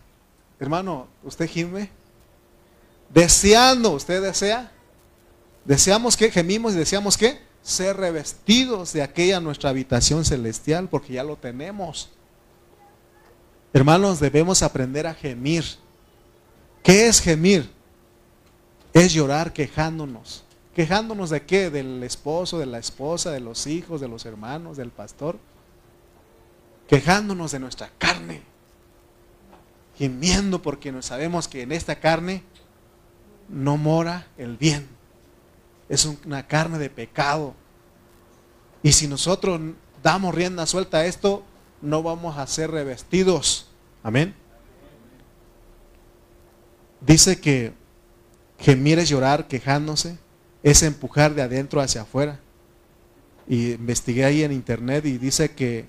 Hermano, 0.59 1.07
¿usted 1.23 1.47
gime? 1.47 1.89
Deseando, 3.09 3.91
¿usted 3.91 4.21
desea? 4.21 4.71
Deseamos 5.65 6.15
que 6.15 6.31
gemimos 6.31 6.73
y 6.73 6.77
deseamos 6.77 7.17
que 7.17 7.39
ser 7.61 7.97
revestidos 7.97 8.93
de 8.93 9.01
aquella 9.01 9.39
nuestra 9.39 9.69
habitación 9.69 10.25
celestial, 10.25 10.87
porque 10.89 11.13
ya 11.13 11.23
lo 11.23 11.35
tenemos. 11.35 12.09
Hermanos, 13.73 14.19
debemos 14.19 14.63
aprender 14.63 15.07
a 15.07 15.13
gemir. 15.13 15.63
¿Qué 16.83 17.07
es 17.07 17.21
gemir? 17.21 17.69
Es 18.93 19.13
llorar 19.13 19.53
quejándonos. 19.53 20.43
¿Quejándonos 20.75 21.29
de 21.29 21.43
qué? 21.43 21.69
Del 21.69 22.03
esposo, 22.03 22.59
de 22.59 22.65
la 22.65 22.79
esposa, 22.79 23.31
de 23.31 23.39
los 23.39 23.67
hijos, 23.67 24.01
de 24.01 24.07
los 24.07 24.25
hermanos, 24.25 24.77
del 24.77 24.89
pastor. 24.89 25.37
Quejándonos 26.87 27.51
de 27.51 27.59
nuestra 27.59 27.89
carne. 27.97 28.41
Gimiendo 29.97 30.61
porque 30.61 30.93
sabemos 31.01 31.47
que 31.47 31.61
en 31.61 31.71
esta 31.71 31.99
carne 31.99 32.43
no 33.47 33.77
mora 33.77 34.27
el 34.37 34.57
bien 34.57 35.01
es 35.91 36.05
una 36.05 36.47
carne 36.47 36.77
de 36.77 36.89
pecado. 36.89 37.53
Y 38.81 38.93
si 38.93 39.09
nosotros 39.09 39.59
damos 40.01 40.33
rienda 40.33 40.65
suelta 40.65 40.99
a 40.99 41.05
esto, 41.05 41.43
no 41.81 42.03
vamos 42.03 42.37
a 42.37 42.47
ser 42.47 42.71
revestidos. 42.71 43.67
Amén. 44.03 44.35
Dice 47.01 47.39
que 47.39 47.73
gemir 48.59 48.99
es 48.99 49.09
llorar 49.09 49.47
quejándose, 49.47 50.17
es 50.63 50.83
empujar 50.83 51.33
de 51.33 51.41
adentro 51.41 51.81
hacia 51.81 52.01
afuera. 52.01 52.39
Y 53.47 53.71
investigué 53.71 54.23
ahí 54.23 54.43
en 54.43 54.51
internet 54.51 55.05
y 55.05 55.17
dice 55.17 55.51
que 55.51 55.87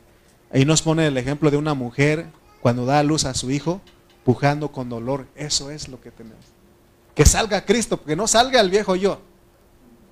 ahí 0.50 0.64
nos 0.64 0.82
pone 0.82 1.06
el 1.06 1.16
ejemplo 1.16 1.50
de 1.50 1.58
una 1.58 1.74
mujer 1.74 2.26
cuando 2.60 2.86
da 2.86 2.98
a 2.98 3.02
luz 3.02 3.24
a 3.24 3.34
su 3.34 3.50
hijo, 3.50 3.80
pujando 4.24 4.72
con 4.72 4.88
dolor. 4.88 5.26
Eso 5.34 5.70
es 5.70 5.88
lo 5.88 6.00
que 6.00 6.10
tenemos. 6.10 6.44
Que 7.14 7.26
salga 7.26 7.64
Cristo, 7.64 7.98
porque 7.98 8.16
no 8.16 8.26
salga 8.26 8.60
el 8.60 8.70
viejo 8.70 8.96
yo. 8.96 9.20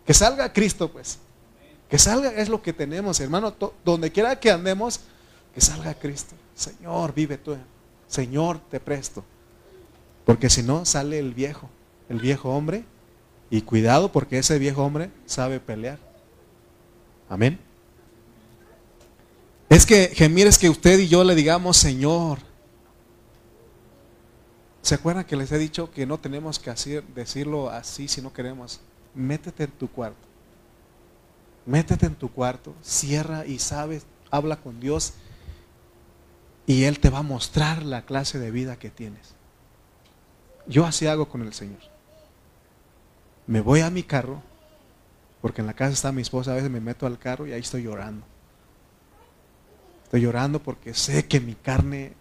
Que 0.05 0.13
salga 0.13 0.53
Cristo, 0.53 0.91
pues. 0.91 1.19
Que 1.89 1.99
salga, 1.99 2.31
es 2.33 2.49
lo 2.49 2.61
que 2.61 2.73
tenemos, 2.73 3.19
hermano. 3.21 3.55
Donde 3.85 4.13
quiera 4.13 4.39
que 4.39 4.51
andemos, 4.51 5.01
que 5.55 5.61
salga 5.61 5.95
Cristo. 5.95 6.35
Señor, 6.55 7.15
vive 7.15 7.39
tú. 7.39 7.57
Señor, 8.07 8.61
te 8.71 8.81
presto. 8.81 9.25
Porque 10.25 10.51
si 10.51 10.63
no, 10.63 10.85
sale 10.85 11.19
el 11.19 11.35
viejo, 11.35 11.69
el 12.09 12.19
viejo 12.19 12.51
hombre. 12.51 12.85
Y 13.51 13.63
cuidado 13.63 14.13
porque 14.13 14.39
ese 14.39 14.59
viejo 14.59 14.85
hombre 14.85 15.11
sabe 15.27 15.59
pelear. 15.59 15.99
Amén. 17.29 17.59
Es 19.69 19.87
que 19.87 20.09
gemir 20.15 20.47
es 20.47 20.59
que 20.59 20.71
usted 20.71 20.99
y 20.99 21.09
yo 21.09 21.25
le 21.25 21.35
digamos, 21.35 21.77
Señor. 21.77 22.39
¿Se 24.83 24.95
acuerdan 24.95 25.25
que 25.25 25.37
les 25.37 25.51
he 25.53 25.59
dicho 25.59 25.91
que 25.91 26.07
no 26.07 26.19
tenemos 26.19 26.59
que 26.59 26.73
decirlo 27.15 27.71
así 27.71 28.09
si 28.09 28.23
no 28.23 28.33
queremos? 28.33 28.81
métete 29.15 29.65
en 29.65 29.71
tu 29.71 29.89
cuarto. 29.89 30.29
Métete 31.67 32.07
en 32.07 32.15
tu 32.15 32.31
cuarto, 32.31 32.75
cierra 32.83 33.47
y 33.47 33.59
sabes, 33.59 34.05
habla 34.31 34.57
con 34.57 34.81
Dios 34.81 35.13
y 36.71 36.85
Él 36.85 37.01
te 37.01 37.11
va 37.11 37.19
a 37.19 37.23
mostrar 37.23 37.83
la 37.83 38.03
clase 38.03 38.39
de 38.39 38.53
vida 38.53 38.79
que 38.79 38.91
tienes. 38.91 39.35
Yo 40.69 40.87
así 40.87 41.09
hago 41.09 41.29
con 41.29 41.43
el 41.43 41.53
Señor. 41.53 41.81
Me 43.49 43.61
voy 43.61 43.81
a 43.81 43.91
mi 43.91 44.05
carro, 44.05 44.41
porque 45.43 45.63
en 45.63 45.67
la 45.67 45.75
casa 45.75 45.95
está 45.95 46.13
mi 46.13 46.23
esposa, 46.23 46.53
a 46.53 46.55
veces 46.55 46.71
me 46.71 46.79
meto 46.79 47.07
al 47.07 47.19
carro 47.19 47.45
y 47.45 47.53
ahí 47.53 47.59
estoy 47.59 47.83
llorando. 47.83 48.25
Estoy 50.05 50.21
llorando 50.21 50.63
porque 50.63 50.95
sé 50.95 51.27
que 51.27 51.41
mi 51.41 51.57
carne 51.57 52.13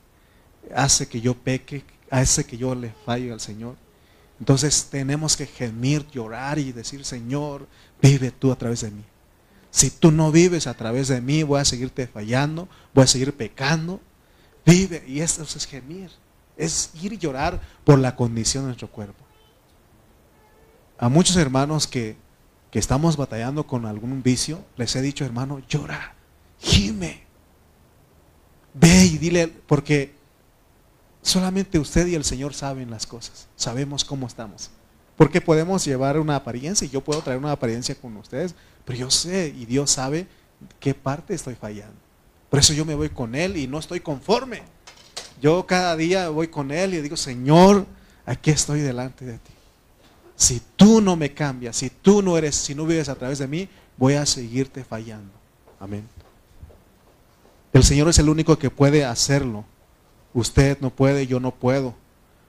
hace 0.75 1.07
que 1.07 1.21
yo 1.21 1.35
peque, 1.35 1.83
hace 2.09 2.43
que 2.43 2.57
yo 2.57 2.73
le 2.73 2.91
falle 3.05 3.31
al 3.31 3.41
Señor. 3.41 3.75
Entonces 4.39 4.87
tenemos 4.89 5.37
que 5.37 5.45
gemir, 5.45 6.07
llorar 6.07 6.57
y 6.57 6.71
decir, 6.71 7.05
Señor, 7.05 7.67
vive 8.01 8.31
tú 8.31 8.51
a 8.51 8.55
través 8.55 8.81
de 8.81 8.89
mí. 8.89 9.03
Si 9.69 9.91
tú 9.91 10.09
no 10.09 10.31
vives 10.31 10.65
a 10.65 10.73
través 10.73 11.07
de 11.07 11.21
mí, 11.21 11.43
voy 11.43 11.61
a 11.61 11.65
seguirte 11.65 12.07
fallando, 12.07 12.67
voy 12.95 13.03
a 13.03 13.07
seguir 13.07 13.31
pecando. 13.35 14.01
Vive. 14.65 15.03
Y 15.07 15.21
eso 15.21 15.43
es 15.43 15.65
gemir. 15.65 16.09
Es 16.57 16.91
ir 17.01 17.13
y 17.13 17.17
llorar 17.17 17.59
por 17.83 17.99
la 17.99 18.15
condición 18.15 18.63
de 18.63 18.67
nuestro 18.67 18.89
cuerpo. 18.89 19.23
A 20.97 21.07
muchos 21.07 21.37
hermanos 21.37 21.87
que, 21.87 22.17
que 22.71 22.79
estamos 22.79 23.15
batallando 23.15 23.65
con 23.65 23.85
algún 23.85 24.21
vicio, 24.21 24.63
les 24.75 24.95
he 24.95 25.01
dicho, 25.01 25.23
hermano, 25.23 25.61
llora, 25.69 26.13
gime. 26.59 27.23
Ve 28.73 29.05
y 29.05 29.17
dile, 29.17 29.47
porque 29.47 30.19
Solamente 31.21 31.79
usted 31.79 32.07
y 32.07 32.15
el 32.15 32.23
Señor 32.23 32.53
saben 32.53 32.89
las 32.89 33.05
cosas. 33.05 33.47
Sabemos 33.55 34.05
cómo 34.05 34.27
estamos. 34.27 34.69
Porque 35.17 35.41
podemos 35.41 35.83
llevar 35.83 36.17
una 36.17 36.37
apariencia 36.37 36.85
y 36.85 36.89
yo 36.89 37.01
puedo 37.01 37.21
traer 37.21 37.39
una 37.39 37.51
apariencia 37.51 37.93
con 37.95 38.15
ustedes, 38.17 38.55
pero 38.85 38.97
yo 38.97 39.11
sé 39.11 39.53
y 39.55 39.65
Dios 39.65 39.91
sabe 39.91 40.27
qué 40.79 40.93
parte 40.93 41.33
estoy 41.33 41.55
fallando. 41.55 41.99
Por 42.49 42.59
eso 42.59 42.73
yo 42.73 42.85
me 42.85 42.95
voy 42.95 43.09
con 43.09 43.35
Él 43.35 43.57
y 43.57 43.67
no 43.67 43.79
estoy 43.79 43.99
conforme. 43.99 44.63
Yo 45.41 45.65
cada 45.65 45.95
día 45.95 46.29
voy 46.29 46.47
con 46.47 46.71
Él 46.71 46.93
y 46.93 47.01
digo, 47.01 47.15
Señor, 47.15 47.85
aquí 48.25 48.51
estoy 48.51 48.81
delante 48.81 49.25
de 49.25 49.37
ti. 49.37 49.53
Si 50.35 50.61
tú 50.75 51.01
no 51.01 51.15
me 51.15 51.33
cambias, 51.33 51.75
si 51.75 51.89
tú 51.89 52.21
no 52.21 52.37
eres, 52.37 52.55
si 52.55 52.73
no 52.73 52.85
vives 52.85 53.09
a 53.09 53.15
través 53.15 53.39
de 53.39 53.47
mí, 53.47 53.69
voy 53.97 54.13
a 54.13 54.25
seguirte 54.25 54.83
fallando. 54.83 55.31
Amén. 55.79 56.07
El 57.73 57.83
Señor 57.83 58.09
es 58.09 58.19
el 58.19 58.29
único 58.29 58.57
que 58.57 58.69
puede 58.69 59.05
hacerlo. 59.05 59.65
Usted 60.33 60.77
no 60.79 60.89
puede, 60.89 61.27
yo 61.27 61.39
no 61.39 61.51
puedo. 61.51 61.93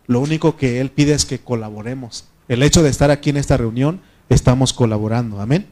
Lo 0.06 0.20
único 0.20 0.56
que 0.56 0.80
Él 0.80 0.90
pide 0.90 1.12
es 1.12 1.24
que 1.24 1.40
colaboremos. 1.40 2.24
El 2.48 2.62
hecho 2.62 2.82
de 2.82 2.90
estar 2.90 3.10
aquí 3.10 3.30
en 3.30 3.36
esta 3.36 3.56
reunión, 3.56 4.00
estamos 4.28 4.72
colaborando. 4.72 5.40
Amén. 5.40 5.66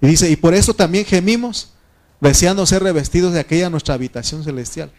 Y 0.00 0.06
dice, 0.06 0.30
y 0.30 0.36
por 0.36 0.54
eso 0.54 0.74
también 0.74 1.04
gemimos, 1.04 1.72
deseando 2.20 2.66
ser 2.66 2.82
revestidos 2.82 3.32
de 3.32 3.40
aquella 3.40 3.70
nuestra 3.70 3.94
habitación 3.94 4.44
celestial. 4.44 4.92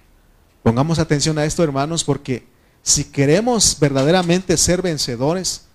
Pongamos 0.64 1.00
atención 1.00 1.38
a 1.38 1.46
esto, 1.46 1.64
hermanos, 1.64 2.04
porque 2.04 2.48
si 2.82 3.04
queremos 3.06 3.78
verdaderamente 3.80 4.58
ser 4.58 4.82
vencedores, 4.82 5.66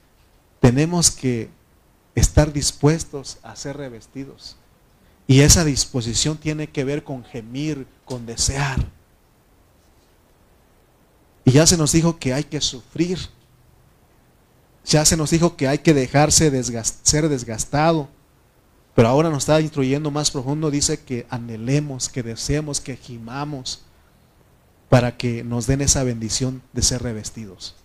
tenemos 0.60 1.10
que 1.10 1.48
estar 2.14 2.52
dispuestos 2.52 3.38
a 3.42 3.56
ser 3.56 3.76
revestidos. 3.76 4.56
Y 5.26 5.40
esa 5.40 5.64
disposición 5.64 6.38
tiene 6.38 6.68
que 6.68 6.84
ver 6.84 7.04
con 7.04 7.24
gemir, 7.24 7.86
con 8.04 8.26
desear. 8.26 8.84
Y 11.44 11.52
ya 11.52 11.66
se 11.66 11.76
nos 11.76 11.92
dijo 11.92 12.18
que 12.18 12.34
hay 12.34 12.44
que 12.44 12.60
sufrir. 12.60 13.18
Ya 14.84 15.04
se 15.04 15.16
nos 15.16 15.30
dijo 15.30 15.56
que 15.56 15.68
hay 15.68 15.78
que 15.78 15.94
dejarse 15.94 16.50
ser 17.02 17.28
desgastado. 17.28 18.08
Pero 18.94 19.08
ahora 19.08 19.30
nos 19.30 19.44
está 19.44 19.60
instruyendo 19.60 20.10
más 20.10 20.30
profundo. 20.30 20.70
Dice 20.70 21.00
que 21.00 21.26
anhelemos, 21.30 22.08
que 22.08 22.22
deseemos, 22.22 22.80
que 22.80 22.96
gimamos 22.96 23.82
para 24.88 25.16
que 25.16 25.44
nos 25.44 25.66
den 25.66 25.80
esa 25.80 26.02
bendición 26.02 26.62
de 26.72 26.82
ser 26.82 27.02
revestidos. 27.02 27.76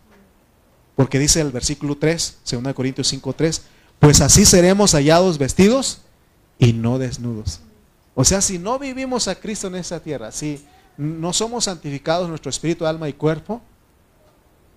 Porque 0.96 1.20
dice 1.20 1.42
el 1.42 1.52
versículo 1.52 1.98
3, 1.98 2.40
2 2.50 2.74
Corintios 2.74 3.08
5, 3.08 3.34
3, 3.34 3.62
pues 4.00 4.22
así 4.22 4.46
seremos 4.46 4.94
hallados 4.94 5.38
vestidos 5.38 6.02
y 6.58 6.74
no 6.74 6.98
desnudos. 6.98 7.60
O 8.16 8.24
sea, 8.24 8.42
si 8.42 8.58
no 8.58 8.80
vivimos 8.80 9.28
a 9.28 9.36
Cristo 9.36 9.68
en 9.68 9.76
esta 9.76 10.00
tierra, 10.00 10.32
si 10.32 10.66
no 10.98 11.34
somos 11.34 11.66
santificados 11.66 12.30
nuestro 12.30 12.50
espíritu, 12.50 12.86
alma 12.86 13.10
y 13.10 13.14
cuerpo, 13.14 13.62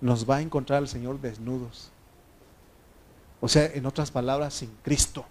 nos 0.01 0.29
va 0.29 0.37
a 0.37 0.43
encontrar 0.43 0.83
el 0.83 0.89
Señor 0.89 1.21
desnudos. 1.21 1.91
O 3.41 3.49
sea, 3.49 3.67
en 3.67 3.87
otras 3.87 4.11
palabras, 4.11 4.55
sin 4.55 4.71
Cristo. 4.83 5.25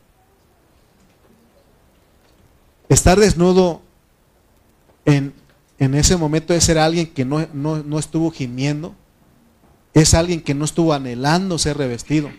Estar 2.89 3.19
desnudo 3.19 3.81
en, 5.05 5.33
en 5.79 5.95
ese 5.95 6.17
momento 6.17 6.53
es 6.53 6.63
ser 6.63 6.77
alguien 6.77 7.07
que 7.07 7.25
no, 7.25 7.47
no 7.53 7.99
estuvo 7.99 8.31
gimiendo, 8.31 8.95
es 9.93 10.13
alguien 10.13 10.41
que 10.41 10.53
no 10.53 10.65
estuvo 10.65 10.93
anhelando 10.93 11.57
ser 11.57 11.77
revestido. 11.77 12.29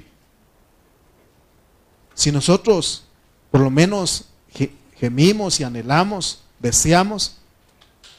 Si 2.14 2.32
nosotros 2.32 3.04
por 3.50 3.60
lo 3.60 3.70
menos 3.70 4.26
gemimos 4.96 5.60
y 5.60 5.64
anhelamos, 5.64 6.42
deseamos, 6.58 7.36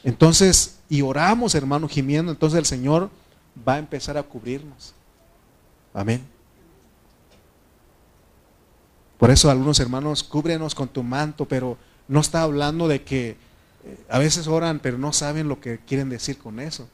entonces, 0.02 0.78
y 0.88 1.02
oramos, 1.02 1.54
hermano, 1.54 1.88
gimiendo, 1.88 2.32
entonces 2.32 2.58
el 2.58 2.66
Señor 2.66 3.10
va 3.66 3.74
a 3.74 3.78
empezar 3.78 4.16
a 4.16 4.22
cubrirnos. 4.22 4.94
Amén. 5.92 6.26
Por 9.18 9.30
eso 9.30 9.50
algunos 9.50 9.78
hermanos, 9.80 10.22
cúbrenos 10.22 10.74
con 10.74 10.88
tu 10.88 11.02
manto, 11.02 11.44
pero 11.44 11.76
no 12.10 12.20
está 12.20 12.42
hablando 12.42 12.88
de 12.88 13.02
que 13.02 13.30
eh, 13.30 13.36
a 14.08 14.18
veces 14.18 14.48
oran, 14.48 14.80
pero 14.80 14.98
no 14.98 15.12
saben 15.12 15.48
lo 15.48 15.60
que 15.60 15.78
quieren 15.78 16.10
decir 16.10 16.38
con 16.38 16.58
eso. 16.58 16.88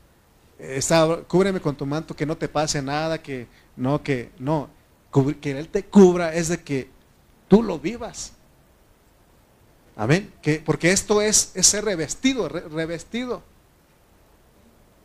Está, 0.58 1.22
cúbreme 1.26 1.60
con 1.60 1.74
tu 1.74 1.86
manto, 1.86 2.14
que 2.14 2.26
no 2.26 2.36
te 2.36 2.48
pase 2.48 2.82
nada, 2.82 3.22
que 3.22 3.46
no, 3.76 4.02
que 4.02 4.30
no, 4.38 4.68
que 5.40 5.52
Él 5.52 5.68
te 5.68 5.86
cubra 5.86 6.34
es 6.34 6.48
de 6.48 6.62
que 6.62 6.90
tú 7.48 7.62
lo 7.62 7.78
vivas. 7.78 8.34
Amén. 9.96 10.30
Que, 10.42 10.62
porque 10.64 10.92
esto 10.92 11.22
es, 11.22 11.52
ser 11.54 11.86
revestido, 11.86 12.50
revestido. 12.50 13.42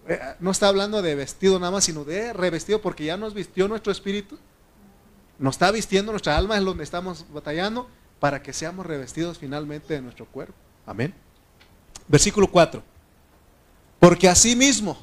Eh, 0.09 0.19
no 0.41 0.51
está 0.51 0.67
hablando 0.67 1.01
de 1.01 1.15
vestido 1.15 1.57
nada 1.57 1.71
más, 1.71 1.85
sino 1.85 2.03
de 2.03 2.33
revestido 2.33 2.81
porque 2.81 3.05
ya 3.05 3.15
nos 3.15 3.33
vistió 3.33 3.69
nuestro 3.69 3.93
espíritu. 3.93 4.37
Nos 5.39 5.55
está 5.55 5.71
vistiendo 5.71 6.11
nuestra 6.11 6.35
alma, 6.35 6.57
es 6.57 6.65
donde 6.65 6.83
estamos 6.83 7.25
batallando, 7.31 7.87
para 8.21 8.43
que 8.43 8.53
seamos 8.53 8.85
revestidos 8.85 9.39
finalmente 9.39 9.95
de 9.95 10.01
nuestro 10.03 10.27
cuerpo. 10.27 10.53
Amén. 10.85 11.11
Versículo 12.07 12.45
4. 12.45 12.83
Porque 13.99 14.29
así 14.29 14.55
mismo, 14.55 14.95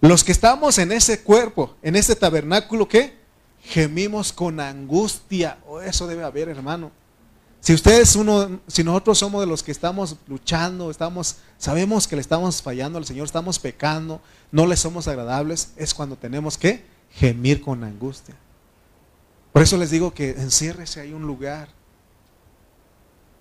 los 0.00 0.24
que 0.24 0.32
estamos 0.32 0.78
en 0.78 0.90
ese 0.90 1.22
cuerpo, 1.22 1.76
en 1.82 1.96
ese 1.96 2.16
tabernáculo, 2.16 2.88
¿qué? 2.88 3.18
Gemimos 3.60 4.32
con 4.32 4.58
angustia. 4.58 5.58
Oh, 5.66 5.82
eso 5.82 6.06
debe 6.06 6.24
haber, 6.24 6.48
hermano. 6.48 6.90
Si 7.60 7.74
ustedes 7.74 8.16
uno, 8.16 8.58
si 8.68 8.82
nosotros 8.82 9.18
somos 9.18 9.42
de 9.42 9.46
los 9.46 9.62
que 9.62 9.72
estamos 9.72 10.16
luchando, 10.28 10.90
estamos, 10.90 11.36
sabemos 11.58 12.08
que 12.08 12.16
le 12.16 12.22
estamos 12.22 12.62
fallando 12.62 12.96
al 12.96 13.04
Señor, 13.04 13.26
estamos 13.26 13.58
pecando, 13.58 14.22
no 14.50 14.64
le 14.64 14.78
somos 14.78 15.08
agradables, 15.08 15.72
es 15.76 15.92
cuando 15.92 16.16
tenemos 16.16 16.56
que 16.56 16.86
gemir 17.10 17.60
con 17.60 17.84
angustia. 17.84 18.34
Por 19.52 19.60
eso 19.60 19.76
les 19.76 19.90
digo 19.90 20.14
que 20.14 20.30
enciérrese 20.30 21.00
ahí 21.00 21.12
un 21.12 21.26
lugar, 21.26 21.76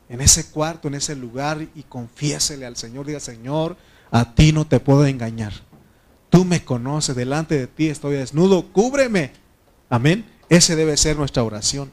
en 0.09 0.21
ese 0.21 0.49
cuarto, 0.49 0.87
en 0.87 0.95
ese 0.95 1.15
lugar, 1.15 1.67
y 1.75 1.83
confiésele 1.83 2.65
al 2.65 2.77
Señor, 2.77 3.05
diga, 3.05 3.19
Señor, 3.19 3.77
a 4.11 4.33
ti 4.33 4.51
no 4.51 4.65
te 4.65 4.79
puedo 4.79 5.05
engañar. 5.05 5.53
Tú 6.29 6.45
me 6.45 6.63
conoces, 6.63 7.15
delante 7.15 7.57
de 7.57 7.67
ti 7.67 7.87
estoy 7.87 8.15
desnudo, 8.15 8.71
cúbreme. 8.71 9.31
Amén. 9.89 10.25
Ese 10.49 10.75
debe 10.75 10.97
ser 10.97 11.17
nuestra 11.17 11.43
oración 11.43 11.91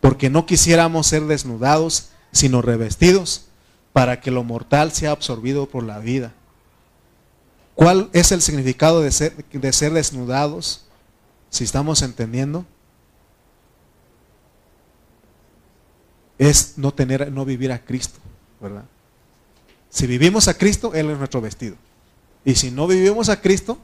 porque 0.00 0.30
no 0.30 0.46
quisiéramos 0.46 1.06
ser 1.06 1.26
desnudados, 1.26 2.08
sino 2.32 2.62
revestidos, 2.62 3.46
para 3.92 4.20
que 4.20 4.30
lo 4.30 4.44
mortal 4.44 4.92
sea 4.92 5.10
absorbido 5.10 5.68
por 5.68 5.84
la 5.84 5.98
vida. 5.98 6.32
¿Cuál 7.74 8.08
es 8.12 8.32
el 8.32 8.40
significado 8.40 9.02
de 9.02 9.10
ser, 9.12 9.44
de 9.46 9.72
ser 9.72 9.92
desnudados? 9.92 10.86
Si 11.50 11.64
estamos 11.64 12.02
entendiendo. 12.02 12.64
Es 16.40 16.78
no 16.78 16.92
tener, 16.92 17.30
no 17.30 17.44
vivir 17.44 17.70
a 17.70 17.84
Cristo, 17.84 18.18
¿verdad? 18.60 18.84
Si 19.90 20.06
vivimos 20.06 20.48
a 20.48 20.56
Cristo, 20.56 20.94
Él 20.94 21.10
es 21.10 21.18
nuestro 21.18 21.40
vestido. 21.40 21.76
Y 22.44 22.54
si 22.54 22.70
no 22.70 22.86
vivimos 22.86 23.28
a 23.28 23.40
Cristo, 23.40 23.78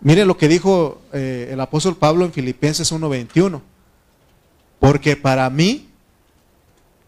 mire 0.00 0.26
lo 0.26 0.36
que 0.36 0.48
dijo 0.48 1.00
eh, 1.12 1.48
el 1.50 1.60
apóstol 1.60 1.96
Pablo 1.96 2.24
en 2.24 2.32
Filipenses 2.32 2.92
1.21. 2.92 3.62
Porque 4.78 5.16
para 5.16 5.48
mí 5.48 5.88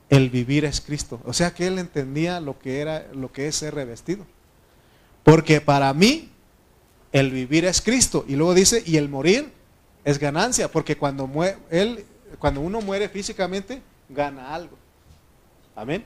el 0.08 0.30
vivir 0.30 0.64
es 0.64 0.80
Cristo. 0.80 1.20
O 1.24 1.32
sea 1.32 1.52
que 1.52 1.66
él 1.66 1.78
entendía 1.78 2.40
lo 2.40 2.58
que 2.58 2.80
era 2.80 3.06
lo 3.12 3.30
que 3.32 3.46
es 3.46 3.56
ser 3.56 3.74
revestido. 3.74 4.24
Porque 5.22 5.60
para 5.60 5.92
mí 5.92 6.30
el 7.12 7.30
vivir 7.30 7.64
es 7.64 7.80
Cristo 7.80 8.24
y 8.26 8.36
luego 8.36 8.54
dice 8.54 8.82
y 8.86 8.96
el 8.96 9.08
morir 9.08 9.52
es 10.04 10.18
ganancia, 10.18 10.70
porque 10.70 10.96
cuando 10.96 11.28
él 11.70 12.04
cuando 12.38 12.60
uno 12.60 12.80
muere 12.80 13.08
físicamente 13.08 13.82
gana 14.10 14.54
algo. 14.54 14.76
Amén. 15.74 16.04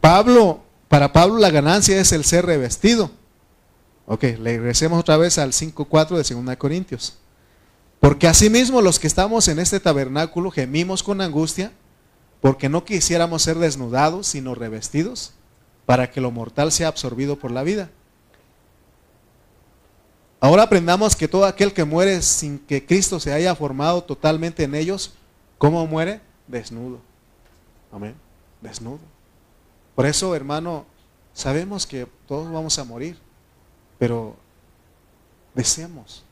Pablo, 0.00 0.60
para 0.88 1.12
Pablo 1.12 1.38
la 1.38 1.50
ganancia 1.50 1.98
es 1.98 2.12
el 2.12 2.24
ser 2.24 2.46
revestido. 2.46 3.10
Ok, 4.06 4.22
le 4.22 4.58
regresemos 4.58 5.00
otra 5.00 5.16
vez 5.16 5.38
al 5.38 5.52
5.4 5.52 6.22
de 6.22 6.44
2 6.44 6.56
Corintios. 6.56 7.18
Porque 8.00 8.28
asimismo 8.28 8.82
los 8.82 8.98
que 8.98 9.06
estamos 9.06 9.48
en 9.48 9.58
este 9.58 9.80
tabernáculo 9.80 10.50
gemimos 10.50 11.02
con 11.02 11.22
angustia, 11.22 11.72
porque 12.42 12.68
no 12.68 12.84
quisiéramos 12.84 13.42
ser 13.42 13.56
desnudados, 13.56 14.26
sino 14.26 14.54
revestidos, 14.54 15.32
para 15.86 16.10
que 16.10 16.20
lo 16.20 16.30
mortal 16.30 16.70
sea 16.70 16.88
absorbido 16.88 17.36
por 17.36 17.50
la 17.50 17.62
vida. 17.62 17.90
Ahora 20.40 20.64
aprendamos 20.64 21.16
que 21.16 21.28
todo 21.28 21.46
aquel 21.46 21.72
que 21.72 21.84
muere 21.84 22.20
sin 22.20 22.58
que 22.58 22.84
Cristo 22.84 23.18
se 23.18 23.32
haya 23.32 23.54
formado 23.54 24.04
totalmente 24.04 24.64
en 24.64 24.74
ellos, 24.74 25.14
¿cómo 25.64 25.86
muere? 25.86 26.20
Desnudo. 26.46 27.00
Amén. 27.90 28.14
Desnudo. 28.60 29.00
Por 29.94 30.04
eso, 30.04 30.36
hermano, 30.36 30.84
sabemos 31.32 31.86
que 31.86 32.06
todos 32.26 32.52
vamos 32.52 32.78
a 32.78 32.84
morir, 32.84 33.18
pero 33.98 34.36
deseamos, 35.54 36.22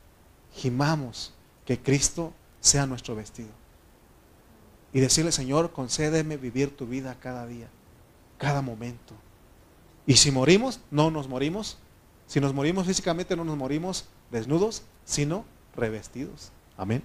gimamos 0.53 1.33
que 1.65 1.79
Cristo 1.79 2.31
sea 2.59 2.85
nuestro 2.85 3.15
vestido. 3.15 3.49
Y 4.93 4.99
decirle, 4.99 5.31
Señor, 5.31 5.71
concédeme 5.71 6.37
vivir 6.37 6.77
tu 6.77 6.85
vida 6.85 7.17
cada 7.19 7.47
día, 7.47 7.69
cada 8.37 8.61
momento. 8.61 9.15
Y 10.05 10.17
si 10.17 10.29
morimos, 10.29 10.79
no 10.91 11.09
nos 11.09 11.27
morimos. 11.27 11.79
Si 12.27 12.39
nos 12.39 12.53
morimos 12.53 12.85
físicamente, 12.85 13.35
no 13.35 13.43
nos 13.43 13.57
morimos 13.57 14.05
desnudos, 14.29 14.83
sino 15.05 15.43
revestidos. 15.75 16.51
Amén. 16.77 17.01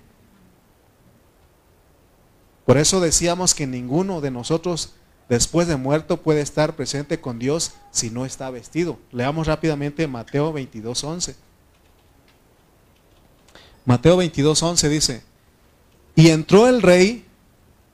Por 2.68 2.76
eso 2.76 3.00
decíamos 3.00 3.54
que 3.54 3.66
ninguno 3.66 4.20
de 4.20 4.30
nosotros 4.30 4.90
después 5.30 5.68
de 5.68 5.76
muerto 5.76 6.18
puede 6.18 6.42
estar 6.42 6.76
presente 6.76 7.18
con 7.18 7.38
Dios 7.38 7.72
si 7.92 8.10
no 8.10 8.26
está 8.26 8.50
vestido. 8.50 8.98
Leamos 9.10 9.46
rápidamente 9.46 10.06
Mateo 10.06 10.52
22, 10.52 11.02
11. 11.02 11.36
Mateo 13.86 14.18
22, 14.18 14.62
11 14.62 14.88
dice, 14.90 15.22
y 16.14 16.28
entró 16.28 16.68
el 16.68 16.82
rey 16.82 17.24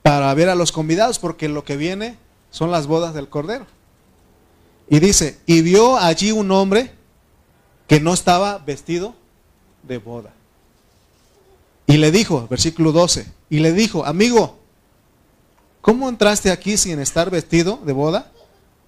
para 0.03 0.35
ver 0.35 0.49
a 0.49 0.57
los 0.57 0.73
convidados, 0.73 1.21
porque 1.21 1.49
lo 1.49 1.63
que 1.63 1.77
viene 1.77 2.19
son 2.51 2.73
las 2.73 2.89
bodas 2.89 3.15
del 3.15 3.29
Cordero. 3.29 3.69
Y 4.89 4.99
dice, 4.99 5.39
y 5.47 5.63
vio 5.63 5.99
allí 5.99 6.33
un 6.33 6.51
hombre 6.51 6.91
que 7.87 8.01
no 8.01 8.13
estaba 8.13 8.59
vestido 8.59 9.15
de 9.85 9.99
boda. 9.99 10.33
Y 11.87 11.99
le 11.99 12.11
dijo, 12.11 12.49
versículo 12.49 12.91
12, 12.91 13.25
y 13.51 13.61
le 13.61 13.73
dijo, 13.73 14.05
amigo, 14.05 14.64
¿cómo 15.85 16.09
entraste 16.09 16.51
aquí 16.51 16.79
sin 16.79 16.99
estar 16.99 17.29
vestido 17.29 17.79
de 17.85 17.93
boda? 17.93 18.33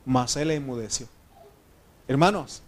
Mas 0.06 0.34
él 0.36 0.50
enmudeció. 0.50 1.06
Hermanos, 2.08 2.62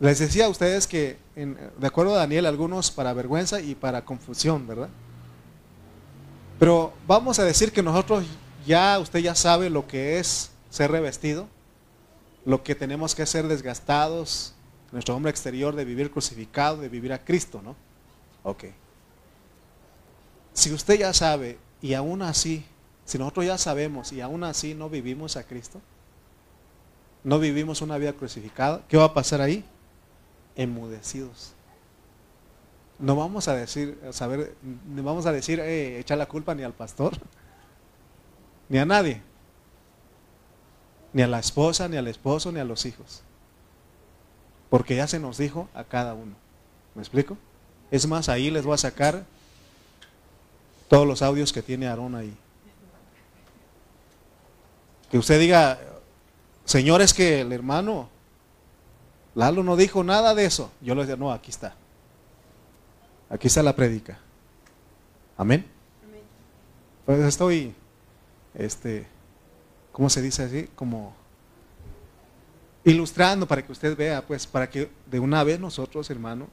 les 0.00 0.20
decía 0.20 0.46
a 0.46 0.48
ustedes 0.48 0.86
que, 0.86 1.18
de 1.36 1.86
acuerdo 1.86 2.14
a 2.14 2.18
Daniel, 2.18 2.46
algunos 2.46 2.90
para 2.90 3.12
vergüenza 3.12 3.60
y 3.60 3.74
para 3.74 4.06
confusión, 4.06 4.66
¿verdad? 4.66 4.88
Pero 6.58 6.94
vamos 7.06 7.38
a 7.38 7.44
decir 7.44 7.72
que 7.72 7.82
nosotros 7.82 8.24
ya, 8.66 8.98
usted 8.98 9.18
ya 9.18 9.34
sabe 9.34 9.68
lo 9.68 9.86
que 9.86 10.18
es 10.18 10.50
ser 10.70 10.90
revestido, 10.90 11.46
lo 12.46 12.62
que 12.62 12.74
tenemos 12.74 13.14
que 13.14 13.26
ser 13.26 13.48
desgastados, 13.48 14.54
nuestro 14.92 15.14
hombre 15.14 15.30
exterior 15.30 15.76
de 15.76 15.84
vivir 15.84 16.10
crucificado, 16.10 16.78
de 16.78 16.88
vivir 16.88 17.12
a 17.12 17.22
Cristo, 17.22 17.60
¿no? 17.62 17.76
Ok. 18.44 18.64
Si 20.54 20.72
usted 20.72 21.00
ya 21.00 21.12
sabe 21.12 21.58
y 21.82 21.92
aún 21.92 22.22
así, 22.22 22.64
si 23.04 23.18
nosotros 23.18 23.46
ya 23.46 23.58
sabemos 23.58 24.12
y 24.12 24.20
aún 24.20 24.44
así 24.44 24.74
no 24.74 24.88
vivimos 24.88 25.36
a 25.36 25.44
Cristo, 25.44 25.80
no 27.22 27.38
vivimos 27.38 27.82
una 27.82 27.98
vida 27.98 28.12
crucificada, 28.12 28.82
¿qué 28.88 28.96
va 28.96 29.04
a 29.04 29.14
pasar 29.14 29.40
ahí? 29.40 29.64
Enmudecidos. 30.56 31.54
No 32.98 33.16
vamos 33.16 33.48
a 33.48 33.54
decir, 33.54 33.98
a 34.08 34.12
saber, 34.12 34.54
no 34.62 35.02
vamos 35.02 35.26
a 35.26 35.32
decir, 35.32 35.58
eh, 35.60 35.98
echar 35.98 36.18
la 36.18 36.26
culpa 36.26 36.54
ni 36.54 36.62
al 36.62 36.72
pastor, 36.72 37.14
ni 38.68 38.78
a 38.78 38.86
nadie, 38.86 39.20
ni 41.12 41.22
a 41.22 41.26
la 41.26 41.38
esposa, 41.38 41.88
ni 41.88 41.96
al 41.96 42.08
esposo, 42.08 42.52
ni 42.52 42.60
a 42.60 42.64
los 42.64 42.86
hijos. 42.86 43.22
Porque 44.70 44.96
ya 44.96 45.06
se 45.06 45.18
nos 45.18 45.38
dijo 45.38 45.68
a 45.74 45.84
cada 45.84 46.14
uno. 46.14 46.34
¿Me 46.94 47.02
explico? 47.02 47.36
Es 47.90 48.06
más, 48.06 48.28
ahí 48.28 48.50
les 48.50 48.64
voy 48.64 48.74
a 48.74 48.78
sacar 48.78 49.24
todos 50.88 51.06
los 51.06 51.22
audios 51.22 51.52
que 51.52 51.62
tiene 51.62 51.86
Aarón 51.86 52.14
ahí. 52.14 52.36
Que 55.14 55.18
usted 55.18 55.38
diga, 55.38 55.78
Señor, 56.64 57.00
es 57.00 57.14
que 57.14 57.42
el 57.42 57.52
hermano 57.52 58.08
Lalo 59.36 59.62
no 59.62 59.76
dijo 59.76 60.02
nada 60.02 60.34
de 60.34 60.44
eso. 60.44 60.72
Yo 60.80 60.96
le 60.96 61.02
decía, 61.02 61.14
no, 61.14 61.30
aquí 61.30 61.52
está. 61.52 61.76
Aquí 63.30 63.46
está 63.46 63.62
la 63.62 63.76
predica. 63.76 64.18
Amén. 65.36 65.64
Pues 67.06 67.20
estoy, 67.20 67.76
este, 68.54 69.06
¿cómo 69.92 70.10
se 70.10 70.20
dice 70.20 70.42
así? 70.42 70.68
Como 70.74 71.14
ilustrando 72.82 73.46
para 73.46 73.64
que 73.64 73.70
usted 73.70 73.96
vea, 73.96 74.20
pues, 74.26 74.48
para 74.48 74.68
que 74.68 74.90
de 75.06 75.20
una 75.20 75.44
vez 75.44 75.60
nosotros, 75.60 76.10
hermano, 76.10 76.48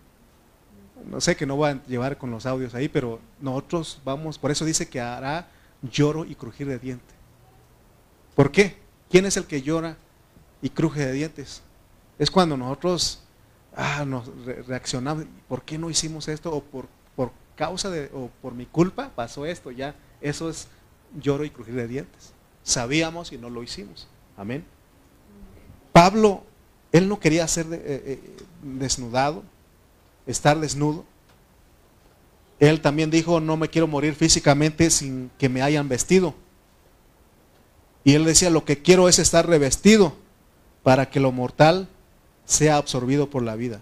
no 1.10 1.20
sé 1.20 1.36
que 1.36 1.48
no 1.48 1.56
voy 1.56 1.72
a 1.72 1.84
llevar 1.86 2.20
con 2.20 2.30
los 2.30 2.46
audios 2.46 2.76
ahí, 2.76 2.90
pero 2.90 3.20
nosotros 3.40 4.00
vamos, 4.06 4.38
por 4.38 4.52
eso 4.52 4.66
dice 4.66 4.88
que 4.88 5.02
hará 5.02 5.48
lloro 5.82 6.26
y 6.26 6.36
crujir 6.36 6.68
de 6.68 6.78
diente. 6.78 7.21
¿Por 8.36 8.52
qué? 8.52 8.78
¿Quién 9.10 9.26
es 9.26 9.38
el 9.38 9.46
que 9.46 9.62
llora 9.62 9.98
y 10.62 10.70
cruje 10.70 11.06
de 11.06 11.14
dientes? 11.14 11.62
Es 12.18 12.32
cuando 12.32 12.56
nosotros 12.56 13.22
ah, 13.76 14.06
nos 14.06 14.30
reaccionamos, 14.68 15.26
¿por 15.48 15.64
qué 15.64 15.78
no 15.78 15.90
hicimos 15.90 16.28
esto? 16.28 16.52
O 16.52 16.64
por, 16.64 16.88
por 17.16 17.32
causa 17.56 17.90
de, 17.90 18.10
o 18.14 18.30
por 18.42 18.54
mi 18.54 18.66
culpa 18.66 19.12
pasó 19.16 19.46
esto, 19.46 19.72
ya, 19.72 19.96
eso 20.22 20.50
es 20.50 20.68
lloro 21.20 21.44
y 21.44 21.50
crujir 21.50 21.76
de 21.76 21.88
dientes. 21.88 22.34
Sabíamos 22.64 23.32
y 23.32 23.38
no 23.38 23.50
lo 23.50 23.64
hicimos. 23.64 24.08
Amén. 24.38 24.64
Pablo, 25.92 26.44
él 26.92 27.08
no 27.08 27.20
quería 27.20 27.48
ser 27.48 27.68
eh, 27.72 27.82
eh, 27.84 28.38
desnudado, 28.62 29.44
estar 30.26 30.60
desnudo. 30.60 31.06
Él 32.60 32.80
también 32.82 33.10
dijo, 33.10 33.40
no 33.40 33.58
me 33.58 33.70
quiero 33.70 33.88
morir 33.88 34.14
físicamente 34.14 34.90
sin 34.90 35.32
que 35.38 35.50
me 35.50 35.62
hayan 35.62 35.90
vestido. 35.90 36.36
Y 38.04 38.14
él 38.14 38.26
decía, 38.26 38.50
lo 38.50 38.66
que 38.66 38.82
quiero 38.82 39.08
es 39.08 39.20
estar 39.20 39.48
revestido 39.48 40.14
para 40.84 41.10
que 41.10 41.20
lo 41.20 41.32
mortal 41.32 41.88
sea 42.46 42.78
absorbido 42.78 43.30
por 43.30 43.44
la 43.44 43.56
vida. 43.56 43.82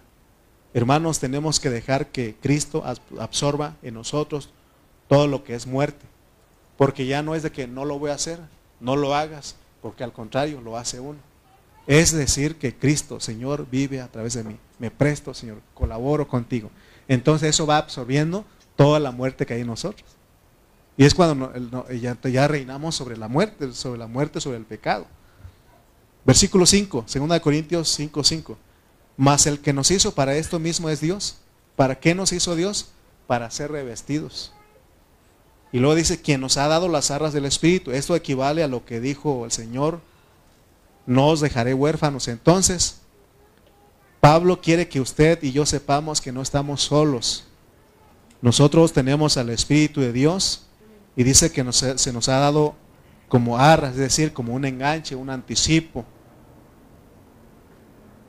Hermanos, 0.73 1.19
tenemos 1.19 1.59
que 1.59 1.69
dejar 1.69 2.07
que 2.07 2.35
Cristo 2.39 2.83
absorba 3.17 3.75
en 3.81 3.95
nosotros 3.95 4.49
todo 5.07 5.27
lo 5.27 5.43
que 5.43 5.55
es 5.55 5.65
muerte. 5.65 6.05
Porque 6.77 7.05
ya 7.05 7.23
no 7.23 7.35
es 7.35 7.43
de 7.43 7.51
que 7.51 7.67
no 7.67 7.85
lo 7.85 7.97
voy 7.97 8.11
a 8.11 8.15
hacer, 8.15 8.39
no 8.79 8.95
lo 8.95 9.15
hagas, 9.15 9.55
porque 9.81 10.03
al 10.03 10.13
contrario 10.13 10.61
lo 10.61 10.77
hace 10.77 10.99
uno. 10.99 11.19
Es 11.87 12.11
decir, 12.11 12.57
que 12.57 12.75
Cristo, 12.75 13.19
Señor, 13.19 13.67
vive 13.69 13.99
a 13.99 14.07
través 14.07 14.35
de 14.35 14.43
mí. 14.43 14.55
Me 14.77 14.91
presto, 14.91 15.33
Señor, 15.33 15.61
colaboro 15.73 16.27
contigo. 16.27 16.69
Entonces 17.07 17.49
eso 17.49 17.65
va 17.65 17.77
absorbiendo 17.77 18.45
toda 18.75 18.99
la 18.99 19.11
muerte 19.11 19.45
que 19.45 19.55
hay 19.55 19.61
en 19.61 19.67
nosotros. 19.67 20.18
Y 20.99 21.05
es 21.05 21.15
cuando 21.15 21.53
ya, 22.29 22.47
reinamos 22.49 22.93
sobre 22.93 23.15
la 23.15 23.29
muerte, 23.29 23.71
sobre 23.71 23.97
la 23.97 24.07
muerte, 24.07 24.41
sobre 24.41 24.57
el 24.57 24.65
pecado. 24.65 25.05
Versículo 26.25 26.65
5, 26.65 27.05
2 27.07 27.39
Corintios 27.39 27.87
5, 27.87 28.21
5. 28.21 28.57
Mas 29.15 29.47
el 29.47 29.59
que 29.59 29.71
nos 29.71 29.91
hizo 29.91 30.13
para 30.13 30.35
esto 30.35 30.59
mismo 30.59 30.89
es 30.89 30.99
Dios. 30.99 31.37
¿Para 31.77 31.97
qué 32.01 32.13
nos 32.13 32.33
hizo 32.33 32.53
Dios? 32.53 32.89
Para 33.27 33.49
ser 33.49 33.71
revestidos. 33.71 34.51
Y 35.71 35.79
luego 35.79 35.95
dice, 35.95 36.21
quien 36.21 36.41
nos 36.41 36.57
ha 36.57 36.67
dado 36.67 36.89
las 36.89 37.11
arras 37.11 37.31
del 37.31 37.45
Espíritu. 37.45 37.91
Esto 37.91 38.13
equivale 38.13 38.61
a 38.61 38.67
lo 38.67 38.83
que 38.83 38.99
dijo 38.99 39.45
el 39.45 39.53
Señor, 39.53 40.01
no 41.05 41.29
os 41.29 41.39
dejaré 41.39 41.73
huérfanos. 41.73 42.27
Entonces, 42.27 42.97
Pablo 44.19 44.59
quiere 44.59 44.89
que 44.89 44.99
usted 44.99 45.41
y 45.43 45.53
yo 45.53 45.65
sepamos 45.65 46.19
que 46.19 46.33
no 46.33 46.41
estamos 46.41 46.81
solos. 46.81 47.45
Nosotros 48.41 48.91
tenemos 48.91 49.37
al 49.37 49.49
Espíritu 49.49 50.01
de 50.01 50.11
Dios 50.11 50.65
y 51.19 51.23
dice 51.25 51.51
que 51.51 51.69
se 51.73 52.13
nos 52.13 52.29
ha 52.29 52.39
dado 52.39 52.75
como 53.27 53.57
arras, 53.57 53.91
es 53.91 53.97
decir, 53.97 54.31
como 54.31 54.53
un 54.53 54.63
enganche, 54.63 55.17
un 55.17 55.29
anticipo. 55.29 56.05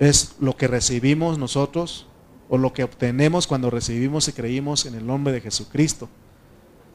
Es 0.00 0.34
lo 0.40 0.56
que 0.56 0.66
recibimos 0.66 1.38
nosotros 1.38 2.08
o 2.48 2.58
lo 2.58 2.72
que 2.72 2.82
obtenemos 2.82 3.46
cuando 3.46 3.70
recibimos 3.70 4.26
y 4.26 4.32
creímos 4.32 4.86
en 4.86 4.96
el 4.96 5.06
nombre 5.06 5.32
de 5.32 5.40
Jesucristo. 5.40 6.08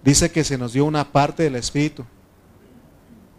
Dice 0.04 0.32
que 0.32 0.43
se 0.43 0.58
nos 0.58 0.74
dio 0.74 0.84
una 0.84 1.14
parte 1.14 1.43
del 1.43 1.56
Espíritu, 1.56 2.04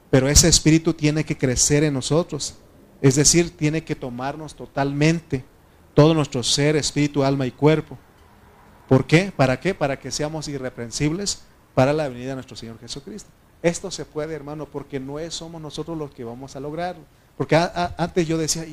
pero 0.08 0.26
ese 0.26 0.48
Espíritu 0.48 0.94
tiene 0.94 1.24
que 1.24 1.36
crecer 1.36 1.84
en 1.84 1.92
nosotros. 1.92 2.54
Es 3.02 3.16
decir, 3.16 3.54
tiene 3.54 3.84
que 3.84 3.96
tomarnos 3.96 4.54
totalmente 4.54 5.44
todo 5.92 6.14
nuestro 6.14 6.42
ser, 6.42 6.74
espíritu, 6.76 7.22
alma 7.22 7.46
y 7.46 7.50
cuerpo. 7.50 7.98
¿Por 8.88 9.06
qué? 9.06 9.30
¿Para 9.30 9.60
qué? 9.60 9.74
Para 9.74 9.98
que 9.98 10.10
seamos 10.10 10.48
irreprensibles 10.48 11.42
para 11.76 11.92
la 11.92 12.08
venida 12.08 12.30
de 12.30 12.36
nuestro 12.36 12.56
Señor 12.56 12.78
Jesucristo. 12.80 13.28
Esto 13.62 13.90
se 13.90 14.06
puede, 14.06 14.34
hermano, 14.34 14.64
porque 14.64 14.98
no 14.98 15.18
es, 15.18 15.34
somos 15.34 15.60
nosotros 15.60 15.98
los 15.98 16.10
que 16.10 16.24
vamos 16.24 16.56
a 16.56 16.60
lograrlo. 16.60 17.04
Porque 17.36 17.54
antes 17.54 18.26
yo 18.26 18.38
decía, 18.38 18.64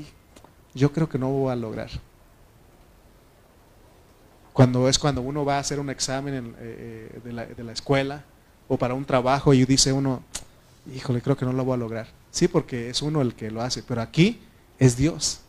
yo 0.74 0.94
creo 0.94 1.10
que 1.10 1.20
no 1.20 1.30
voy 1.30 1.52
a 1.52 1.56
lograr. 1.58 1.90
Cuando 4.54 4.88
es 4.88 4.98
cuando 4.98 5.22
uno 5.22 5.44
va 5.44 5.58
a 5.58 5.60
hacer 5.60 5.82
un 5.82 5.90
examen 5.90 6.56
eh, 6.58 7.12
eh, 7.14 7.20
de, 7.26 7.34
la, 7.34 7.46
de, 7.46 7.62
la, 7.66 7.74
escuela 7.74 8.24
o 8.70 8.78
para 8.78 8.94
un 8.94 9.04
trabajo 9.04 9.54
y 9.54 9.66
dice 9.66 9.92
uno, 9.92 10.24
híjole, 10.96 11.22
creo 11.22 11.36
que 11.36 11.44
no 11.44 11.52
lo 11.52 11.66
voy 11.66 11.74
a 11.74 11.78
lograr. 11.78 12.08
Sí, 12.32 12.48
porque 12.48 12.90
es 12.90 13.02
uno 13.02 13.22
el 13.22 13.36
que 13.36 13.52
lo 13.52 13.62
hace, 13.62 13.84
pero 13.84 14.02
aquí 14.02 14.40
es 14.80 14.96
Dios. 14.96 15.42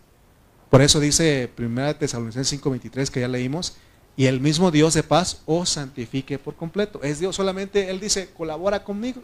Por 0.71 0.83
eso 0.83 0.99
dice 0.99 1.53
1 1.57 1.95
Tesalonicenses 1.99 2.61
5:23 2.61 3.11
que 3.11 3.21
ya 3.21 3.29
leímos, 3.29 3.77
y 4.17 4.27
el 4.27 4.41
mismo 4.41 4.71
Dios 4.71 4.95
de 4.95 5.03
paz 5.03 5.43
os 5.47 5.71
santifique 5.71 6.39
por 6.39 6.55
completo. 6.55 7.03
Es 7.03 7.19
Dios 7.19 7.35
solamente, 7.35 7.91
Él 7.91 7.99
dice, 7.99 8.31
colabora 8.33 8.85
conmigo. 8.85 9.23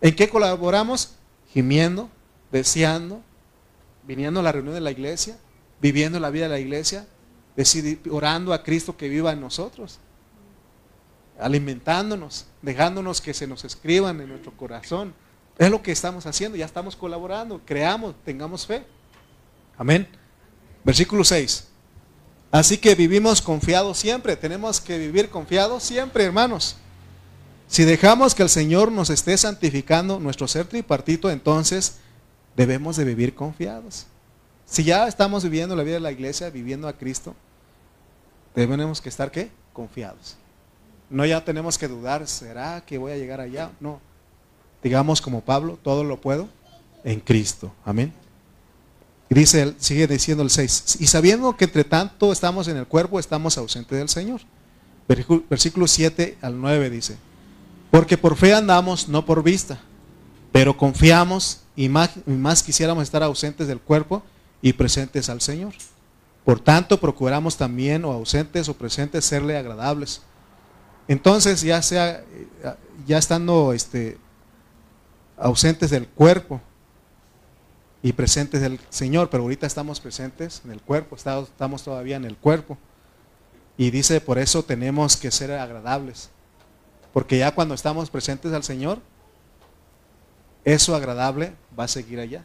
¿En 0.00 0.14
qué 0.14 0.28
colaboramos? 0.28 1.16
Gimiendo, 1.52 2.08
deseando, 2.50 3.22
viniendo 4.04 4.40
a 4.40 4.42
la 4.42 4.52
reunión 4.52 4.74
de 4.74 4.80
la 4.80 4.90
iglesia, 4.90 5.36
viviendo 5.80 6.18
la 6.18 6.30
vida 6.30 6.44
de 6.44 6.50
la 6.50 6.60
iglesia, 6.60 7.06
orando 8.10 8.54
a 8.54 8.62
Cristo 8.62 8.96
que 8.96 9.08
viva 9.08 9.32
en 9.32 9.40
nosotros, 9.40 9.98
alimentándonos, 11.38 12.46
dejándonos 12.62 13.20
que 13.20 13.34
se 13.34 13.46
nos 13.46 13.64
escriban 13.64 14.20
en 14.20 14.28
nuestro 14.28 14.52
corazón. 14.56 15.12
Es 15.58 15.70
lo 15.70 15.82
que 15.82 15.92
estamos 15.92 16.24
haciendo, 16.24 16.56
ya 16.56 16.64
estamos 16.64 16.96
colaborando, 16.96 17.60
creamos, 17.66 18.14
tengamos 18.24 18.66
fe. 18.66 18.82
Amén. 19.76 20.08
Versículo 20.84 21.22
6. 21.22 21.69
Así 22.50 22.78
que 22.78 22.94
vivimos 22.94 23.40
confiados 23.40 23.98
siempre, 23.98 24.36
tenemos 24.36 24.80
que 24.80 24.98
vivir 24.98 25.30
confiados 25.30 25.84
siempre, 25.84 26.24
hermanos. 26.24 26.76
Si 27.68 27.84
dejamos 27.84 28.34
que 28.34 28.42
el 28.42 28.48
Señor 28.48 28.90
nos 28.90 29.10
esté 29.10 29.36
santificando 29.36 30.18
nuestro 30.18 30.48
ser 30.48 30.66
tripartito, 30.66 31.30
entonces 31.30 31.98
debemos 32.56 32.96
de 32.96 33.04
vivir 33.04 33.34
confiados. 33.34 34.06
Si 34.66 34.82
ya 34.82 35.06
estamos 35.06 35.44
viviendo 35.44 35.76
la 35.76 35.84
vida 35.84 35.94
de 35.94 36.00
la 36.00 36.10
iglesia, 36.10 36.50
viviendo 36.50 36.88
a 36.88 36.92
Cristo, 36.92 37.36
debemos 38.54 39.00
que 39.00 39.08
estar 39.08 39.30
¿qué? 39.30 39.50
Confiados. 39.72 40.36
No 41.08 41.24
ya 41.24 41.44
tenemos 41.44 41.78
que 41.78 41.86
dudar, 41.86 42.26
¿será 42.26 42.80
que 42.84 42.98
voy 42.98 43.12
a 43.12 43.16
llegar 43.16 43.40
allá? 43.40 43.70
No. 43.78 44.00
Digamos 44.82 45.20
como 45.20 45.40
Pablo, 45.40 45.78
todo 45.80 46.02
lo 46.02 46.20
puedo 46.20 46.48
en 47.04 47.20
Cristo. 47.20 47.72
Amén. 47.84 48.12
Y 49.30 49.34
dice, 49.36 49.74
sigue 49.78 50.08
diciendo 50.08 50.42
el 50.42 50.50
6, 50.50 50.96
y 50.98 51.06
sabiendo 51.06 51.56
que 51.56 51.64
entre 51.64 51.84
tanto 51.84 52.32
estamos 52.32 52.66
en 52.66 52.76
el 52.76 52.86
cuerpo, 52.88 53.20
estamos 53.20 53.56
ausentes 53.56 53.96
del 53.96 54.08
Señor. 54.08 54.40
Versículo 55.48 55.86
7 55.86 56.38
al 56.42 56.60
9 56.60 56.90
dice, 56.90 57.16
porque 57.92 58.18
por 58.18 58.36
fe 58.36 58.52
andamos, 58.54 59.08
no 59.08 59.24
por 59.24 59.44
vista, 59.44 59.78
pero 60.50 60.76
confiamos 60.76 61.60
y 61.76 61.88
más, 61.88 62.62
quisiéramos 62.64 63.04
estar 63.04 63.22
ausentes 63.22 63.68
del 63.68 63.80
cuerpo 63.80 64.24
y 64.62 64.72
presentes 64.72 65.28
al 65.28 65.40
Señor. 65.40 65.74
Por 66.44 66.58
tanto, 66.58 66.98
procuramos 66.98 67.56
también, 67.56 68.04
o 68.04 68.10
ausentes 68.10 68.68
o 68.68 68.74
presentes, 68.74 69.24
serle 69.24 69.56
agradables. 69.56 70.22
Entonces, 71.06 71.62
ya 71.62 71.80
sea, 71.82 72.24
ya 73.06 73.18
estando 73.18 73.72
este, 73.72 74.18
ausentes 75.36 75.90
del 75.90 76.08
cuerpo 76.08 76.60
y 78.02 78.12
presentes 78.12 78.60
del 78.60 78.80
Señor, 78.88 79.28
pero 79.30 79.42
ahorita 79.42 79.66
estamos 79.66 80.00
presentes 80.00 80.62
en 80.64 80.70
el 80.70 80.80
cuerpo, 80.80 81.16
estamos 81.16 81.82
todavía 81.82 82.16
en 82.16 82.24
el 82.24 82.36
cuerpo. 82.36 82.78
Y 83.76 83.90
dice, 83.90 84.20
por 84.20 84.38
eso 84.38 84.62
tenemos 84.62 85.16
que 85.16 85.30
ser 85.30 85.52
agradables. 85.52 86.30
Porque 87.12 87.38
ya 87.38 87.54
cuando 87.54 87.74
estamos 87.74 88.10
presentes 88.10 88.52
al 88.52 88.62
Señor, 88.62 89.00
eso 90.64 90.94
agradable 90.94 91.52
va 91.78 91.84
a 91.84 91.88
seguir 91.88 92.20
allá. 92.20 92.44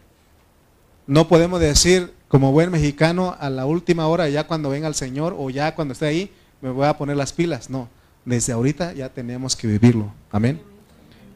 No 1.07 1.27
podemos 1.27 1.59
decir, 1.59 2.13
como 2.27 2.51
buen 2.51 2.71
mexicano, 2.71 3.35
a 3.39 3.49
la 3.49 3.65
última 3.65 4.07
hora, 4.07 4.27
ya 4.27 4.47
cuando 4.47 4.69
venga 4.69 4.87
el 4.87 4.95
Señor 4.95 5.35
o 5.37 5.49
ya 5.49 5.75
cuando 5.75 5.93
esté 5.93 6.07
ahí, 6.07 6.33
me 6.61 6.69
voy 6.69 6.87
a 6.87 6.97
poner 6.97 7.15
las 7.15 7.31
pilas. 7.31 7.69
No, 7.69 7.87
desde 8.25 8.53
ahorita 8.53 8.93
ya 8.93 9.09
tenemos 9.09 9.55
que 9.55 9.67
vivirlo. 9.67 10.11
Amén. 10.31 10.61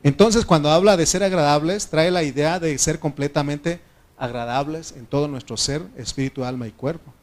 Entonces, 0.01 0.45
cuando 0.45 0.72
habla 0.72 0.97
de 0.97 1.05
ser 1.05 1.24
agradables, 1.24 1.88
trae 1.88 2.09
la 2.09 2.24
idea 2.24 2.59
de 2.59 2.78
ser 2.78 2.99
completamente 2.99 3.80
agradables 4.20 4.91
en 4.91 5.05
todo 5.05 5.28
nuestro 5.28 5.57
ser, 5.57 5.82
espíritu, 5.97 6.43
alma 6.43 6.67
y 6.67 6.72
cuerpo. 6.72 7.13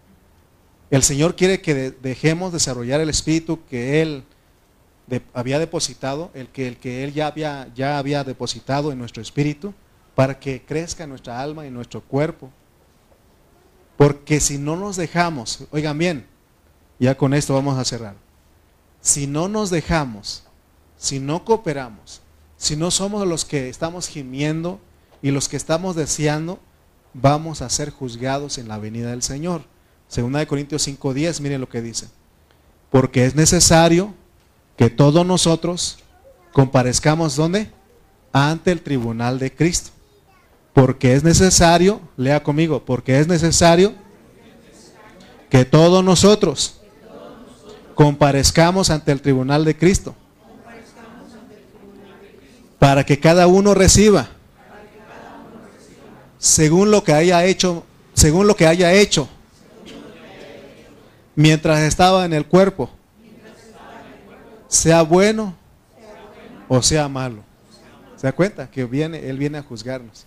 El 0.90 1.02
Señor 1.02 1.36
quiere 1.36 1.60
que 1.60 1.90
dejemos 1.90 2.52
desarrollar 2.52 3.00
el 3.00 3.10
espíritu 3.10 3.60
que 3.68 4.02
Él 4.02 4.24
había 5.34 5.58
depositado, 5.58 6.30
el 6.34 6.48
que, 6.48 6.68
el 6.68 6.78
que 6.78 7.04
Él 7.04 7.12
ya 7.12 7.26
había, 7.26 7.68
ya 7.74 7.98
había 7.98 8.24
depositado 8.24 8.90
en 8.92 8.98
nuestro 8.98 9.22
espíritu, 9.22 9.74
para 10.14 10.38
que 10.38 10.64
crezca 10.64 11.06
nuestra 11.06 11.40
alma 11.40 11.66
y 11.66 11.70
nuestro 11.70 12.00
cuerpo. 12.00 12.50
Porque 13.96 14.40
si 14.40 14.58
no 14.58 14.76
nos 14.76 14.96
dejamos, 14.96 15.64
oigan 15.70 15.98
bien, 15.98 16.26
ya 16.98 17.16
con 17.16 17.34
esto 17.34 17.54
vamos 17.54 17.78
a 17.78 17.84
cerrar. 17.84 18.14
Si 19.00 19.26
no 19.26 19.48
nos 19.48 19.70
dejamos, 19.70 20.44
si 20.96 21.18
no 21.20 21.44
cooperamos, 21.44 22.22
si 22.56 22.76
no 22.76 22.90
somos 22.90 23.26
los 23.26 23.44
que 23.44 23.68
estamos 23.68 24.08
gimiendo 24.08 24.80
y 25.20 25.30
los 25.30 25.48
que 25.48 25.56
estamos 25.56 25.96
deseando, 25.96 26.58
vamos 27.20 27.62
a 27.62 27.70
ser 27.70 27.90
juzgados 27.90 28.58
en 28.58 28.68
la 28.68 28.78
venida 28.78 29.10
del 29.10 29.22
Señor. 29.22 29.62
Segunda 30.08 30.38
de 30.38 30.46
Corintios 30.46 30.86
5:10, 30.86 31.40
miren 31.40 31.60
lo 31.60 31.68
que 31.68 31.82
dice. 31.82 32.08
Porque 32.90 33.24
es 33.24 33.34
necesario 33.34 34.14
que 34.76 34.90
todos 34.90 35.26
nosotros 35.26 35.98
comparezcamos 36.52 37.36
¿dónde? 37.36 37.70
Ante 38.32 38.70
el 38.70 38.82
tribunal 38.82 39.38
de 39.38 39.52
Cristo. 39.52 39.90
Porque 40.72 41.14
es 41.14 41.24
necesario, 41.24 42.00
lea 42.16 42.42
conmigo, 42.42 42.84
porque 42.84 43.18
es 43.18 43.26
necesario 43.26 43.94
que 45.48 45.64
todos 45.64 46.04
nosotros 46.04 46.80
comparezcamos 47.94 48.90
ante 48.90 49.10
el 49.10 49.22
tribunal 49.22 49.64
de 49.64 49.76
Cristo. 49.76 50.14
Para 52.78 53.04
que 53.06 53.18
cada 53.18 53.46
uno 53.46 53.72
reciba 53.72 54.35
según 56.38 56.90
lo 56.90 57.02
que 57.04 57.12
haya 57.12 57.44
hecho, 57.44 57.84
según 58.14 58.46
lo 58.46 58.56
que 58.56 58.66
haya 58.66 58.92
hecho 58.92 59.28
mientras 61.36 61.80
estaba 61.80 62.24
en 62.24 62.32
el 62.32 62.46
cuerpo, 62.46 62.90
sea 64.66 65.02
bueno 65.02 65.54
o 66.68 66.82
sea 66.82 67.08
malo. 67.08 67.44
¿Se 68.16 68.26
da 68.26 68.32
cuenta? 68.32 68.70
Que 68.70 68.84
viene, 68.84 69.28
Él 69.28 69.38
viene 69.38 69.58
a 69.58 69.62
juzgarnos. 69.62 70.26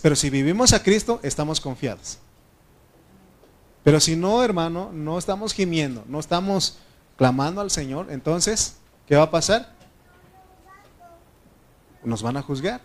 Pero 0.00 0.16
si 0.16 0.30
vivimos 0.30 0.72
a 0.72 0.82
Cristo, 0.82 1.20
estamos 1.22 1.60
confiados. 1.60 2.18
Pero 3.84 4.00
si 4.00 4.16
no, 4.16 4.42
hermano, 4.42 4.90
no 4.92 5.18
estamos 5.18 5.52
gimiendo, 5.52 6.04
no 6.08 6.18
estamos 6.18 6.78
clamando 7.16 7.60
al 7.60 7.70
Señor, 7.70 8.08
entonces, 8.10 8.76
¿qué 9.06 9.16
va 9.16 9.24
a 9.24 9.30
pasar? 9.30 9.72
Nos 12.02 12.22
van 12.22 12.36
a 12.36 12.42
juzgar. 12.42 12.80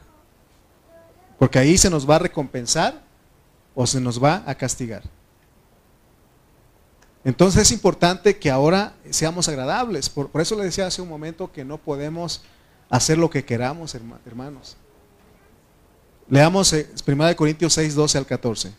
Porque 1.42 1.58
ahí 1.58 1.76
se 1.76 1.90
nos 1.90 2.08
va 2.08 2.18
a 2.18 2.20
recompensar 2.20 3.02
o 3.74 3.88
se 3.88 4.00
nos 4.00 4.24
va 4.24 4.44
a 4.46 4.54
castigar. 4.54 5.02
Entonces 7.24 7.64
es 7.64 7.72
importante 7.72 8.38
que 8.38 8.52
ahora 8.52 8.94
seamos 9.10 9.48
agradables. 9.48 10.08
Por, 10.08 10.30
eso 10.40 10.56
le 10.56 10.66
decía 10.66 10.86
hace 10.86 11.02
un 11.02 11.10
momento 11.10 11.52
que 11.52 11.66
no 11.66 11.80
podemos 11.80 12.44
hacer 12.92 13.18
lo 13.18 13.28
que 13.28 13.44
queramos, 13.44 13.96
hermanos. 14.24 14.78
Leamos 16.30 16.74
1 17.08 17.30
eh, 17.30 17.36
Corintios 17.36 17.74
6, 17.74 17.96
12 17.96 18.18
al 18.20 18.26
14. 18.28 18.74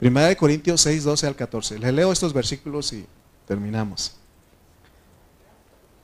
1 0.00 0.36
Corintios 0.38 0.80
6, 0.80 1.04
12 1.04 1.26
al 1.26 1.36
14. 1.36 1.78
Le 1.78 1.92
leo 1.92 2.12
estos 2.12 2.32
versículos 2.32 2.94
y 2.94 3.04
terminamos. 3.46 4.19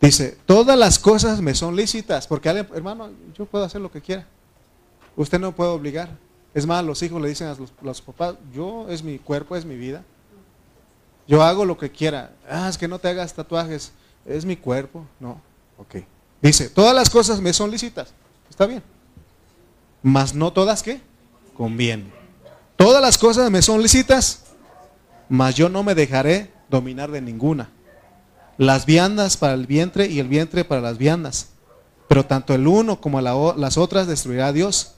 Dice, 0.01 0.36
todas 0.47 0.78
las 0.78 0.99
cosas 0.99 1.40
me 1.40 1.55
son 1.55 1.74
lícitas, 1.74 2.26
porque 2.26 2.49
hermano, 2.49 3.11
yo 3.36 3.47
puedo 3.47 3.64
hacer 3.64 3.80
lo 3.80 3.90
que 3.90 4.01
quiera. 4.01 4.26
Usted 5.16 5.38
no 5.38 5.53
puede 5.53 5.70
obligar. 5.70 6.11
Es 6.53 6.66
más, 6.66 6.84
los 6.84 7.03
hijos 7.03 7.20
le 7.20 7.28
dicen 7.28 7.49
a 7.49 7.57
los, 7.82 8.01
papás, 8.01 8.36
yo 8.53 8.86
es 8.88 9.03
mi 9.03 9.18
cuerpo, 9.18 9.57
es 9.57 9.64
mi 9.64 9.76
vida. 9.76 10.05
Yo 11.26 11.42
hago 11.42 11.64
lo 11.64 11.76
que 11.76 11.90
quiera. 11.90 12.32
Ah, 12.49 12.68
es 12.68 12.78
que 12.78 12.88
no 12.88 12.99
te 12.99 13.09
hagas 13.09 13.34
tatuajes, 13.34 13.92
es 14.24 14.44
mi 14.44 14.57
cuerpo. 14.57 15.07
No, 15.18 15.40
ok. 15.78 15.97
Dice, 16.40 16.68
todas 16.68 16.94
las 16.94 17.11
cosas 17.11 17.40
me 17.40 17.53
son 17.53 17.70
lícitas. 17.70 18.12
Está 18.49 18.66
bien 18.66 18.82
mas 20.07 20.34
no 20.34 20.53
todas 20.53 20.84
que 20.84 21.01
convienen. 21.57 22.12
Todas 22.76 23.03
las 23.03 23.18
cosas 23.18 23.51
me 23.51 23.61
son 23.61 23.82
lícitas, 23.82 24.44
mas 25.28 25.57
yo 25.57 25.68
no 25.68 25.82
me 25.82 25.97
dejaré 25.97 26.53
dominar 26.70 27.11
de 27.11 27.20
ninguna. 27.20 27.70
Las 28.59 28.87
viandas 28.87 29.37
para 29.37 29.55
el 29.55 29.67
vientre 29.67 30.07
y 30.07 30.19
el 30.19 30.29
vientre 30.29 30.65
para 30.65 30.81
las 30.81 30.99
viandas. 30.99 31.51
Pero 32.09 32.25
tanto 32.25 32.55
el 32.55 32.67
uno 32.67 33.01
como 33.01 33.21
las 33.21 33.77
otras 33.77 34.07
destruirá 34.07 34.49
a 34.49 34.53
Dios. 34.53 34.95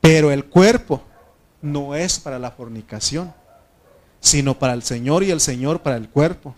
Pero 0.00 0.30
el 0.32 0.46
cuerpo 0.46 1.02
no 1.62 1.94
es 1.94 2.18
para 2.18 2.38
la 2.38 2.50
fornicación, 2.50 3.32
sino 4.20 4.58
para 4.58 4.72
el 4.72 4.82
Señor 4.82 5.22
y 5.22 5.30
el 5.30 5.40
Señor 5.40 5.82
para 5.82 5.96
el 5.96 6.08
cuerpo. 6.08 6.54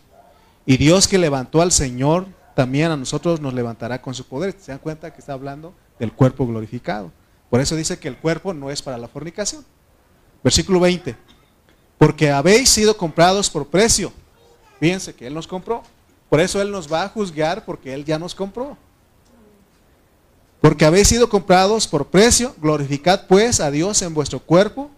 Y 0.64 0.76
Dios 0.76 1.09
que 1.09 1.18
levantó 1.18 1.61
al 1.61 1.72
Señor, 1.72 2.26
también 2.55 2.90
a 2.90 2.97
nosotros 2.97 3.40
nos 3.40 3.55
levantará 3.55 4.01
con 4.01 4.14
su 4.14 4.26
poder. 4.26 4.55
¿Se 4.61 4.72
dan 4.72 4.78
cuenta 4.78 5.12
que 5.12 5.20
está 5.20 5.32
hablando 5.32 5.74
del 5.99 6.12
cuerpo 6.12 6.47
glorificado? 6.47 7.11
Por 7.51 7.61
eso 7.61 7.76
dice 7.76 7.99
que 7.99 8.09
el 8.09 8.16
cuerpo 8.16 8.55
no 8.55 8.70
es 8.70 8.80
para 8.80 8.99
la 8.99 9.09
fornicación. 9.09 9.64
Versículo 10.43 10.80
20. 10.80 11.16
Porque 11.99 12.30
habéis 12.30 12.68
sido 12.68 12.97
comprados 12.97 13.51
por 13.51 13.66
precio. 13.66 14.12
Fíjense 14.80 15.14
que 15.14 15.26
Él 15.26 15.34
nos 15.34 15.47
compró. 15.47 15.82
Por 16.32 16.40
eso 16.40 16.62
Él 16.62 16.70
nos 16.70 16.90
va 16.90 17.02
a 17.02 17.10
juzgar 17.10 17.62
porque 17.66 17.92
Él 17.92 18.06
ya 18.06 18.18
nos 18.18 18.34
compró. 18.34 18.78
Porque 20.62 20.86
habéis 20.86 21.08
sido 21.08 21.28
comprados 21.28 21.86
por 21.86 22.06
precio, 22.06 22.56
glorificad 22.56 23.26
pues 23.26 23.60
a 23.60 23.70
Dios 23.70 24.00
en 24.00 24.14
vuestro 24.14 24.40
cuerpo 24.40 24.90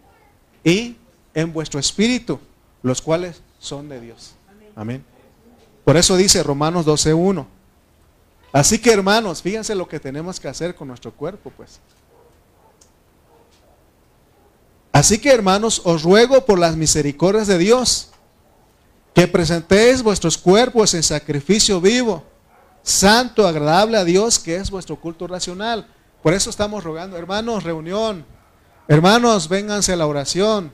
y 0.63 0.97
en 1.35 1.53
vuestro 1.53 1.81
espíritu, 1.81 2.39
los 2.85 3.03
cuales 3.03 3.43
son 3.59 3.89
de 3.89 4.01
Dios. 4.01 4.35
Amén. 4.77 5.05
Por 5.85 5.97
eso 5.97 6.17
dice 6.17 6.41
Romanos 6.41 6.87
12.1. 6.87 7.47
Así 8.53 8.79
que 8.79 8.93
hermanos, 8.93 9.43
fíjense 9.43 9.75
lo 9.75 9.89
que 9.89 9.99
tenemos 9.99 10.39
que 10.39 10.47
hacer 10.47 10.77
con 10.77 10.87
nuestro 10.87 11.11
cuerpo, 11.11 11.53
pues. 11.57 11.81
Así 14.93 15.19
que 15.19 15.33
hermanos, 15.33 15.83
os 15.85 16.05
ruego 16.05 16.47
por 16.47 16.61
las 16.61 16.77
misericordias 16.77 17.49
de 17.49 17.59
Dios 17.59 18.14
que 19.15 19.29
presentéis 19.29 20.03
vuestros 20.03 20.37
cuerpos 20.37 20.93
en 20.95 21.03
sacrificio 21.03 21.81
vivo, 21.81 22.25
santo, 22.83 23.47
agradable 23.47 23.97
a 23.97 24.05
Dios, 24.05 24.39
que 24.39 24.57
es 24.57 24.71
vuestro 24.71 25.01
culto 25.01 25.27
racional. 25.27 25.87
Por 26.23 26.35
eso 26.35 26.51
estamos 26.51 26.83
rogando, 26.83 27.17
hermanos, 27.17 27.63
reunión. 27.63 28.27
Hermanos, 28.89 29.49
vénganse 29.49 29.93
a 29.93 29.97
la 29.97 30.07
oración. 30.07 30.73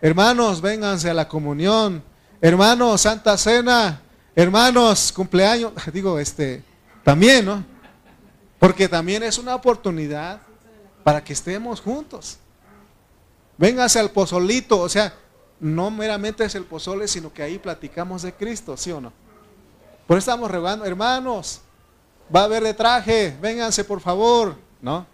Hermanos, 0.00 0.60
vénganse 0.60 1.10
a 1.10 1.14
la 1.14 1.28
comunión. 1.28 2.02
Hermanos, 2.40 3.02
Santa 3.02 3.36
Cena. 3.36 4.00
Hermanos, 4.36 5.12
cumpleaños. 5.12 5.72
Digo, 5.92 6.18
este, 6.18 6.62
también, 7.02 7.44
¿no? 7.44 7.64
Porque 8.58 8.88
también 8.88 9.22
es 9.22 9.36
una 9.36 9.54
oportunidad 9.54 10.40
para 11.02 11.24
que 11.24 11.32
estemos 11.32 11.80
juntos. 11.80 12.38
Véngase 13.58 13.98
al 13.98 14.10
pozolito, 14.10 14.78
o 14.78 14.88
sea, 14.88 15.12
no 15.60 15.90
meramente 15.90 16.44
es 16.44 16.54
el 16.54 16.64
pozole, 16.64 17.06
sino 17.06 17.32
que 17.32 17.42
ahí 17.42 17.58
platicamos 17.58 18.22
de 18.22 18.32
Cristo, 18.32 18.76
¿sí 18.76 18.90
o 18.90 19.00
no? 19.00 19.12
Por 20.06 20.16
eso 20.16 20.30
estamos 20.30 20.50
rogando, 20.50 20.84
hermanos, 20.84 21.60
va 22.34 22.40
a 22.40 22.44
haber 22.44 22.62
de 22.64 22.74
traje, 22.74 23.36
vénganse 23.40 23.84
por 23.84 24.00
favor, 24.00 24.56
¿no? 24.80 25.06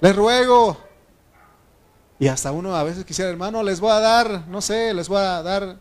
Les 0.00 0.16
ruego. 0.16 0.78
Y 2.18 2.28
hasta 2.28 2.52
uno 2.52 2.74
a 2.76 2.82
veces 2.84 3.04
quisiera, 3.04 3.30
hermano, 3.30 3.62
les 3.62 3.80
voy 3.80 3.90
a 3.90 4.00
dar, 4.00 4.46
no 4.48 4.60
sé, 4.60 4.94
les 4.94 5.08
voy 5.08 5.18
a 5.18 5.42
dar 5.42 5.76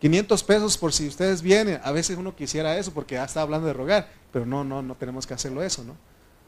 500 0.00 0.42
pesos 0.42 0.76
por 0.76 0.92
si 0.92 1.06
ustedes 1.08 1.40
vienen. 1.40 1.80
A 1.84 1.92
veces 1.92 2.16
uno 2.16 2.34
quisiera 2.34 2.76
eso 2.76 2.92
porque 2.92 3.14
ya 3.14 3.24
está 3.24 3.42
hablando 3.42 3.66
de 3.66 3.72
rogar, 3.72 4.08
pero 4.32 4.44
no, 4.44 4.64
no, 4.64 4.82
no 4.82 4.94
tenemos 4.94 5.26
que 5.26 5.34
hacerlo 5.34 5.62
eso, 5.62 5.84
¿no? 5.84 5.96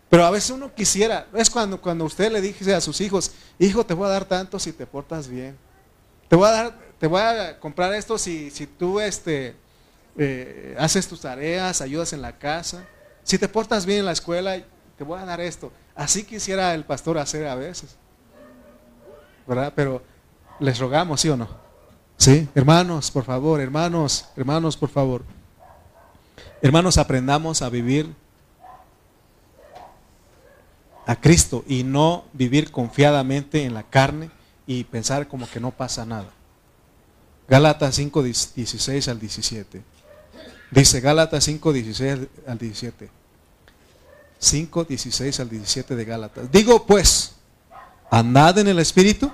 Pero 0.08 0.24
a 0.24 0.30
veces 0.30 0.50
uno 0.50 0.74
quisiera, 0.74 1.28
es 1.34 1.48
cuando, 1.48 1.80
cuando 1.80 2.04
usted 2.04 2.32
le 2.32 2.40
dice 2.40 2.74
a 2.74 2.80
sus 2.80 3.00
hijos, 3.00 3.30
hijo, 3.58 3.86
te 3.86 3.94
voy 3.94 4.06
a 4.06 4.10
dar 4.10 4.24
tanto 4.24 4.58
si 4.58 4.72
te 4.72 4.86
portas 4.86 5.28
bien. 5.28 5.56
Te 6.30 6.36
voy 6.36 6.46
a 6.46 6.52
dar, 6.52 6.78
te 7.00 7.08
voy 7.08 7.20
a 7.20 7.58
comprar 7.58 7.92
esto 7.92 8.16
si, 8.16 8.52
si 8.52 8.64
tú 8.64 9.00
este, 9.00 9.56
eh, 10.16 10.76
haces 10.78 11.08
tus 11.08 11.22
tareas, 11.22 11.80
ayudas 11.80 12.12
en 12.12 12.22
la 12.22 12.38
casa. 12.38 12.86
Si 13.24 13.36
te 13.36 13.48
portas 13.48 13.84
bien 13.84 13.98
en 13.98 14.06
la 14.06 14.12
escuela, 14.12 14.56
te 14.96 15.02
voy 15.02 15.18
a 15.18 15.24
dar 15.24 15.40
esto. 15.40 15.72
Así 15.96 16.22
quisiera 16.22 16.72
el 16.72 16.84
pastor 16.84 17.18
hacer 17.18 17.48
a 17.48 17.56
veces. 17.56 17.96
¿Verdad? 19.44 19.72
Pero 19.74 20.04
les 20.60 20.78
rogamos, 20.78 21.20
¿sí 21.20 21.28
o 21.30 21.36
no? 21.36 21.48
Sí, 22.16 22.48
hermanos, 22.54 23.10
por 23.10 23.24
favor, 23.24 23.60
hermanos, 23.60 24.26
hermanos, 24.36 24.76
por 24.76 24.88
favor. 24.88 25.24
Hermanos, 26.62 26.96
aprendamos 26.96 27.60
a 27.60 27.68
vivir 27.68 28.14
a 31.06 31.16
Cristo 31.16 31.64
y 31.66 31.82
no 31.82 32.22
vivir 32.34 32.70
confiadamente 32.70 33.64
en 33.64 33.74
la 33.74 33.82
carne 33.82 34.30
y 34.70 34.84
pensar 34.84 35.26
como 35.26 35.50
que 35.50 35.58
no 35.58 35.72
pasa 35.72 36.06
nada. 36.06 36.30
Gálatas 37.48 37.96
5, 37.96 38.22
16 38.22 39.08
al 39.08 39.18
17. 39.18 39.82
Dice 40.70 41.00
Gálatas 41.00 41.42
5, 41.42 41.72
16 41.72 42.18
al 42.46 42.56
17. 42.56 43.10
5, 44.38 44.84
16 44.84 45.40
al 45.40 45.50
17 45.50 45.96
de 45.96 46.04
Gálatas. 46.04 46.52
Digo 46.52 46.86
pues, 46.86 47.32
andad 48.12 48.58
en 48.58 48.68
el 48.68 48.78
Espíritu 48.78 49.32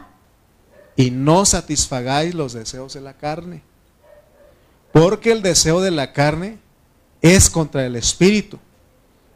y 0.97 1.11
no 1.11 1.45
satisfagáis 1.45 2.35
los 2.35 2.55
deseos 2.55 2.95
de 2.95 3.03
la 3.03 3.13
carne. 3.13 3.63
Porque 4.91 5.33
el 5.33 5.43
deseo 5.43 5.83
de 5.83 5.91
la 5.91 6.15
carne 6.15 6.57
es 7.21 7.51
contra 7.51 7.85
el 7.85 7.97
Espíritu 7.97 8.59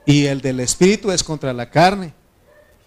y 0.06 0.24
el 0.24 0.40
del 0.40 0.60
Espíritu 0.60 1.10
es 1.10 1.22
contra 1.22 1.52
la 1.52 1.68
carne. 1.68 2.14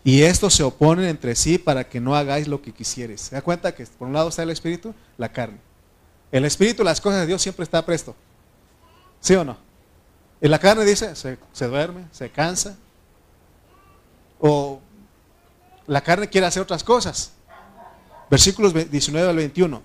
Y 0.04 0.24
estos 0.24 0.54
se 0.54 0.64
oponen 0.64 1.06
entre 1.06 1.36
sí 1.36 1.58
para 1.58 1.88
que 1.88 2.02
no 2.02 2.16
hagáis 2.16 2.48
lo 2.48 2.62
que 2.62 2.74
quisieres. 2.74 3.22
¿Se 3.22 3.36
da 3.36 3.42
cuenta 3.42 3.74
que 3.74 3.86
por 3.86 4.08
un 4.08 4.14
lado 4.14 4.30
está 4.30 4.44
el 4.44 4.50
Espíritu? 4.50 4.94
La 5.18 5.32
carne. 5.32 5.58
El 6.32 6.46
Espíritu, 6.46 6.84
las 6.84 7.00
cosas 7.00 7.22
de 7.22 7.28
Dios 7.28 7.42
siempre 7.42 7.64
está 7.64 7.86
presto. 7.86 8.16
¿Sí 9.22 9.34
o 9.36 9.46
no? 9.46 9.58
Y 10.42 10.48
la 10.50 10.60
carne 10.60 10.84
dice, 10.84 11.16
se, 11.16 11.38
se 11.54 11.68
duerme, 11.68 12.06
se 12.12 12.30
cansa. 12.30 12.76
O 14.40 14.82
la 15.88 16.02
carne 16.02 16.28
quiere 16.28 16.48
hacer 16.48 16.62
otras 16.62 16.84
cosas. 16.84 17.32
Versículos 18.30 18.74
19 18.74 19.30
al 19.30 19.36
21. 19.38 19.82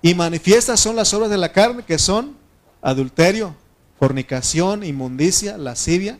Y 0.00 0.14
manifiestas 0.14 0.80
son 0.80 0.96
las 0.96 1.12
obras 1.12 1.28
de 1.28 1.36
la 1.36 1.52
carne 1.52 1.82
que 1.84 1.98
son 1.98 2.36
adulterio, 2.80 3.54
fornicación, 3.98 4.82
inmundicia, 4.82 5.58
lascivia, 5.58 6.18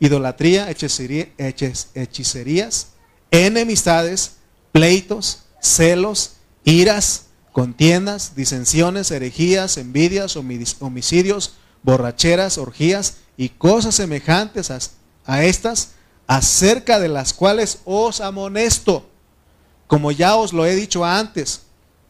idolatría, 0.00 0.70
hechicerías, 0.70 2.88
enemistades, 3.30 4.36
pleitos, 4.72 5.44
celos, 5.60 6.32
iras, 6.64 7.26
contiendas, 7.52 8.34
disensiones, 8.36 9.10
herejías, 9.10 9.78
envidias, 9.78 10.36
homicidios, 10.36 11.54
borracheras, 11.82 12.58
orgías 12.58 13.18
y 13.36 13.50
cosas 13.50 13.94
semejantes 13.94 14.70
a, 14.70 14.78
a 15.24 15.44
estas, 15.44 15.92
acerca 16.26 16.98
de 16.98 17.08
las 17.08 17.32
cuales 17.32 17.80
os 17.84 18.20
amonesto, 18.20 19.08
como 19.86 20.12
ya 20.12 20.36
os 20.36 20.52
lo 20.52 20.66
he 20.66 20.74
dicho 20.74 21.04
antes, 21.04 21.62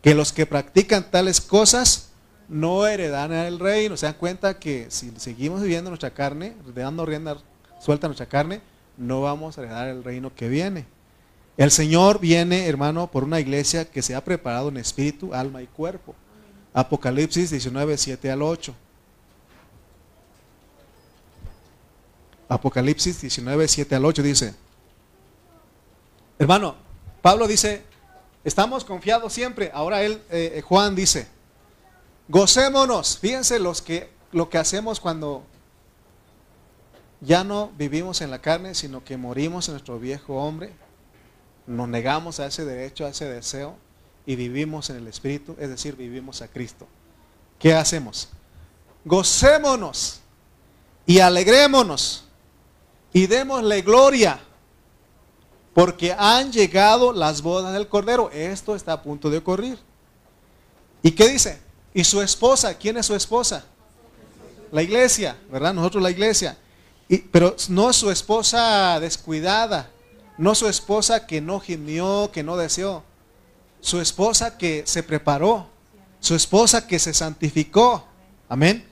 que 0.02 0.14
los 0.14 0.32
que 0.32 0.46
practican 0.46 1.10
tales 1.10 1.40
cosas 1.40 2.08
no 2.48 2.86
heredan 2.86 3.32
el 3.32 3.58
reino. 3.58 3.96
Se 3.96 4.06
dan 4.06 4.14
cuenta 4.14 4.58
que 4.58 4.86
si 4.88 5.12
seguimos 5.16 5.62
viviendo 5.62 5.90
nuestra 5.90 6.14
carne, 6.14 6.54
dando 6.74 7.04
rienda 7.04 7.38
suelta 7.86 8.08
nuestra 8.08 8.26
carne, 8.26 8.60
no 8.96 9.22
vamos 9.22 9.56
a 9.56 9.62
heredar 9.62 9.86
el 9.86 10.02
reino 10.02 10.34
que 10.34 10.48
viene. 10.48 10.86
El 11.56 11.70
Señor 11.70 12.18
viene, 12.18 12.66
hermano, 12.66 13.06
por 13.06 13.22
una 13.22 13.38
iglesia 13.38 13.88
que 13.88 14.02
se 14.02 14.16
ha 14.16 14.24
preparado 14.24 14.70
en 14.70 14.76
espíritu, 14.76 15.32
alma 15.32 15.62
y 15.62 15.68
cuerpo. 15.68 16.16
Apocalipsis 16.74 17.50
19, 17.50 17.96
7 17.96 18.28
al 18.32 18.42
8. 18.42 18.74
Apocalipsis 22.48 23.20
19, 23.20 23.68
7 23.68 23.94
al 23.94 24.04
8 24.04 24.22
dice, 24.24 24.54
hermano, 26.40 26.74
Pablo 27.22 27.46
dice, 27.46 27.84
estamos 28.42 28.84
confiados 28.84 29.32
siempre. 29.32 29.70
Ahora 29.72 30.02
él, 30.02 30.20
eh, 30.28 30.54
eh, 30.56 30.60
Juan 30.62 30.96
dice, 30.96 31.28
gocémonos. 32.26 33.18
Fíjense 33.18 33.60
los 33.60 33.80
que, 33.80 34.10
lo 34.32 34.50
que 34.50 34.58
hacemos 34.58 34.98
cuando 34.98 35.44
ya 37.20 37.44
no 37.44 37.70
vivimos 37.76 38.20
en 38.20 38.30
la 38.30 38.40
carne, 38.40 38.74
sino 38.74 39.04
que 39.04 39.16
morimos 39.16 39.68
en 39.68 39.74
nuestro 39.74 39.98
viejo 39.98 40.36
hombre, 40.36 40.72
nos 41.66 41.88
negamos 41.88 42.40
a 42.40 42.46
ese 42.46 42.64
derecho, 42.64 43.06
a 43.06 43.08
ese 43.08 43.24
deseo 43.24 43.76
y 44.26 44.36
vivimos 44.36 44.90
en 44.90 44.96
el 44.96 45.08
Espíritu, 45.08 45.56
es 45.58 45.68
decir, 45.68 45.96
vivimos 45.96 46.42
a 46.42 46.48
Cristo. 46.48 46.86
¿Qué 47.58 47.74
hacemos? 47.74 48.28
Gocémonos 49.04 50.20
y 51.06 51.20
alegrémonos 51.20 52.24
y 53.12 53.26
démosle 53.26 53.82
gloria, 53.82 54.40
porque 55.72 56.12
han 56.12 56.52
llegado 56.52 57.12
las 57.12 57.42
bodas 57.42 57.72
del 57.72 57.88
Cordero. 57.88 58.30
Esto 58.30 58.74
está 58.74 58.94
a 58.94 59.02
punto 59.02 59.30
de 59.30 59.38
ocurrir. 59.38 59.78
¿Y 61.02 61.12
qué 61.12 61.28
dice? 61.28 61.60
¿Y 61.94 62.04
su 62.04 62.20
esposa? 62.20 62.74
¿Quién 62.74 62.96
es 62.96 63.06
su 63.06 63.14
esposa? 63.14 63.64
La 64.72 64.82
iglesia, 64.82 65.36
¿verdad? 65.50 65.72
Nosotros 65.72 66.02
la 66.02 66.10
iglesia 66.10 66.56
pero 67.30 67.54
no 67.68 67.92
su 67.92 68.10
esposa 68.10 68.98
descuidada, 69.00 69.90
no 70.38 70.54
su 70.54 70.68
esposa 70.68 71.26
que 71.26 71.40
no 71.40 71.60
gimió, 71.60 72.30
que 72.32 72.42
no 72.42 72.56
deseó, 72.56 73.04
su 73.80 74.00
esposa 74.00 74.58
que 74.58 74.82
se 74.86 75.02
preparó, 75.02 75.68
su 76.20 76.34
esposa 76.34 76.86
que 76.86 76.98
se 76.98 77.14
santificó. 77.14 78.04
Amén. 78.48 78.84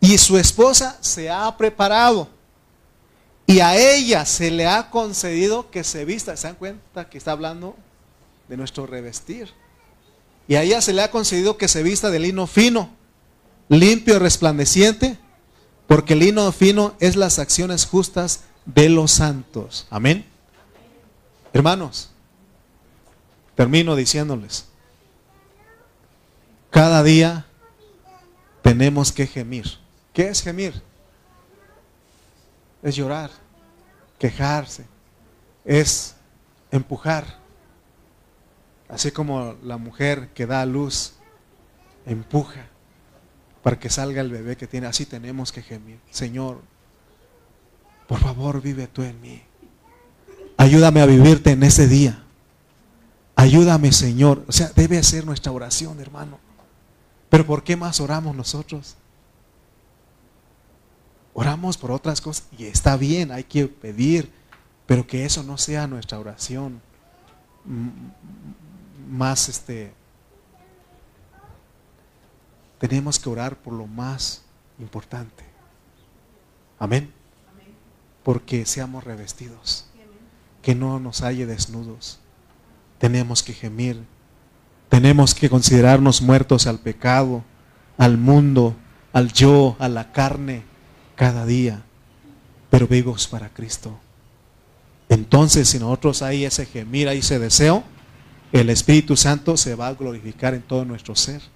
Y 0.00 0.18
su 0.18 0.38
esposa 0.38 0.98
se 1.00 1.30
ha 1.30 1.56
preparado. 1.56 2.28
Y 3.46 3.60
a 3.60 3.76
ella 3.76 4.24
se 4.24 4.50
le 4.50 4.66
ha 4.66 4.90
concedido 4.90 5.70
que 5.70 5.84
se 5.84 6.04
vista. 6.04 6.36
¿Se 6.36 6.46
dan 6.46 6.56
cuenta 6.56 7.08
que 7.08 7.18
está 7.18 7.32
hablando 7.32 7.76
de 8.48 8.56
nuestro 8.56 8.86
revestir? 8.86 9.50
Y 10.48 10.54
a 10.54 10.62
ella 10.62 10.80
se 10.80 10.92
le 10.92 11.02
ha 11.02 11.10
concedido 11.10 11.56
que 11.56 11.68
se 11.68 11.82
vista 11.82 12.10
de 12.10 12.18
lino 12.18 12.46
fino, 12.46 12.90
limpio 13.68 14.16
y 14.16 14.18
resplandeciente, 14.18 15.18
porque 15.86 16.14
el 16.14 16.20
lino 16.20 16.50
fino 16.52 16.94
es 17.00 17.16
las 17.16 17.38
acciones 17.38 17.86
justas 17.86 18.44
de 18.64 18.88
los 18.88 19.12
santos. 19.12 19.86
Amén. 19.90 20.24
Hermanos, 21.52 22.10
termino 23.54 23.94
diciéndoles, 23.94 24.66
cada 26.70 27.02
día 27.02 27.46
tenemos 28.62 29.12
que 29.12 29.26
gemir. 29.26 29.78
¿Qué 30.12 30.28
es 30.28 30.42
gemir? 30.42 30.82
Es 32.82 32.96
llorar, 32.96 33.30
quejarse, 34.18 34.86
es 35.64 36.16
empujar. 36.70 37.38
Así 38.88 39.10
como 39.10 39.54
la 39.62 39.76
mujer 39.76 40.30
que 40.34 40.46
da 40.46 40.62
a 40.62 40.66
luz 40.66 41.14
empuja 42.06 42.68
para 43.64 43.78
que 43.78 43.88
salga 43.88 44.20
el 44.20 44.30
bebé 44.30 44.58
que 44.58 44.66
tiene. 44.66 44.86
Así 44.86 45.06
tenemos 45.06 45.50
que 45.50 45.62
gemir. 45.62 45.98
Señor, 46.10 46.60
por 48.06 48.20
favor, 48.20 48.60
vive 48.60 48.86
tú 48.86 49.02
en 49.02 49.18
mí. 49.22 49.42
Ayúdame 50.58 51.00
a 51.00 51.06
vivirte 51.06 51.52
en 51.52 51.62
ese 51.62 51.88
día. 51.88 52.22
Ayúdame, 53.34 53.90
Señor. 53.90 54.44
O 54.46 54.52
sea, 54.52 54.70
debe 54.76 55.02
ser 55.02 55.24
nuestra 55.24 55.50
oración, 55.50 55.98
hermano. 55.98 56.38
Pero 57.30 57.46
¿por 57.46 57.64
qué 57.64 57.74
más 57.74 58.00
oramos 58.00 58.36
nosotros? 58.36 58.96
Oramos 61.32 61.78
por 61.78 61.90
otras 61.90 62.20
cosas 62.20 62.46
y 62.58 62.66
está 62.66 62.98
bien, 62.98 63.32
hay 63.32 63.44
que 63.44 63.66
pedir, 63.66 64.30
pero 64.84 65.06
que 65.06 65.24
eso 65.24 65.42
no 65.42 65.56
sea 65.56 65.86
nuestra 65.86 66.18
oración 66.20 66.82
más 69.08 69.48
este 69.48 69.94
tenemos 72.88 73.18
que 73.18 73.30
orar 73.30 73.56
por 73.56 73.72
lo 73.72 73.86
más 73.86 74.42
importante. 74.78 75.42
Amén. 76.78 77.10
Porque 78.22 78.66
seamos 78.66 79.04
revestidos. 79.04 79.86
Que 80.60 80.74
no 80.74 81.00
nos 81.00 81.22
halle 81.22 81.46
desnudos. 81.46 82.18
Tenemos 82.98 83.42
que 83.42 83.54
gemir. 83.54 84.04
Tenemos 84.90 85.34
que 85.34 85.48
considerarnos 85.48 86.20
muertos 86.20 86.66
al 86.66 86.78
pecado, 86.78 87.42
al 87.96 88.18
mundo, 88.18 88.76
al 89.14 89.32
yo, 89.32 89.76
a 89.78 89.88
la 89.88 90.12
carne, 90.12 90.62
cada 91.16 91.46
día. 91.46 91.84
Pero 92.68 92.86
vivos 92.86 93.26
para 93.26 93.48
Cristo. 93.48 93.98
Entonces, 95.08 95.70
si 95.70 95.78
nosotros 95.78 96.20
hay 96.20 96.44
ese 96.44 96.66
gemir, 96.66 97.08
hay 97.08 97.20
ese 97.20 97.38
deseo, 97.38 97.82
el 98.52 98.68
Espíritu 98.68 99.16
Santo 99.16 99.56
se 99.56 99.74
va 99.74 99.88
a 99.88 99.94
glorificar 99.94 100.52
en 100.52 100.60
todo 100.60 100.84
nuestro 100.84 101.16
ser. 101.16 101.53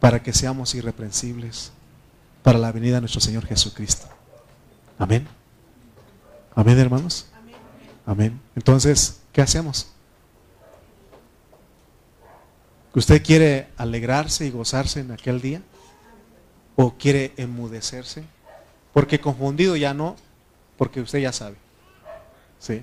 Para 0.00 0.22
que 0.22 0.32
seamos 0.32 0.74
irreprensibles 0.74 1.72
para 2.42 2.58
la 2.58 2.72
venida 2.72 2.96
de 2.96 3.00
nuestro 3.02 3.20
Señor 3.20 3.44
Jesucristo. 3.46 4.06
Amén. 4.98 5.26
Amén, 6.54 6.78
hermanos. 6.78 7.26
Amén. 8.06 8.40
Entonces, 8.56 9.20
¿qué 9.32 9.42
hacemos? 9.42 9.88
¿Usted 12.94 13.22
quiere 13.22 13.68
alegrarse 13.76 14.46
y 14.46 14.50
gozarse 14.50 15.00
en 15.00 15.12
aquel 15.12 15.40
día? 15.40 15.62
¿O 16.74 16.94
quiere 16.94 17.32
enmudecerse? 17.36 18.24
Porque 18.92 19.20
confundido 19.20 19.76
ya 19.76 19.94
no, 19.94 20.16
porque 20.76 21.00
usted 21.00 21.18
ya 21.20 21.32
sabe. 21.32 21.56
¿Sí? 22.58 22.82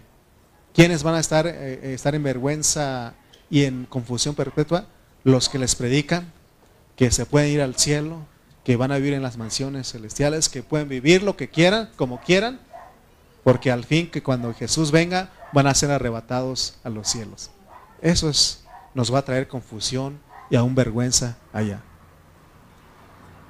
¿Quiénes 0.73 1.03
van 1.03 1.15
a 1.15 1.19
estar, 1.19 1.47
eh, 1.47 1.93
estar 1.93 2.15
en 2.15 2.23
vergüenza 2.23 3.13
y 3.49 3.63
en 3.63 3.85
confusión 3.85 4.35
perpetua? 4.35 4.85
Los 5.23 5.49
que 5.49 5.57
les 5.57 5.75
predican 5.75 6.31
que 6.95 7.11
se 7.11 7.25
pueden 7.25 7.51
ir 7.51 7.61
al 7.61 7.75
cielo, 7.75 8.25
que 8.63 8.75
van 8.75 8.91
a 8.91 8.97
vivir 8.97 9.13
en 9.13 9.21
las 9.21 9.37
mansiones 9.37 9.91
celestiales, 9.91 10.49
que 10.49 10.63
pueden 10.63 10.89
vivir 10.89 11.23
lo 11.23 11.37
que 11.37 11.49
quieran, 11.49 11.89
como 11.95 12.19
quieran, 12.21 12.59
porque 13.43 13.71
al 13.71 13.83
fin 13.83 14.09
que 14.09 14.23
cuando 14.23 14.53
Jesús 14.53 14.91
venga 14.91 15.29
van 15.53 15.67
a 15.67 15.75
ser 15.75 15.91
arrebatados 15.91 16.77
a 16.83 16.89
los 16.89 17.07
cielos. 17.07 17.51
Eso 18.01 18.29
es, 18.29 18.63
nos 18.93 19.13
va 19.13 19.19
a 19.19 19.25
traer 19.25 19.47
confusión 19.47 20.19
y 20.49 20.55
aún 20.55 20.73
vergüenza 20.73 21.37
allá. 21.53 21.81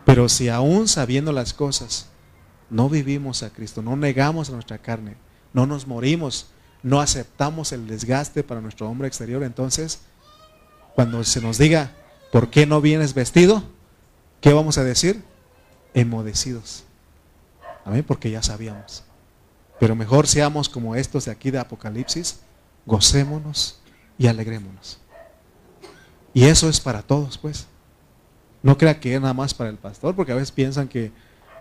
Pero 0.05 0.29
si 0.29 0.49
aún 0.49 0.87
sabiendo 0.87 1.31
las 1.31 1.53
cosas, 1.53 2.07
no 2.69 2.89
vivimos 2.89 3.41
a 3.43 3.51
Cristo, 3.51 3.81
no 3.81 3.95
negamos 3.95 4.49
a 4.49 4.53
nuestra 4.53 4.77
carne, 4.77 5.15
no 5.53 5.65
nos 5.65 5.87
morimos, 5.87 6.47
no 6.83 6.99
aceptamos 6.99 7.71
el 7.71 7.87
desgaste 7.87 8.43
para 8.43 8.61
nuestro 8.61 8.89
hombre 8.89 9.07
exterior, 9.07 9.43
entonces, 9.43 10.01
cuando 10.93 11.23
se 11.23 11.41
nos 11.41 11.57
diga, 11.57 11.91
¿por 12.35 12.49
qué 12.49 12.65
no 12.65 12.81
vienes 12.81 13.13
vestido? 13.13 13.63
¿Qué 14.41 14.51
vamos 14.51 14.77
a 14.77 14.83
decir? 14.83 15.23
Enmodecidos. 15.93 16.83
Amén, 17.85 18.03
porque 18.05 18.29
ya 18.29 18.43
sabíamos. 18.43 19.05
Pero 19.79 19.95
mejor 19.95 20.27
seamos 20.27 20.67
como 20.67 20.97
estos 20.97 21.23
de 21.23 21.31
aquí 21.31 21.49
de 21.49 21.59
Apocalipsis, 21.59 22.41
gocémonos 22.85 23.79
y 24.17 24.27
alegrémonos. 24.27 24.99
Y 26.33 26.43
eso 26.43 26.67
es 26.67 26.81
para 26.81 27.03
todos, 27.03 27.37
pues. 27.37 27.67
No 28.61 28.77
crea 28.77 28.99
que 28.99 29.15
es 29.15 29.21
nada 29.21 29.33
más 29.33 29.53
para 29.53 29.69
el 29.69 29.77
pastor, 29.77 30.13
porque 30.13 30.33
a 30.33 30.35
veces 30.35 30.51
piensan 30.51 30.89
que 30.89 31.13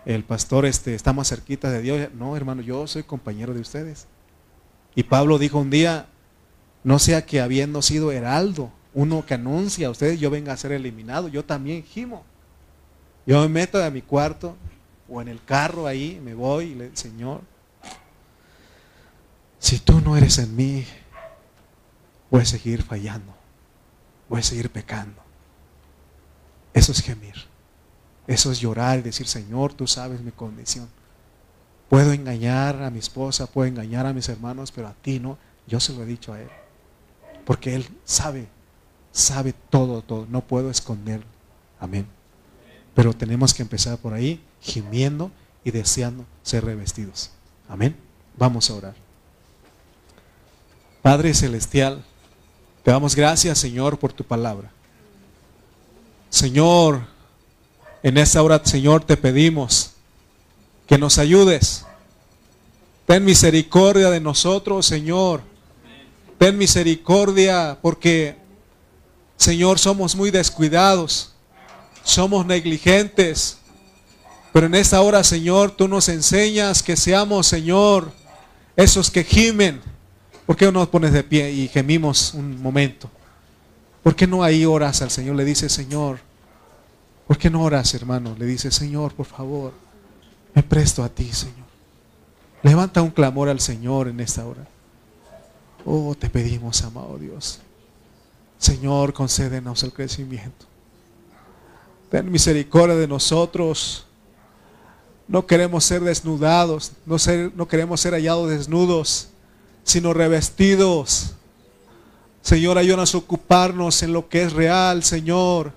el 0.05 0.25
pastor 0.25 0.65
este, 0.65 0.93
está 0.93 1.13
más 1.13 1.29
cerquita 1.29 1.71
de 1.71 1.81
Dios. 1.81 2.09
No, 2.15 2.35
hermano, 2.35 2.61
yo 2.61 2.85
soy 2.85 3.03
compañero 3.03 3.53
de 3.53 3.61
ustedes. 3.61 4.07
Y 4.93 5.03
Pablo 5.03 5.37
dijo 5.37 5.57
un 5.57 5.69
día, 5.69 6.07
no 6.83 6.99
sea 6.99 7.25
que 7.25 7.39
habiendo 7.39 7.81
sido 7.81 8.11
heraldo, 8.11 8.73
uno 8.95 9.25
que 9.25 9.35
anuncia 9.35 9.87
a 9.87 9.91
ustedes, 9.91 10.19
yo 10.19 10.31
venga 10.31 10.53
a 10.53 10.57
ser 10.57 10.71
eliminado, 10.71 11.27
yo 11.27 11.45
también 11.45 11.83
gimo. 11.83 12.23
Yo 13.27 13.41
me 13.41 13.49
meto 13.49 13.83
a 13.83 13.91
mi 13.91 14.01
cuarto 14.01 14.55
o 15.07 15.21
en 15.21 15.27
el 15.27 15.43
carro 15.43 15.85
ahí, 15.85 16.19
me 16.23 16.33
voy 16.33 16.65
y 16.65 16.75
le 16.75 16.95
Señor, 16.95 17.41
si 19.59 19.79
tú 19.79 19.99
no 19.99 20.15
eres 20.15 20.37
en 20.37 20.55
mí, 20.55 20.85
voy 22.31 22.41
a 22.41 22.45
seguir 22.45 22.83
fallando, 22.83 23.33
voy 24.29 24.39
a 24.39 24.43
seguir 24.43 24.69
pecando. 24.69 25.21
Eso 26.73 26.91
es 26.91 27.01
gemir. 27.01 27.35
Eso 28.27 28.51
es 28.51 28.59
llorar 28.59 28.99
y 28.99 29.01
decir, 29.03 29.27
Señor, 29.27 29.73
tú 29.73 29.87
sabes 29.87 30.21
mi 30.21 30.31
condición. 30.31 30.89
Puedo 31.89 32.11
engañar 32.13 32.81
a 32.81 32.89
mi 32.89 32.99
esposa, 32.99 33.47
puedo 33.47 33.67
engañar 33.67 34.05
a 34.05 34.13
mis 34.13 34.29
hermanos, 34.29 34.71
pero 34.71 34.87
a 34.87 34.93
ti 34.93 35.19
no. 35.19 35.37
Yo 35.67 35.79
se 35.79 35.93
lo 35.93 36.03
he 36.03 36.05
dicho 36.05 36.33
a 36.33 36.41
Él. 36.41 36.49
Porque 37.45 37.75
Él 37.75 37.87
sabe, 38.03 38.47
sabe 39.15 39.53
todo, 39.69 40.01
todo. 40.01 40.27
No 40.29 40.41
puedo 40.41 40.69
esconder. 40.69 41.23
Amén. 41.79 42.05
Pero 42.93 43.13
tenemos 43.13 43.53
que 43.53 43.63
empezar 43.63 43.97
por 43.97 44.13
ahí, 44.13 44.41
gimiendo 44.61 45.31
y 45.63 45.71
deseando 45.71 46.25
ser 46.43 46.65
revestidos. 46.65 47.31
Amén. 47.69 47.95
Vamos 48.37 48.69
a 48.69 48.75
orar. 48.75 48.95
Padre 51.01 51.33
Celestial, 51.33 52.03
te 52.83 52.91
damos 52.91 53.15
gracias, 53.15 53.57
Señor, 53.57 53.97
por 53.97 54.11
tu 54.11 54.23
palabra. 54.23 54.71
Señor, 56.29 57.07
en 58.03 58.17
esta 58.17 58.43
hora, 58.43 58.61
Señor, 58.63 59.03
te 59.05 59.15
pedimos 59.15 59.91
que 60.87 60.97
nos 60.97 61.17
ayudes. 61.17 61.85
Ten 63.05 63.23
misericordia 63.23 64.09
de 64.09 64.19
nosotros, 64.19 64.85
Señor. 64.85 65.41
Ten 66.37 66.57
misericordia 66.57 67.77
porque, 67.81 68.35
Señor, 69.37 69.79
somos 69.79 70.15
muy 70.15 70.31
descuidados, 70.31 71.33
somos 72.03 72.45
negligentes. 72.45 73.57
Pero 74.53 74.67
en 74.67 74.75
esta 74.75 75.01
hora, 75.01 75.23
Señor, 75.23 75.71
tú 75.71 75.87
nos 75.87 76.07
enseñas 76.07 76.81
que 76.81 76.95
seamos, 76.95 77.47
Señor, 77.47 78.11
esos 78.75 79.11
que 79.11 79.23
gimen. 79.23 79.81
¿Por 80.45 80.55
qué 80.55 80.65
no 80.65 80.73
nos 80.73 80.89
pones 80.89 81.11
de 81.11 81.23
pie 81.23 81.51
y 81.51 81.67
gemimos 81.67 82.33
un 82.33 82.61
momento? 82.61 83.09
¿Por 84.03 84.15
qué 84.15 84.27
no 84.27 84.43
ahí 84.43 84.65
oras 84.65 85.01
al 85.01 85.11
Señor? 85.11 85.35
Le 85.35 85.43
dice, 85.43 85.67
Señor, 85.67 86.19
¿Por 87.27 87.37
qué 87.37 87.49
no 87.49 87.63
oras, 87.63 87.93
hermano? 87.93 88.35
Le 88.37 88.45
dice, 88.45 88.71
Señor, 88.71 89.13
por 89.13 89.25
favor, 89.25 89.73
me 90.53 90.61
presto 90.61 91.03
a 91.03 91.09
ti, 91.09 91.31
Señor. 91.33 91.65
Levanta 92.61 93.01
un 93.01 93.11
clamor 93.11 93.49
al 93.49 93.59
Señor 93.59 94.07
en 94.07 94.19
esta 94.19 94.45
hora. 94.45 94.67
Oh, 95.85 96.15
te 96.15 96.29
pedimos, 96.29 96.83
amado 96.83 97.17
Dios. 97.17 97.59
Señor, 98.57 99.13
concédenos 99.13 99.83
el 99.83 99.93
crecimiento. 99.93 100.65
Ten 102.09 102.31
misericordia 102.31 102.95
de 102.95 103.07
nosotros. 103.07 104.05
No 105.27 105.45
queremos 105.47 105.83
ser 105.83 106.01
desnudados, 106.01 106.91
no, 107.05 107.67
queremos 107.67 107.99
ser 107.99 108.13
hallados 108.13 108.49
desnudos, 108.49 109.29
sino 109.83 110.13
revestidos. 110.13 111.33
Señor, 112.41 112.77
ayúdanos 112.77 113.15
a 113.15 113.17
ocuparnos 113.17 114.03
en 114.03 114.13
lo 114.13 114.29
que 114.29 114.43
es 114.43 114.53
real, 114.53 115.03
Señor 115.03 115.73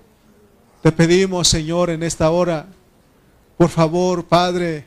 te 0.81 0.91
pedimos, 0.93 1.47
Señor, 1.49 1.89
en 1.89 2.03
esta 2.03 2.29
hora, 2.29 2.67
por 3.57 3.69
favor, 3.69 4.23
Padre, 4.23 4.85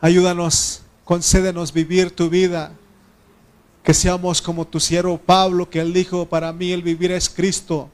ayúdanos, 0.00 0.80
concédenos 1.04 1.74
vivir 1.74 2.10
tu 2.10 2.30
vida. 2.30 2.72
Que 3.82 3.94
seamos 3.94 4.42
como 4.42 4.66
tu 4.66 4.78
siervo 4.78 5.18
Pablo, 5.18 5.68
que 5.68 5.80
él 5.80 5.92
dijo, 5.92 6.26
para 6.26 6.52
mí 6.52 6.72
el 6.72 6.82
vivir 6.82 7.12
es 7.12 7.28
Cristo. 7.28 7.88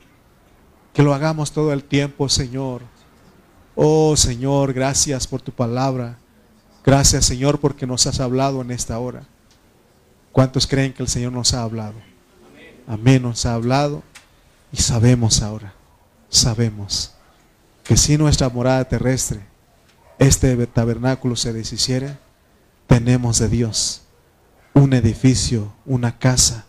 Que 0.92 1.02
lo 1.02 1.14
hagamos 1.14 1.52
todo 1.52 1.72
el 1.72 1.84
tiempo, 1.84 2.28
Señor. 2.28 2.82
Oh 3.74 4.16
Señor, 4.16 4.72
gracias 4.72 5.26
por 5.26 5.42
tu 5.42 5.52
palabra. 5.52 6.18
Gracias, 6.84 7.26
Señor, 7.26 7.60
porque 7.60 7.86
nos 7.86 8.06
has 8.06 8.20
hablado 8.20 8.62
en 8.62 8.70
esta 8.70 8.98
hora. 8.98 9.24
¿Cuántos 10.32 10.66
creen 10.66 10.92
que 10.92 11.02
el 11.02 11.08
Señor 11.08 11.32
nos 11.32 11.54
ha 11.54 11.62
hablado? 11.62 11.94
Amén, 12.86 13.22
nos 13.22 13.44
ha 13.46 13.54
hablado 13.54 14.02
y 14.72 14.76
sabemos 14.76 15.42
ahora, 15.42 15.74
sabemos 16.28 17.12
que 17.82 17.96
si 17.96 18.16
nuestra 18.16 18.48
morada 18.48 18.84
terrestre, 18.84 19.40
este 20.18 20.66
tabernáculo 20.66 21.36
se 21.36 21.52
deshiciera, 21.52 22.18
tenemos 22.86 23.38
de 23.38 23.48
Dios 23.48 24.02
un 24.76 24.92
edificio, 24.92 25.72
una 25.86 26.18
casa 26.18 26.66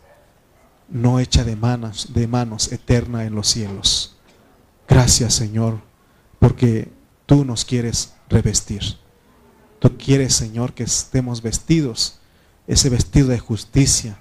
no 0.90 1.20
hecha 1.20 1.44
de 1.44 1.58
manos, 1.58 2.14
de 2.14 2.26
manos 2.26 2.72
eterna 2.72 3.26
en 3.26 3.36
los 3.36 3.48
cielos. 3.50 4.16
Gracias, 4.88 5.34
Señor, 5.34 5.82
porque 6.40 6.90
tú 7.26 7.44
nos 7.44 7.66
quieres 7.66 8.14
revestir. 8.30 8.82
Tú 9.80 9.98
quieres, 9.98 10.34
Señor, 10.34 10.74
que 10.74 10.84
estemos 10.84 11.42
vestidos, 11.42 12.20
ese 12.66 12.90
vestido 12.90 13.28
de 13.28 13.40
justicia, 13.40 14.18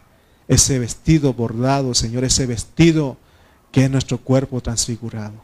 ese 0.48 0.80
vestido 0.80 1.32
bordado, 1.32 1.94
Señor, 1.94 2.24
ese 2.24 2.46
vestido 2.46 3.16
que 3.70 3.84
es 3.84 3.90
nuestro 3.90 4.18
cuerpo 4.18 4.60
transfigurado. 4.60 5.34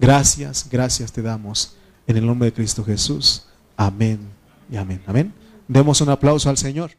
Gracias, 0.00 0.66
gracias 0.70 1.12
te 1.12 1.20
damos 1.20 1.76
en 2.06 2.16
el 2.16 2.26
nombre 2.26 2.46
de 2.46 2.54
Cristo 2.54 2.82
Jesús. 2.84 3.44
Amén 3.76 4.18
y 4.70 4.78
amén. 4.78 5.02
Amén. 5.06 5.34
Demos 5.68 6.00
un 6.00 6.08
aplauso 6.08 6.48
al 6.48 6.56
Señor. 6.56 6.92